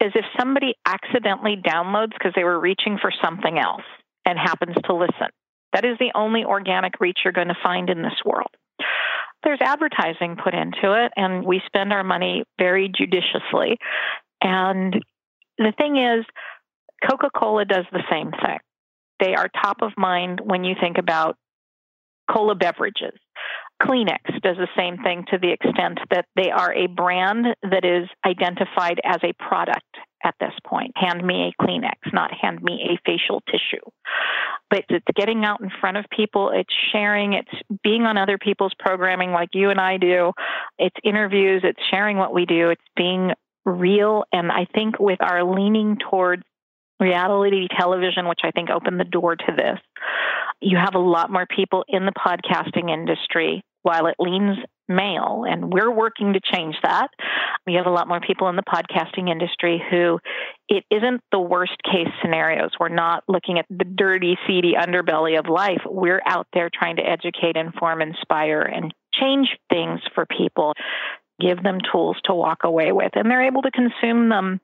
is 0.00 0.12
if 0.14 0.24
somebody 0.38 0.74
accidentally 0.84 1.56
downloads 1.56 2.12
because 2.12 2.32
they 2.34 2.44
were 2.44 2.60
reaching 2.60 2.98
for 3.00 3.12
something 3.24 3.58
else 3.58 3.84
and 4.26 4.38
happens 4.38 4.76
to 4.84 4.94
listen. 4.94 5.28
That 5.72 5.84
is 5.84 5.96
the 5.98 6.12
only 6.14 6.44
organic 6.44 7.00
reach 7.00 7.20
you're 7.24 7.32
going 7.32 7.48
to 7.48 7.56
find 7.62 7.88
in 7.88 8.02
this 8.02 8.20
world. 8.24 8.50
There's 9.42 9.60
advertising 9.60 10.36
put 10.42 10.54
into 10.54 11.04
it, 11.04 11.12
and 11.16 11.44
we 11.44 11.62
spend 11.66 11.92
our 11.92 12.02
money 12.02 12.44
very 12.58 12.90
judiciously. 12.94 13.78
And 14.42 14.94
the 15.58 15.72
thing 15.78 15.96
is, 15.96 16.24
Coca 17.08 17.30
Cola 17.36 17.64
does 17.64 17.84
the 17.92 18.02
same 18.10 18.30
thing. 18.30 18.58
They 19.20 19.34
are 19.34 19.48
top 19.48 19.78
of 19.82 19.92
mind 19.96 20.40
when 20.42 20.64
you 20.64 20.74
think 20.80 20.98
about 20.98 21.36
cola 22.30 22.54
beverages. 22.54 23.18
Kleenex 23.82 24.40
does 24.42 24.56
the 24.56 24.68
same 24.76 24.96
thing 25.02 25.24
to 25.30 25.38
the 25.38 25.52
extent 25.52 25.98
that 26.10 26.24
they 26.34 26.50
are 26.50 26.72
a 26.72 26.86
brand 26.86 27.46
that 27.62 27.84
is 27.84 28.08
identified 28.24 29.00
as 29.04 29.18
a 29.22 29.34
product 29.34 29.84
at 30.24 30.34
this 30.40 30.52
point. 30.66 30.92
Hand 30.96 31.24
me 31.24 31.52
a 31.52 31.62
Kleenex, 31.62 32.12
not 32.12 32.32
hand 32.32 32.62
me 32.62 32.88
a 32.90 32.98
facial 33.04 33.42
tissue. 33.42 33.84
But 34.70 34.84
it's 34.88 35.04
getting 35.14 35.44
out 35.44 35.60
in 35.60 35.70
front 35.80 35.98
of 35.98 36.06
people, 36.10 36.50
it's 36.54 36.72
sharing, 36.90 37.34
it's 37.34 37.80
being 37.84 38.02
on 38.02 38.16
other 38.16 38.38
people's 38.38 38.74
programming 38.78 39.30
like 39.30 39.50
you 39.52 39.70
and 39.70 39.78
I 39.78 39.98
do, 39.98 40.32
it's 40.78 40.96
interviews, 41.04 41.62
it's 41.62 41.80
sharing 41.90 42.16
what 42.16 42.34
we 42.34 42.46
do, 42.46 42.70
it's 42.70 42.82
being 42.96 43.32
real. 43.66 44.24
And 44.32 44.50
I 44.50 44.66
think 44.74 44.98
with 44.98 45.20
our 45.20 45.44
leaning 45.44 45.98
towards 46.10 46.42
reality 47.00 47.68
television, 47.78 48.28
which 48.28 48.40
I 48.44 48.50
think 48.50 48.70
opened 48.70 49.00
the 49.00 49.04
door 49.04 49.36
to 49.36 49.52
this. 49.56 49.78
You 50.60 50.78
have 50.78 50.94
a 50.94 50.98
lot 50.98 51.30
more 51.30 51.46
people 51.46 51.84
in 51.88 52.06
the 52.06 52.12
podcasting 52.12 52.90
industry 52.90 53.62
while 53.82 54.06
it 54.06 54.16
leans 54.18 54.58
male, 54.88 55.44
and 55.46 55.72
we're 55.72 55.90
working 55.90 56.32
to 56.32 56.40
change 56.40 56.76
that. 56.82 57.08
We 57.66 57.74
have 57.74 57.86
a 57.86 57.90
lot 57.90 58.08
more 58.08 58.20
people 58.20 58.48
in 58.48 58.56
the 58.56 58.62
podcasting 58.62 59.30
industry 59.30 59.82
who 59.90 60.18
it 60.68 60.84
isn't 60.90 61.20
the 61.32 61.40
worst 61.40 61.76
case 61.84 62.08
scenarios. 62.22 62.70
We're 62.78 62.88
not 62.88 63.24
looking 63.28 63.58
at 63.58 63.66
the 63.68 63.84
dirty, 63.84 64.36
seedy 64.46 64.74
underbelly 64.80 65.38
of 65.38 65.48
life. 65.48 65.82
We're 65.84 66.22
out 66.26 66.46
there 66.52 66.70
trying 66.72 66.96
to 66.96 67.02
educate, 67.02 67.56
inform, 67.56 68.02
inspire, 68.02 68.62
and 68.62 68.94
change 69.12 69.48
things 69.70 70.00
for 70.14 70.26
people 70.26 70.74
give 71.40 71.62
them 71.62 71.78
tools 71.92 72.16
to 72.24 72.34
walk 72.34 72.64
away 72.64 72.92
with, 72.92 73.12
and 73.14 73.30
they're 73.30 73.46
able 73.46 73.62
to 73.62 73.70
consume 73.70 74.28
them 74.28 74.60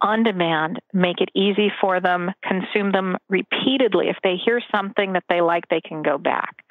on 0.00 0.22
demand, 0.22 0.80
make 0.92 1.20
it 1.20 1.30
easy 1.34 1.70
for 1.80 2.00
them, 2.00 2.30
consume 2.42 2.92
them 2.92 3.16
repeatedly. 3.28 4.08
If 4.08 4.16
they 4.22 4.36
hear 4.36 4.60
something 4.74 5.14
that 5.14 5.24
they 5.28 5.40
like, 5.40 5.68
they 5.68 5.80
can 5.80 6.02
go 6.02 6.18
back. 6.18 6.64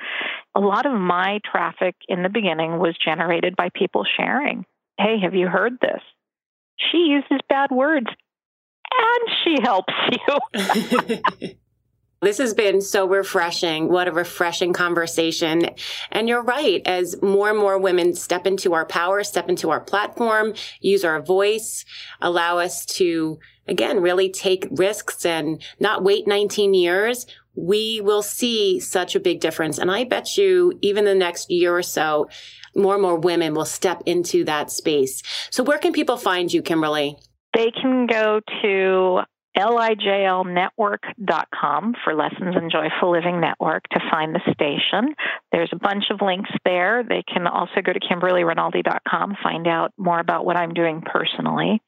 A 0.56 0.60
lot 0.60 0.86
of 0.86 0.94
my 0.94 1.40
traffic 1.50 1.96
in 2.08 2.24
the 2.24 2.30
beginning 2.30 2.80
was 2.80 2.96
generated 3.04 3.56
by 3.56 3.70
people 3.74 4.06
sharing. 4.18 4.66
Hey, 4.98 5.20
have 5.24 5.34
you 5.34 5.48
heard 5.48 5.80
this? 5.80 6.02
She 6.92 6.98
uses 7.10 7.40
bad 7.50 7.72
words 7.72 8.08
and 8.92 9.36
she 9.44 9.58
helps 9.62 9.94
you. 10.12 11.50
This 12.24 12.38
has 12.38 12.54
been 12.54 12.82
so 12.82 13.08
refreshing. 13.08 13.90
What 13.90 14.08
a 14.08 14.12
refreshing 14.12 14.72
conversation. 14.74 15.70
And 16.12 16.30
you're 16.30 16.42
right. 16.42 16.82
As 16.86 17.22
more 17.22 17.50
and 17.50 17.60
more 17.60 17.78
women 17.78 18.14
step 18.14 18.48
into 18.48 18.74
our 18.74 18.86
power, 18.86 19.24
step 19.24 19.50
into 19.50 19.70
our 19.70 19.82
platform, 19.82 20.54
use 20.80 21.04
our 21.04 21.22
voice, 21.22 21.86
allow 22.22 22.60
us 22.60 22.86
to, 22.86 23.40
again, 23.68 24.02
really 24.02 24.30
take 24.30 24.68
risks 24.72 25.26
and 25.26 25.62
not 25.80 26.04
wait 26.04 26.28
19 26.28 26.74
years, 26.74 27.28
we 27.56 28.02
will 28.02 28.24
see 28.24 28.80
such 28.80 29.16
a 29.16 29.20
big 29.20 29.40
difference. 29.40 29.78
And 29.78 29.92
I 29.92 30.06
bet 30.06 30.38
you 30.38 30.80
even 30.82 31.06
the 31.06 31.16
next 31.16 31.52
year 31.52 31.76
or 31.76 31.84
so, 31.84 32.30
more 32.76 32.94
and 32.94 33.02
more 33.02 33.20
women 33.20 33.54
will 33.54 33.66
step 33.66 34.02
into 34.06 34.44
that 34.46 34.72
space. 34.72 35.22
So 35.52 35.64
where 35.64 35.78
can 35.78 35.94
people 35.94 36.18
find 36.18 36.52
you, 36.52 36.62
Kimberly? 36.62 37.18
They 37.54 37.70
can 37.70 38.08
go 38.08 38.42
to 38.64 39.20
lijlnetwork.com 39.58 41.96
for 42.04 42.16
Lessons 42.16 42.56
in 42.56 42.70
Joyful 42.70 43.12
Living 43.12 43.40
Network 43.40 43.84
to 43.92 44.00
find 44.12 44.34
the 44.34 44.42
station. 44.54 45.16
There's 45.52 45.70
a 45.72 45.78
bunch 45.78 46.06
of 46.12 46.22
links 46.22 46.50
there. 46.66 47.04
They 47.08 47.24
can 47.32 47.46
also 47.48 47.82
go 47.84 47.94
to 47.94 48.00
kimberlyrinaldi.com, 48.00 49.38
find 49.44 49.68
out 49.68 49.94
more 49.98 50.20
about 50.20 50.46
what 50.46 50.58
I'm 50.58 50.74
doing 50.74 51.02
personally. 51.02 51.82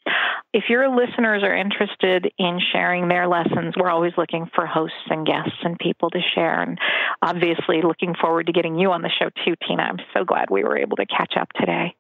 If 0.54 0.66
your 0.70 0.90
listeners 0.90 1.44
are 1.44 1.56
interested 1.56 2.32
in 2.38 2.60
sharing 2.72 3.08
their 3.08 3.28
lessons, 3.28 3.74
we're 3.78 3.90
always 3.90 4.14
looking 4.18 4.50
for 4.56 4.66
hosts 4.66 4.96
and 5.10 5.26
guests 5.26 5.58
and 5.64 5.78
people 5.78 6.10
to 6.12 6.20
share. 6.34 6.62
And 6.62 6.80
obviously, 7.22 7.82
looking 7.82 8.16
forward 8.20 8.48
to 8.48 8.54
getting 8.54 8.80
you 8.80 8.92
on 8.92 9.02
the 9.02 9.12
show 9.20 9.30
too, 9.44 9.56
Tina. 9.68 9.84
I'm 9.84 10.00
so 10.14 10.24
glad 10.24 10.50
we 10.50 10.64
were 10.64 10.78
able 10.78 10.96
to 10.98 11.06
catch 11.06 11.34
up 11.40 11.50
today. 11.60 11.96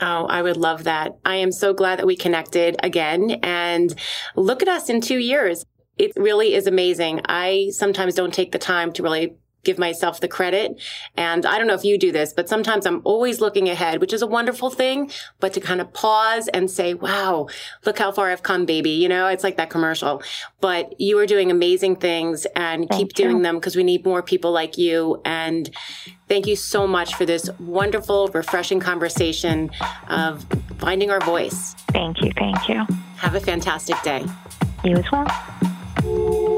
Oh, 0.00 0.26
I 0.26 0.42
would 0.42 0.56
love 0.58 0.84
that. 0.84 1.16
I 1.24 1.36
am 1.36 1.50
so 1.52 1.72
glad 1.72 1.98
that 1.98 2.06
we 2.06 2.16
connected 2.16 2.76
again 2.82 3.38
and 3.42 3.94
look 4.34 4.60
at 4.62 4.68
us 4.68 4.90
in 4.90 5.00
two 5.00 5.18
years. 5.18 5.64
it 5.98 6.12
really 6.16 6.54
is 6.54 6.66
amazing. 6.66 7.22
I 7.26 7.70
sometimes 7.72 8.14
don't 8.14 8.34
take 8.34 8.52
the 8.52 8.58
time 8.58 8.92
to 8.92 9.02
really 9.02 9.36
give 9.66 9.78
myself 9.78 10.20
the 10.20 10.28
credit. 10.28 10.80
And 11.16 11.44
I 11.44 11.58
don't 11.58 11.66
know 11.66 11.74
if 11.74 11.84
you 11.84 11.98
do 11.98 12.10
this, 12.10 12.32
but 12.32 12.48
sometimes 12.48 12.86
I'm 12.86 13.02
always 13.04 13.40
looking 13.40 13.68
ahead, 13.68 14.00
which 14.00 14.14
is 14.14 14.22
a 14.22 14.26
wonderful 14.26 14.70
thing, 14.70 15.10
but 15.40 15.52
to 15.52 15.60
kind 15.60 15.80
of 15.80 15.92
pause 15.92 16.48
and 16.48 16.70
say, 16.70 16.94
wow, 16.94 17.48
look 17.84 17.98
how 17.98 18.12
far 18.12 18.30
I've 18.30 18.44
come, 18.44 18.64
baby. 18.64 18.90
You 18.90 19.08
know, 19.08 19.26
it's 19.26 19.44
like 19.44 19.56
that 19.58 19.68
commercial, 19.68 20.22
but 20.60 20.98
you 20.98 21.18
are 21.18 21.26
doing 21.26 21.50
amazing 21.50 21.96
things 21.96 22.46
and 22.56 22.88
Thank 22.88 22.98
keep 22.98 23.18
you. 23.18 23.24
doing 23.24 23.42
them 23.42 23.56
because 23.56 23.76
we 23.76 23.82
need 23.82 24.06
more 24.06 24.22
people 24.22 24.52
like 24.52 24.78
you. 24.78 25.20
And 25.24 25.68
thank 26.28 26.46
you 26.46 26.56
so 26.56 26.86
much 26.86 27.14
for 27.16 27.26
this 27.26 27.50
wonderful, 27.58 28.28
refreshing 28.28 28.80
conversation 28.80 29.70
of 30.08 30.46
finding 30.78 31.10
our 31.10 31.20
voice. 31.20 31.74
Thank 31.92 32.22
you. 32.22 32.30
Thank 32.38 32.68
you. 32.68 32.86
Have 33.16 33.34
a 33.34 33.40
fantastic 33.40 34.00
day. 34.02 34.24
You 34.84 34.96
as 34.96 35.10
well. 35.10 36.55